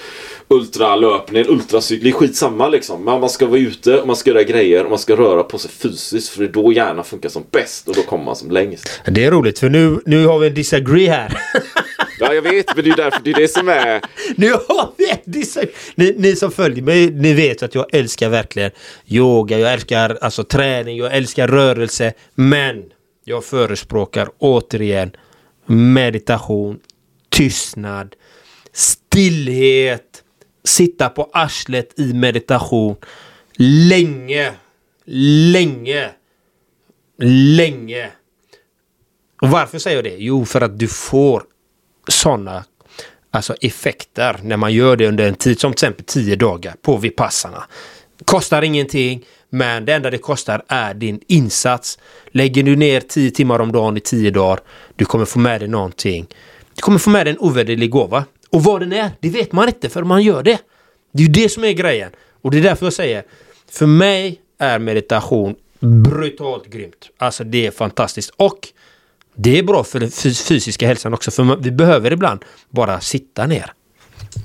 ultralöpning, 0.49 1.45
ultracykling, 1.49 2.13
skitsamma 2.13 2.69
liksom. 2.69 3.05
Men 3.05 3.21
man 3.21 3.31
ska 3.31 3.47
vara 3.47 3.61
ute 3.61 4.01
och 4.01 4.07
man 4.07 4.17
ska 4.17 4.31
göra 4.31 4.43
grejer 4.43 4.85
och 4.85 4.91
man 4.91 4.99
ska 4.99 5.17
röra 5.17 5.43
på 5.43 5.59
sig 5.59 5.71
fysiskt 5.71 6.29
för 6.29 6.43
det 6.43 6.49
är 6.49 6.53
då 6.53 6.73
hjärnan 6.73 7.05
funkar 7.05 7.29
som 7.29 7.43
bäst 7.51 7.89
och 7.89 7.95
då 7.95 8.03
kommer 8.03 8.25
man 8.25 8.37
som 8.37 8.51
längst. 8.51 9.01
Det 9.07 9.25
är 9.25 9.31
roligt 9.31 9.59
för 9.59 9.69
nu, 9.69 10.01
nu 10.07 10.27
har 10.27 10.39
vi 10.39 10.47
en 10.47 10.55
disagree 10.55 11.09
här. 11.09 11.39
Ja, 12.23 12.35
jag 12.35 12.43
vet, 12.43 12.77
men 12.77 12.85
det 12.85 12.91
är 12.91 12.97
därför 12.97 13.21
det 13.25 13.31
är 13.31 13.35
det 13.35 13.49
som 13.49 13.69
är... 13.69 14.01
Nu 14.37 14.53
har 14.53 14.93
vi 14.97 15.45
ni, 15.95 16.15
ni 16.19 16.37
som 16.37 16.51
följer 16.51 16.85
mig, 16.85 17.11
ni 17.11 17.35
vet 17.35 17.63
att 17.63 17.75
jag 17.75 17.95
älskar 17.95 18.29
verkligen 18.29 18.71
yoga, 19.07 19.59
jag 19.59 19.73
älskar 19.73 20.19
alltså 20.21 20.45
träning, 20.45 20.97
jag 20.97 21.17
älskar 21.17 21.49
rörelse. 21.49 22.13
Men 22.35 22.85
jag 23.25 23.45
förespråkar 23.45 24.29
återigen 24.39 25.11
meditation, 25.67 26.79
tystnad, 27.29 28.15
stillhet, 28.73 30.23
sitta 30.65 31.09
på 31.09 31.31
arslet 31.33 31.99
i 31.99 32.13
meditation 32.13 32.97
länge, 33.57 34.53
länge, 35.53 36.11
länge. 37.57 38.11
Och 39.43 39.49
varför 39.49 39.79
säger 39.79 39.97
jag 39.97 40.05
det? 40.05 40.17
Jo, 40.19 40.45
för 40.45 40.61
att 40.61 40.79
du 40.79 40.89
får 40.89 41.43
sådana 42.09 42.65
alltså 43.31 43.55
effekter 43.61 44.41
när 44.43 44.57
man 44.57 44.73
gör 44.73 44.97
det 44.97 45.09
under 45.09 45.29
en 45.29 45.35
tid 45.35 45.61
som 45.61 45.73
till 45.73 45.77
exempel 45.77 46.05
10 46.05 46.37
dagar 46.37 46.75
på 46.83 46.97
Vipassana. 46.97 47.65
Kostar 48.25 48.63
ingenting, 48.63 49.25
men 49.51 49.85
det 49.85 49.93
enda 49.93 50.11
det 50.11 50.19
kostar 50.19 50.63
är 50.69 50.95
din 50.95 51.21
insats. 51.27 51.99
Lägger 52.31 52.63
du 52.63 52.77
ner 52.77 53.01
10 53.01 53.31
timmar 53.31 53.59
om 53.59 53.73
dagen 53.73 53.97
i 53.97 54.01
10 54.01 54.31
dagar, 54.31 54.61
du 54.97 55.05
kommer 55.05 55.25
få 55.25 55.39
med 55.39 55.61
dig 55.61 55.69
någonting. 55.69 56.27
Du 56.75 56.81
kommer 56.81 56.99
få 56.99 57.11
med 57.11 57.27
dig 57.27 57.33
en 57.33 57.39
ovärderlig 57.39 57.91
gåva. 57.91 58.25
Och 58.51 58.65
vad 58.65 58.81
den 58.81 58.93
är, 58.93 59.11
det 59.21 59.29
vet 59.29 59.53
man 59.53 59.69
inte 59.69 59.89
för 59.89 60.05
man 60.05 60.23
gör 60.23 60.43
det. 60.43 60.59
Det 61.13 61.23
är 61.23 61.27
ju 61.27 61.33
det 61.33 61.49
som 61.49 61.65
är 61.65 61.73
grejen. 61.73 62.11
Och 62.43 62.51
det 62.51 62.59
är 62.59 62.63
därför 62.63 62.87
jag 62.87 62.93
säger, 62.93 63.25
för 63.71 63.87
mig 63.87 64.41
är 64.59 64.79
meditation 64.79 65.55
brutalt 65.81 66.67
grymt. 66.67 67.11
Alltså 67.19 67.45
det 67.45 67.67
är 67.67 67.71
fantastiskt. 67.71 68.31
Och 68.37 68.69
det 69.35 69.59
är 69.59 69.63
bra 69.63 69.85
för 69.85 70.01
den 70.01 70.09
fys- 70.11 70.47
fysiska 70.49 70.87
hälsan 70.87 71.15
också, 71.15 71.31
för 71.31 71.57
vi 71.61 71.71
behöver 71.71 72.13
ibland 72.13 72.45
bara 72.71 73.01
sitta 73.01 73.47
ner. 73.47 73.73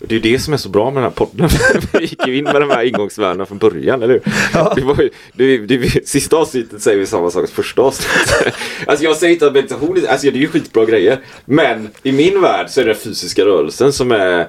Det 0.01 0.15
är 0.15 0.19
det 0.19 0.39
som 0.39 0.53
är 0.53 0.57
så 0.57 0.69
bra 0.69 0.85
med 0.91 1.03
den 1.03 1.11
här 1.11 1.15
podden. 1.15 1.49
vi 1.93 2.01
gick 2.01 2.27
ju 2.27 2.38
in 2.38 2.43
med 2.43 2.61
de 2.61 2.69
här 2.69 2.83
ingångsvärdena 2.83 3.45
från 3.45 3.57
början, 3.57 4.01
eller 4.03 4.13
hur? 4.13 4.75
Det 4.75 4.81
var 4.81 4.95
ju, 5.01 5.09
det, 5.33 5.57
det, 5.57 6.07
sista 6.07 6.35
avsnittet 6.38 6.81
säger 6.81 6.97
vi 6.97 7.05
samma 7.05 7.31
sak 7.31 7.45
som 7.47 7.55
första 7.55 7.81
avsnittet. 7.81 8.53
alltså 8.88 9.03
jag 9.05 9.17
säger 9.17 9.33
inte 9.33 9.47
att 9.47 9.53
meditation, 9.53 9.97
är- 9.97 10.07
alltså 10.07 10.31
det 10.31 10.38
är 10.38 10.41
ju 10.41 10.47
skitbra 10.47 10.85
grejer. 10.85 11.19
Men 11.45 11.89
i 12.03 12.11
min 12.11 12.41
värld 12.41 12.69
så 12.69 12.81
är 12.81 12.85
det 12.85 12.93
den 12.93 13.01
fysiska 13.01 13.45
rörelsen 13.45 13.93
som 13.93 14.11
är 14.11 14.47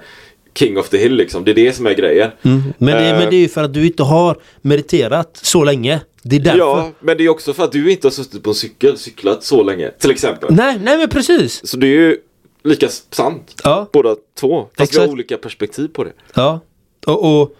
king 0.59 0.79
of 0.79 0.89
the 0.89 0.99
hill 0.99 1.15
liksom. 1.17 1.45
Det 1.45 1.51
är 1.51 1.55
det 1.55 1.73
som 1.73 1.87
är 1.87 1.95
grejen. 1.95 2.31
Men, 2.43 2.63
det, 2.79 2.93
Eh. 3.11 3.19
men 3.19 3.31
det 3.31 3.37
är 3.37 3.41
ju 3.41 3.49
för 3.49 3.65
att 3.65 3.75
du 3.75 3.87
inte 3.87 4.03
har 4.03 4.37
mediterat 4.63 5.41
så 5.43 5.65
länge. 5.65 6.01
Det 6.23 6.37
är 6.37 6.41
därför. 6.41 6.59
Ja, 6.59 6.91
men 7.01 7.17
det 7.19 7.25
är 7.25 7.29
också 7.29 7.53
för 7.53 7.65
att 7.65 7.73
du 7.73 7.91
inte 7.93 8.07
har 8.07 8.13
suttit 8.13 8.43
på 8.43 8.51
en 8.51 8.55
cykel, 8.55 8.99
cyklat 8.99 9.45
så 9.45 9.63
länge. 9.63 9.91
Till 9.91 10.11
exempel. 10.11 10.55
Nej, 10.55 10.79
nej 10.83 10.99
men 10.99 11.09
precis. 11.09 11.67
Så 11.67 11.77
det 11.77 11.87
är 11.87 11.91
ju 11.91 12.17
lika 12.65 12.89
sant. 13.11 13.61
Ja. 13.65 13.89
Båda 13.93 14.17
två. 14.41 14.67
Fast 14.79 14.95
vi 14.95 14.99
har 14.99 15.09
olika 15.09 15.37
perspektiv 15.37 15.89
på 15.89 16.05
det. 16.05 16.13
Ja. 16.35 16.61
Och, 17.07 17.41
och 17.41 17.57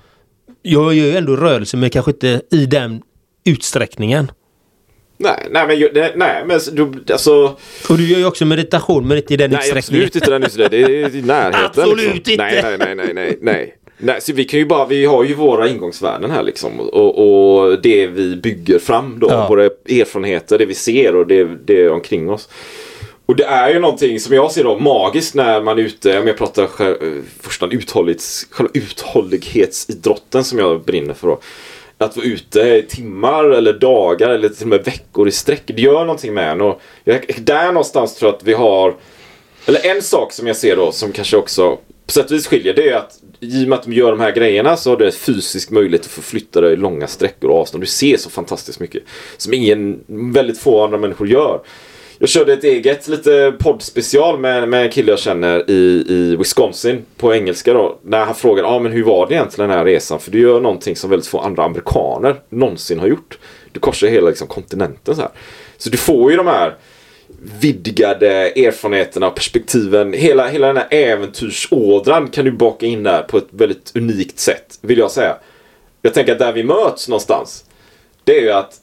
jag 0.63 0.95
gör 0.95 1.07
ju 1.07 1.17
ändå 1.17 1.37
rörelse 1.37 1.77
men 1.77 1.91
kanske 1.91 2.11
inte 2.11 2.43
i 2.51 2.67
den 2.67 3.03
utsträckningen. 3.45 4.31
Nej, 5.21 5.47
nej 5.51 5.67
men, 5.67 5.89
nej, 5.95 6.13
nej, 6.17 6.45
men 6.47 6.61
du, 6.73 7.13
alltså. 7.13 7.57
Och 7.89 7.97
du 7.97 8.09
gör 8.09 8.19
ju 8.19 8.27
också 8.27 8.45
meditation 8.45 9.09
men 9.09 9.17
inte 9.17 9.35
i 9.35 9.37
den 9.37 9.51
Nej, 9.51 9.59
utsträckningen. 9.59 10.05
absolut 10.07 10.17
inte 10.17 10.59
den 10.59 10.71
det. 10.71 11.03
Är 11.03 11.17
i 11.17 11.23
närheten. 11.27 11.65
Absolut 11.65 12.27
liksom. 12.27 12.33
inte. 12.33 12.37
Nej, 12.37 12.63
nej, 12.63 12.79
nej, 12.79 12.95
nej, 12.95 13.15
nej, 13.15 13.39
nej. 13.43 13.75
Nej, 14.01 14.21
så 14.21 14.33
vi 14.33 14.45
kan 14.45 14.61
ju 14.61 14.67
bara, 14.67 14.87
vi 14.87 15.05
har 15.05 15.25
ju 15.25 15.35
våra 15.35 15.69
ingångsvärden 15.69 16.31
här 16.31 16.43
liksom. 16.43 16.81
Och, 16.81 17.19
och 17.19 17.83
det 17.83 18.07
vi 18.07 18.37
bygger 18.37 18.79
fram 18.79 19.19
då. 19.19 19.29
Ja. 19.31 19.49
Våra 19.49 19.65
erfarenheter, 19.65 20.59
det 20.59 20.67
vi 20.67 20.75
ser 20.75 21.17
och 21.17 21.27
det, 21.27 21.45
det 21.65 21.83
är 21.83 21.91
omkring 21.91 22.31
oss. 22.31 22.49
Och 23.27 23.37
det 23.37 23.45
är 23.45 23.71
ju 23.71 23.79
någonting 23.81 24.21
som 24.21 24.35
jag 24.35 24.53
ser 24.53 24.65
då 24.65 24.79
magiskt 24.79 25.35
när 25.35 25.63
man 25.63 25.79
är 25.79 25.83
ute, 25.83 26.21
om 26.21 26.27
jag 26.27 26.37
pratar 26.37 26.67
själv, 26.67 26.97
först 27.41 27.63
uthållighets, 27.63 28.47
själva 28.51 28.71
uthållighetsidrotten 28.75 30.45
som 30.45 30.59
jag 30.59 30.85
brinner 30.85 31.15
för 31.15 31.29
då. 31.29 31.41
Att 31.99 32.17
vara 32.17 32.27
ute 32.27 32.61
i 32.61 32.87
timmar 32.89 33.45
eller 33.45 33.73
dagar 33.73 34.31
eller 34.31 34.49
till 34.49 34.63
och 34.63 34.69
med 34.69 34.85
veckor 34.85 35.29
i 35.29 35.33
sträck. 35.33 35.63
Det 35.67 35.83
gör 35.83 36.01
någonting 36.01 36.35
med 36.35 36.51
en. 36.51 36.61
Och 36.61 36.81
jag, 37.05 37.35
där 37.41 37.67
någonstans 37.67 38.15
tror 38.15 38.29
jag 38.31 38.37
att 38.37 38.45
vi 38.45 38.53
har 38.53 38.95
eller 39.67 39.87
en 39.87 40.03
sak 40.03 40.33
som 40.33 40.47
jag 40.47 40.57
ser 40.57 40.77
då 40.77 40.93
som 40.93 41.13
kanske 41.13 41.37
också 41.37 41.79
på 42.07 42.13
sätt 42.13 42.27
och 42.27 42.33
vis 42.33 42.47
skiljer 42.47 42.75
det 42.75 42.89
är 42.89 42.97
att 42.97 43.21
i 43.41 43.65
och 43.65 43.69
med 43.69 43.79
att 43.79 43.85
de 43.85 43.93
gör 43.93 44.11
de 44.11 44.21
här 44.21 44.33
grejerna 44.33 44.77
så 44.77 44.91
har 44.91 44.97
du 44.97 45.11
fysisk 45.11 45.71
möjlighet 45.71 46.07
att 46.07 46.13
förflytta 46.13 46.61
dig 46.61 46.77
långa 46.77 47.07
sträckor 47.07 47.51
och 47.51 47.61
avstånd. 47.61 47.83
Du 47.83 47.87
ser 47.87 48.17
så 48.17 48.31
fantastiskt 48.31 48.81
mycket. 48.81 49.03
Som 49.37 49.55
ingen, 49.55 50.05
väldigt 50.07 50.59
få 50.59 50.85
andra 50.85 50.99
människor 50.99 51.29
gör. 51.29 51.61
Jag 52.21 52.29
körde 52.29 52.53
ett 52.53 52.65
eget 52.65 53.09
lite 53.09 53.55
poddspecial 53.59 54.39
med, 54.39 54.69
med 54.69 54.83
en 54.83 54.91
kille 54.91 55.13
jag 55.13 55.19
känner 55.19 55.71
i, 55.71 56.05
i 56.09 56.37
Wisconsin 56.37 57.05
på 57.17 57.35
engelska 57.35 57.73
då. 57.73 57.99
När 58.03 58.25
han 58.25 58.35
frågade 58.35 58.69
ah, 58.69 58.79
men 58.79 58.93
hur 58.93 59.05
var 59.05 59.27
det 59.27 59.35
egentligen 59.35 59.71
den 59.71 59.79
här 59.79 59.85
resan? 59.85 60.21
För 60.21 60.31
du 60.31 60.41
gör 60.41 60.61
någonting 60.61 60.97
som 60.97 61.11
väldigt 61.11 61.29
få 61.29 61.41
andra 61.41 61.65
amerikaner 61.65 62.37
någonsin 62.49 62.99
har 62.99 63.07
gjort. 63.07 63.39
Du 63.73 63.81
korsar 63.81 64.07
hela 64.07 64.29
liksom, 64.29 64.49
kontinenten 64.49 65.15
så 65.15 65.21
här. 65.21 65.31
Så 65.77 65.91
du 65.91 65.97
får 65.97 66.31
ju 66.31 66.37
de 66.37 66.47
här 66.47 66.77
vidgade 67.61 68.29
erfarenheterna 68.49 69.27
och 69.27 69.35
perspektiven. 69.35 70.13
Hela, 70.13 70.49
hela 70.49 70.67
den 70.67 70.77
här 70.77 70.89
äventyrsådran 70.91 72.29
kan 72.29 72.45
du 72.45 72.51
baka 72.51 72.87
in 72.87 73.03
där 73.03 73.23
på 73.23 73.39
ett 73.39 73.49
väldigt 73.51 73.93
unikt 73.95 74.39
sätt, 74.39 74.79
vill 74.81 74.99
jag 74.99 75.11
säga. 75.11 75.37
Jag 76.03 76.15
tänker 76.15 76.33
att 76.33 76.39
där 76.39 76.53
vi 76.53 76.65
möts 76.65 77.09
någonstans, 77.09 77.65
det 78.25 78.39
är 78.39 78.43
ju 78.43 78.51
att 78.51 78.75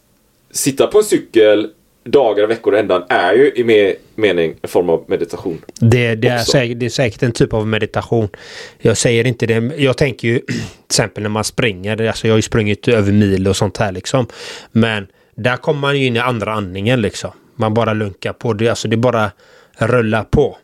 sitta 0.51 0.87
på 0.87 0.97
en 0.97 1.03
cykel 1.03 1.69
dagar, 2.05 2.47
veckor 2.47 2.75
ändan 2.75 3.03
är 3.09 3.33
ju 3.33 3.51
i 3.55 3.63
mer 3.63 3.95
mening 4.15 4.55
en 4.61 4.69
form 4.69 4.89
av 4.89 5.05
meditation. 5.07 5.61
Det, 5.79 6.15
det, 6.15 6.27
är 6.27 6.37
säkert, 6.37 6.79
det 6.79 6.85
är 6.85 6.89
säkert 6.89 7.23
en 7.23 7.31
typ 7.31 7.53
av 7.53 7.67
meditation. 7.67 8.29
Jag 8.77 8.97
säger 8.97 9.27
inte 9.27 9.45
det. 9.45 9.73
Jag 9.77 9.97
tänker 9.97 10.27
ju 10.27 10.39
till 10.39 10.61
exempel 10.89 11.23
när 11.23 11.29
man 11.29 11.43
springer. 11.43 12.07
Alltså 12.07 12.27
jag 12.27 12.33
har 12.33 12.37
ju 12.37 12.41
sprungit 12.41 12.87
över 12.87 13.11
mil 13.11 13.47
och 13.47 13.55
sånt 13.55 13.77
här 13.77 13.91
liksom. 13.91 14.27
Men 14.71 15.07
där 15.35 15.57
kommer 15.57 15.79
man 15.79 15.99
ju 15.99 16.05
in 16.05 16.15
i 16.15 16.19
andra 16.19 16.53
andningen 16.53 17.01
liksom. 17.01 17.31
Man 17.55 17.73
bara 17.73 17.93
lunkar 17.93 18.33
på 18.33 18.53
det. 18.53 18.69
Alltså 18.69 18.87
det 18.87 18.97
bara 18.97 19.31
rullar 19.77 20.23
på. 20.23 20.57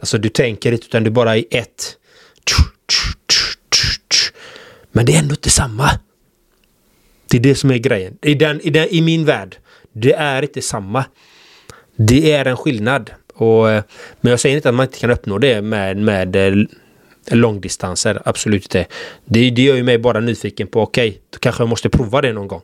Alltså 0.00 0.18
du 0.18 0.28
tänker 0.28 0.72
inte 0.72 0.86
utan 0.86 1.04
du 1.04 1.10
bara 1.10 1.36
i 1.36 1.46
ett. 1.50 1.96
Men 4.92 5.06
det 5.06 5.14
är 5.14 5.18
ändå 5.18 5.32
inte 5.32 5.50
samma. 5.50 5.90
Det 7.30 7.36
är 7.36 7.40
det 7.40 7.54
som 7.54 7.70
är 7.70 7.78
grejen. 7.78 8.18
I, 8.22 8.34
den, 8.34 8.60
i, 8.60 8.70
den, 8.70 8.88
I 8.90 9.00
min 9.00 9.24
värld. 9.24 9.56
Det 9.92 10.12
är 10.12 10.42
inte 10.42 10.62
samma. 10.62 11.04
Det 11.96 12.32
är 12.32 12.44
en 12.44 12.56
skillnad. 12.56 13.10
Och, 13.34 13.70
eh, 13.70 13.82
men 14.20 14.30
jag 14.30 14.40
säger 14.40 14.56
inte 14.56 14.68
att 14.68 14.74
man 14.74 14.86
inte 14.86 14.98
kan 14.98 15.10
uppnå 15.10 15.38
det 15.38 15.62
med, 15.62 15.96
med 15.96 16.36
eh, 16.36 16.54
långdistanser. 17.30 18.22
Absolut 18.24 18.62
inte. 18.62 18.86
Det, 19.24 19.50
det 19.50 19.62
gör 19.62 19.76
ju 19.76 19.82
mig 19.82 19.98
bara 19.98 20.20
nyfiken 20.20 20.66
på 20.66 20.80
okej, 20.80 21.20
då 21.30 21.38
kanske 21.38 21.62
jag 21.62 21.68
måste 21.68 21.88
prova 21.88 22.20
det 22.20 22.32
någon 22.32 22.48
gång. 22.48 22.62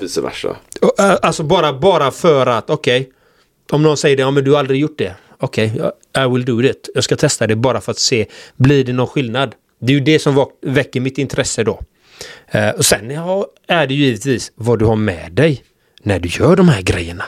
Vice 0.00 0.20
versa. 0.20 0.56
Och, 0.80 1.00
eh, 1.00 1.18
Alltså 1.22 1.42
bara, 1.42 1.72
bara 1.72 2.10
för 2.10 2.46
att 2.46 2.70
okej, 2.70 3.10
om 3.70 3.82
någon 3.82 3.96
säger 3.96 4.16
det, 4.16 4.20
ja 4.20 4.30
men 4.30 4.44
du 4.44 4.50
har 4.50 4.58
aldrig 4.58 4.80
gjort 4.80 4.98
det. 4.98 5.14
Okej, 5.38 5.80
I 6.18 6.28
will 6.32 6.44
do 6.44 6.62
it. 6.62 6.88
Jag 6.94 7.04
ska 7.04 7.16
testa 7.16 7.46
det 7.46 7.56
bara 7.56 7.80
för 7.80 7.92
att 7.92 7.98
se, 7.98 8.26
blir 8.56 8.84
det 8.84 8.92
någon 8.92 9.06
skillnad? 9.06 9.54
Det 9.80 9.92
är 9.92 9.94
ju 9.94 10.00
det 10.00 10.18
som 10.18 10.46
väcker 10.62 11.00
mitt 11.00 11.18
intresse 11.18 11.64
då. 11.64 11.80
Och 12.76 12.84
sen 12.84 13.10
är 13.66 13.86
det 13.86 13.94
ju 13.94 14.04
givetvis 14.04 14.52
vad 14.54 14.78
du 14.78 14.84
har 14.84 14.96
med 14.96 15.32
dig 15.32 15.64
när 16.02 16.18
du 16.18 16.28
gör 16.28 16.56
de 16.56 16.68
här 16.68 16.82
grejerna. 16.82 17.24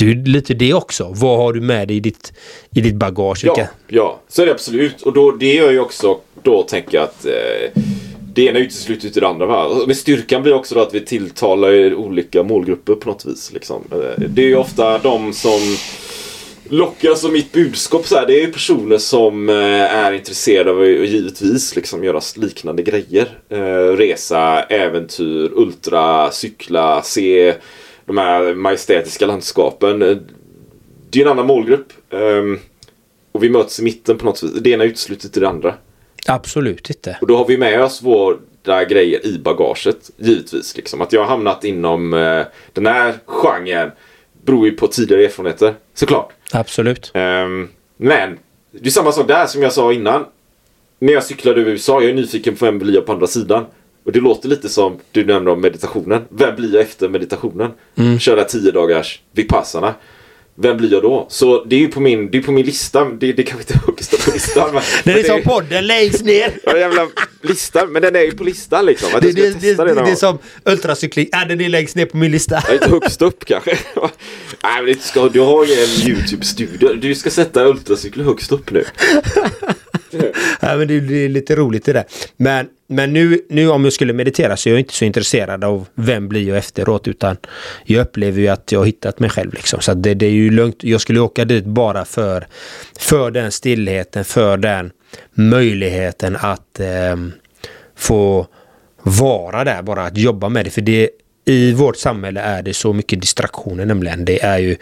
Ju 0.00 0.24
lite 0.24 0.54
det 0.54 0.74
också. 0.74 1.12
Vad 1.14 1.38
har 1.38 1.52
du 1.52 1.60
med 1.60 1.88
dig 1.88 1.96
i 1.96 2.00
ditt, 2.00 2.32
i 2.70 2.80
ditt 2.80 2.94
bagage? 2.94 3.44
Ja, 3.44 3.66
ja, 3.88 4.20
så 4.28 4.42
är 4.42 4.46
det 4.46 4.52
absolut. 4.52 5.02
Och 5.02 5.12
då, 5.12 5.30
det 5.30 5.54
gör 5.54 5.70
ju 5.70 5.80
också 5.80 6.18
då 6.42 6.62
tänker 6.62 6.96
jag 6.98 7.04
att 7.04 7.26
eh, 7.26 7.82
det 8.34 8.44
ena 8.44 8.58
utesluter 8.58 9.06
inte 9.06 9.20
det 9.20 9.28
andra. 9.28 9.46
Va? 9.46 9.68
Med 9.86 9.96
styrkan 9.96 10.42
blir 10.42 10.54
också 10.54 10.74
då 10.74 10.80
att 10.80 10.94
vi 10.94 11.00
tilltalar 11.00 11.94
olika 11.94 12.42
målgrupper 12.42 12.94
på 12.94 13.08
något 13.10 13.24
vis. 13.26 13.52
Liksom. 13.52 13.82
Eh, 13.92 14.22
Det 14.28 14.42
är 14.42 14.46
ju 14.46 14.56
ofta 14.56 14.98
de 14.98 15.32
som 15.32 15.60
lockas 16.68 17.24
av 17.24 17.32
mitt 17.32 17.52
budskap. 17.52 18.06
Så 18.06 18.16
här, 18.16 18.26
det 18.26 18.42
är 18.42 18.52
personer 18.52 18.98
som 18.98 19.48
eh, 19.48 19.54
är 19.96 20.12
intresserade 20.12 20.70
av 20.70 20.80
att 20.80 20.88
givetvis 20.88 21.76
liksom, 21.76 22.04
göra 22.04 22.20
liknande 22.36 22.82
grejer. 22.82 23.38
Eh, 23.48 23.96
resa, 23.96 24.62
äventyr, 24.62 25.50
ultra, 25.54 26.30
cykla, 26.30 27.02
se 27.02 27.54
de 28.04 28.18
här 28.18 28.54
majestätiska 28.54 29.26
landskapen. 29.26 30.02
Eh, 30.02 30.16
Det 31.10 31.20
är 31.20 31.24
en 31.24 31.32
annan 31.32 31.46
målgrupp. 31.46 31.92
Ehm, 32.10 32.58
och 33.32 33.42
vi 33.42 33.50
möts 33.50 33.80
i 33.80 33.82
mitten 33.82 34.18
på 34.18 34.24
något 34.24 34.42
vis. 34.42 34.52
Det 34.52 34.70
ena 34.70 34.84
utesluter 34.84 35.26
inte 35.26 35.40
det 35.40 35.48
andra. 35.48 35.74
Absolut 36.26 36.90
inte. 36.90 37.18
Och 37.20 37.26
då 37.26 37.36
har 37.36 37.46
vi 37.46 37.58
med 37.58 37.82
oss 37.82 38.02
våra 38.02 38.84
grejer 38.84 39.26
i 39.26 39.38
bagaget. 39.38 40.10
Givetvis. 40.16 40.76
Liksom. 40.76 41.00
Att 41.00 41.12
jag 41.12 41.20
har 41.20 41.26
hamnat 41.28 41.64
inom 41.64 42.10
den 42.72 42.86
här 42.86 43.14
genren 43.26 43.90
beror 44.44 44.66
ju 44.66 44.72
på 44.72 44.86
tidigare 44.86 45.24
erfarenheter. 45.24 45.74
Såklart. 45.94 46.32
Absolut. 46.52 47.10
Ehm, 47.14 47.68
men 47.96 48.38
det 48.70 48.86
är 48.86 48.90
samma 48.90 49.12
sak 49.12 49.28
där 49.28 49.46
som 49.46 49.62
jag 49.62 49.72
sa 49.72 49.92
innan. 49.92 50.24
När 50.98 51.12
jag 51.12 51.24
cyklade 51.24 51.60
över 51.60 51.70
USA, 51.70 52.00
jag 52.00 52.10
är 52.10 52.14
nyfiken 52.14 52.56
på 52.56 52.64
vem 52.64 52.78
blir 52.78 52.94
jag 52.94 53.06
på 53.06 53.12
andra 53.12 53.26
sidan. 53.26 53.66
Och 54.04 54.12
det 54.12 54.20
låter 54.20 54.48
lite 54.48 54.68
som 54.68 54.98
du 55.12 55.24
nämnde 55.24 55.50
om 55.50 55.60
meditationen. 55.60 56.22
Vem 56.28 56.56
blir 56.56 56.74
jag 56.74 56.82
efter 56.82 57.08
meditationen? 57.08 57.70
Köra 58.18 58.44
10 58.44 58.70
dagars 58.70 59.20
vipassana. 59.32 59.94
Vem 60.58 60.76
blir 60.76 60.92
jag 60.92 61.02
då? 61.02 61.26
Så 61.30 61.64
det 61.64 61.76
är 61.76 61.80
ju 61.80 61.88
på 61.88 62.00
min, 62.00 62.30
det 62.30 62.38
är 62.38 62.42
på 62.42 62.52
min 62.52 62.66
lista. 62.66 63.04
Det, 63.04 63.32
det 63.32 63.42
kanske 63.42 63.72
inte 63.72 63.86
högst 63.86 64.14
upp 64.14 64.24
på 64.24 64.30
listan. 64.30 64.70
Men, 64.72 64.82
Det 65.04 65.14
men 65.14 65.18
är 65.18 65.24
som 65.24 65.42
podden 65.42 65.86
längst 65.86 66.24
ner. 66.24 66.58
Ja, 66.64 66.78
jävla 66.78 67.08
listan. 67.42 67.92
Men 67.92 68.02
den 68.02 68.16
är 68.16 68.20
ju 68.20 68.32
på 68.32 68.44
listan 68.44 68.86
liksom. 68.86 69.08
Att 69.14 69.22
Det, 69.22 69.32
det, 69.32 69.60
det, 69.60 69.74
det, 69.74 69.94
det, 69.94 70.10
är 70.10 70.14
som 70.14 70.38
ultracykling. 70.64 71.28
Ja, 71.32 71.44
den 71.44 71.60
är 71.60 71.68
längst 71.68 71.96
ner 71.96 72.06
på 72.06 72.16
min 72.16 72.30
lista. 72.30 72.62
Ja, 72.68 72.74
Inte 72.74 72.90
högst 72.90 73.22
upp 73.22 73.44
kanske. 73.44 73.78
Nej, 74.62 74.82
men 74.82 74.86
det 74.86 75.02
ska, 75.02 75.28
du 75.28 75.40
har 75.40 75.64
ju 75.64 75.72
en 75.72 76.10
YouTube-studio. 76.10 76.94
Du 76.94 77.14
ska 77.14 77.30
sätta 77.30 77.64
ultracykel 77.64 78.22
högst 78.22 78.52
upp 78.52 78.70
nu. 78.70 78.84
Ja, 80.60 80.76
men 80.76 80.88
det, 80.88 81.00
det 81.00 81.24
är 81.24 81.28
lite 81.28 81.56
roligt 81.56 81.84
det 81.84 81.92
där. 81.92 82.04
Men, 82.36 82.68
men 82.86 83.12
nu, 83.12 83.40
nu 83.48 83.68
om 83.68 83.84
jag 83.84 83.92
skulle 83.92 84.12
meditera 84.12 84.56
så 84.56 84.68
är 84.68 84.72
jag 84.72 84.80
inte 84.80 84.94
så 84.94 85.04
intresserad 85.04 85.64
av 85.64 85.86
vem 85.94 86.28
blir 86.28 86.48
jag 86.48 86.58
efteråt 86.58 87.08
utan 87.08 87.36
jag 87.84 88.00
upplever 88.00 88.40
ju 88.40 88.48
att 88.48 88.72
jag 88.72 88.80
har 88.80 88.86
hittat 88.86 89.20
mig 89.20 89.30
själv. 89.30 89.54
Liksom. 89.54 89.80
Så 89.80 89.94
det, 89.94 90.14
det 90.14 90.26
är 90.26 90.30
ju 90.30 90.50
lugnt. 90.50 90.84
Jag 90.84 91.00
skulle 91.00 91.20
åka 91.20 91.44
dit 91.44 91.64
bara 91.64 92.04
för, 92.04 92.46
för 92.98 93.30
den 93.30 93.52
stillheten, 93.52 94.24
för 94.24 94.56
den 94.56 94.90
möjligheten 95.34 96.36
att 96.40 96.80
eh, 96.80 97.16
få 97.96 98.46
vara 99.02 99.64
där, 99.64 99.82
bara 99.82 100.02
att 100.02 100.18
jobba 100.18 100.48
med 100.48 100.64
det. 100.64 100.70
För 100.70 100.80
det 100.80 101.10
i 101.44 101.72
vårt 101.72 101.96
samhälle 101.96 102.40
är 102.40 102.62
det 102.62 102.74
så 102.74 102.92
mycket 102.92 103.20
distraktioner 103.20 103.84
nämligen. 103.84 104.24
Det 104.24 104.42
är 104.42 104.58
ju 104.58 104.76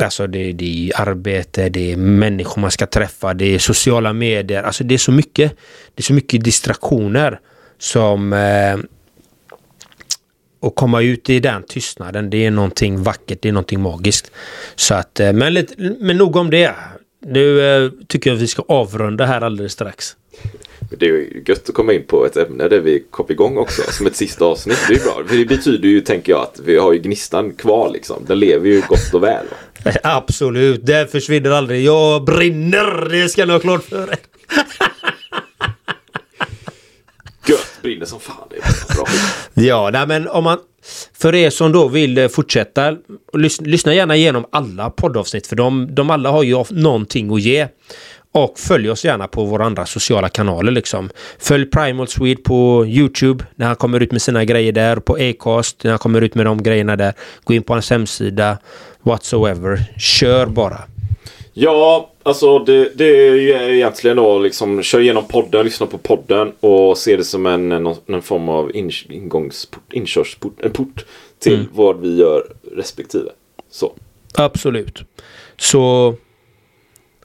Alltså 0.00 0.26
det, 0.26 0.52
det 0.52 0.90
är 0.90 1.00
arbete, 1.00 1.68
det 1.68 1.92
är 1.92 1.96
människor 1.96 2.60
man 2.60 2.70
ska 2.70 2.86
träffa, 2.86 3.34
det 3.34 3.54
är 3.54 3.58
sociala 3.58 4.12
medier. 4.12 4.62
Alltså 4.62 4.84
det 4.84 4.94
är 4.94 4.98
så 4.98 5.12
mycket, 5.12 5.56
det 5.94 6.00
är 6.00 6.02
så 6.02 6.12
mycket 6.12 6.44
distraktioner 6.44 7.40
som 7.78 8.32
eh, 8.32 8.76
att 10.60 10.74
komma 10.74 11.02
ut 11.02 11.30
i 11.30 11.40
den 11.40 11.62
tystnaden, 11.62 12.30
det 12.30 12.46
är 12.46 12.50
någonting 12.50 13.02
vackert, 13.02 13.42
det 13.42 13.48
är 13.48 13.52
någonting 13.52 13.80
magiskt. 13.80 14.30
Så 14.76 14.94
att, 14.94 15.20
eh, 15.20 15.32
men, 15.32 15.54
lite, 15.54 15.74
men 16.00 16.16
nog 16.16 16.36
om 16.36 16.50
det. 16.50 16.74
Nu 17.26 17.60
eh, 17.60 17.90
tycker 18.06 18.30
jag 18.30 18.36
att 18.36 18.42
vi 18.42 18.46
ska 18.46 18.62
avrunda 18.68 19.26
här 19.26 19.40
alldeles 19.40 19.72
strax. 19.72 20.16
Det 20.98 21.06
är 21.06 21.10
ju 21.10 21.42
gött 21.46 21.68
att 21.68 21.74
komma 21.74 21.92
in 21.92 22.04
på 22.06 22.26
ett 22.26 22.36
ämne 22.36 22.68
där 22.68 22.80
vi 22.80 23.04
kom 23.10 23.26
igång 23.28 23.56
också 23.56 23.82
som 23.88 24.06
ett 24.06 24.16
sista 24.16 24.44
avsnitt. 24.44 24.78
Det 24.88 24.94
är 24.94 24.98
ju 24.98 25.04
bra. 25.04 25.24
För 25.26 25.36
det 25.36 25.44
betyder 25.44 25.88
ju, 25.88 26.00
tänker 26.00 26.32
jag, 26.32 26.42
att 26.42 26.60
vi 26.64 26.76
har 26.76 26.92
ju 26.92 26.98
gnistan 26.98 27.52
kvar 27.52 27.90
liksom. 27.90 28.24
Den 28.26 28.38
lever 28.38 28.68
ju 28.68 28.82
gott 28.88 29.14
och 29.14 29.22
väl. 29.22 29.46
Va? 29.50 29.56
Absolut, 30.02 30.86
det 30.86 31.12
försvinner 31.12 31.50
aldrig. 31.50 31.84
Jag 31.84 32.24
brinner, 32.24 33.08
det 33.08 33.28
ska 33.28 33.46
ni 33.46 33.52
ha 33.52 33.60
klart 33.60 33.84
för 33.84 34.02
er. 34.12 34.18
Gött, 37.46 37.78
brinner 37.82 38.06
som 38.06 38.20
fan. 38.20 38.48
Det 38.50 38.56
är 38.56 38.94
bra. 38.94 39.06
Ja, 39.54 39.90
nej, 39.92 40.06
men 40.06 40.28
om 40.28 40.44
man 40.44 40.58
för 41.12 41.34
er 41.34 41.50
som 41.50 41.72
då 41.72 41.88
vill 41.88 42.18
eh, 42.18 42.28
fortsätta 42.28 42.96
lyssna, 43.32 43.66
lyssna 43.66 43.94
gärna 43.94 44.16
igenom 44.16 44.46
alla 44.52 44.90
poddavsnitt 44.90 45.46
för 45.46 45.56
de, 45.56 45.94
de 45.94 46.10
alla 46.10 46.30
har 46.30 46.42
ju 46.42 46.64
någonting 46.70 47.34
att 47.34 47.40
ge. 47.40 47.68
Och 48.32 48.58
följ 48.58 48.90
oss 48.90 49.04
gärna 49.04 49.26
på 49.28 49.44
våra 49.44 49.64
andra 49.66 49.86
sociala 49.86 50.28
kanaler 50.28 50.72
liksom. 50.72 51.10
Följ 51.38 51.66
Primal 51.66 52.08
Swede 52.08 52.42
på 52.42 52.86
Youtube 52.86 53.44
när 53.54 53.66
han 53.66 53.76
kommer 53.76 54.02
ut 54.02 54.12
med 54.12 54.22
sina 54.22 54.44
grejer 54.44 54.72
där. 54.72 54.96
På 54.96 55.14
Acast 55.14 55.84
när 55.84 55.90
han 55.90 55.98
kommer 55.98 56.20
ut 56.20 56.34
med 56.34 56.46
de 56.46 56.62
grejerna 56.62 56.96
där. 56.96 57.12
Gå 57.44 57.54
in 57.54 57.62
på 57.62 57.72
hans 57.72 57.90
hemsida. 57.90 58.58
Whatsoever. 59.02 59.84
Kör 59.98 60.46
bara. 60.46 60.78
Ja, 61.54 62.10
alltså 62.22 62.58
det, 62.58 62.92
det 62.94 63.04
är 63.04 63.34
ju 63.34 63.76
egentligen 63.76 64.16
då 64.16 64.38
liksom 64.38 64.82
kör 64.82 65.00
igenom 65.00 65.28
podden, 65.28 65.64
lyssna 65.64 65.86
på 65.86 65.98
podden 65.98 66.52
och 66.60 66.98
se 66.98 67.16
det 67.16 67.24
som 67.24 67.46
en, 67.46 67.72
en, 67.72 67.94
en 68.06 68.22
form 68.22 68.48
av 68.48 68.76
in, 68.76 68.90
ingångsport, 69.08 69.92
inkörsport, 69.92 70.60
en 70.62 70.70
port 70.72 71.04
till 71.38 71.54
Mm. 71.54 71.66
vad 71.72 72.00
vi 72.00 72.16
gör 72.16 72.42
respektive. 72.76 73.30
Så. 73.70 73.92
Absolut. 74.34 75.02
Så 75.56 76.14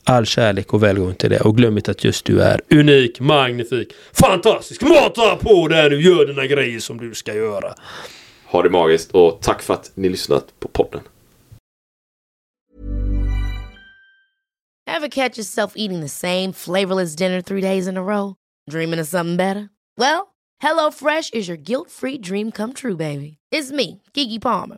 all 0.04 0.26
kärlek 0.26 0.74
och 0.74 0.84
välgång 0.84 1.16
till 1.16 1.30
det. 1.30 1.39
Och 1.39 1.58
glöm 1.58 1.78
inte 1.78 1.91
att 1.91 2.04
just 2.04 2.26
du 2.26 2.41
är 2.41 2.62
unik, 2.70 3.20
magnifik, 3.20 3.93
fantastisk. 4.14 4.82
Mata 4.82 5.36
på 5.36 5.68
där 5.68 5.89
du 5.89 6.01
gör 6.01 6.26
dina 6.26 6.45
grejer 6.45 6.80
som 6.80 6.97
du 6.97 7.14
ska 7.14 7.34
göra. 7.34 7.74
Ha 8.45 8.64
det 8.64 8.70
magiskt 8.70 9.12
och 9.12 9.41
tack 9.41 9.62
för 9.62 9.74
att 9.74 9.91
ni 9.95 10.10
lyssnat 10.10 10.60
på 10.60 10.68
podden. 10.68 11.01
Ever 14.88 15.08
catch 15.08 15.38
yourself 15.38 15.74
eating 15.76 16.01
the 16.01 16.10
same 16.10 16.54
flavorless 16.54 17.16
dinner 17.16 17.41
three 17.41 17.62
days 17.62 17.88
in 17.88 17.97
a 17.97 18.04
row? 18.04 18.36
Dreaming 18.70 18.99
of 18.99 19.08
something 19.08 19.38
better? 19.38 19.70
Well, 19.97 20.28
HelloFresh 20.64 21.34
is 21.34 21.47
your 21.47 21.58
guilt 21.58 21.89
free 21.89 22.18
dream 22.18 22.51
come 22.51 22.74
true, 22.74 22.95
baby. 22.95 23.38
It's 23.51 23.72
me, 23.72 24.01
Gigi 24.14 24.39
Palmer. 24.39 24.78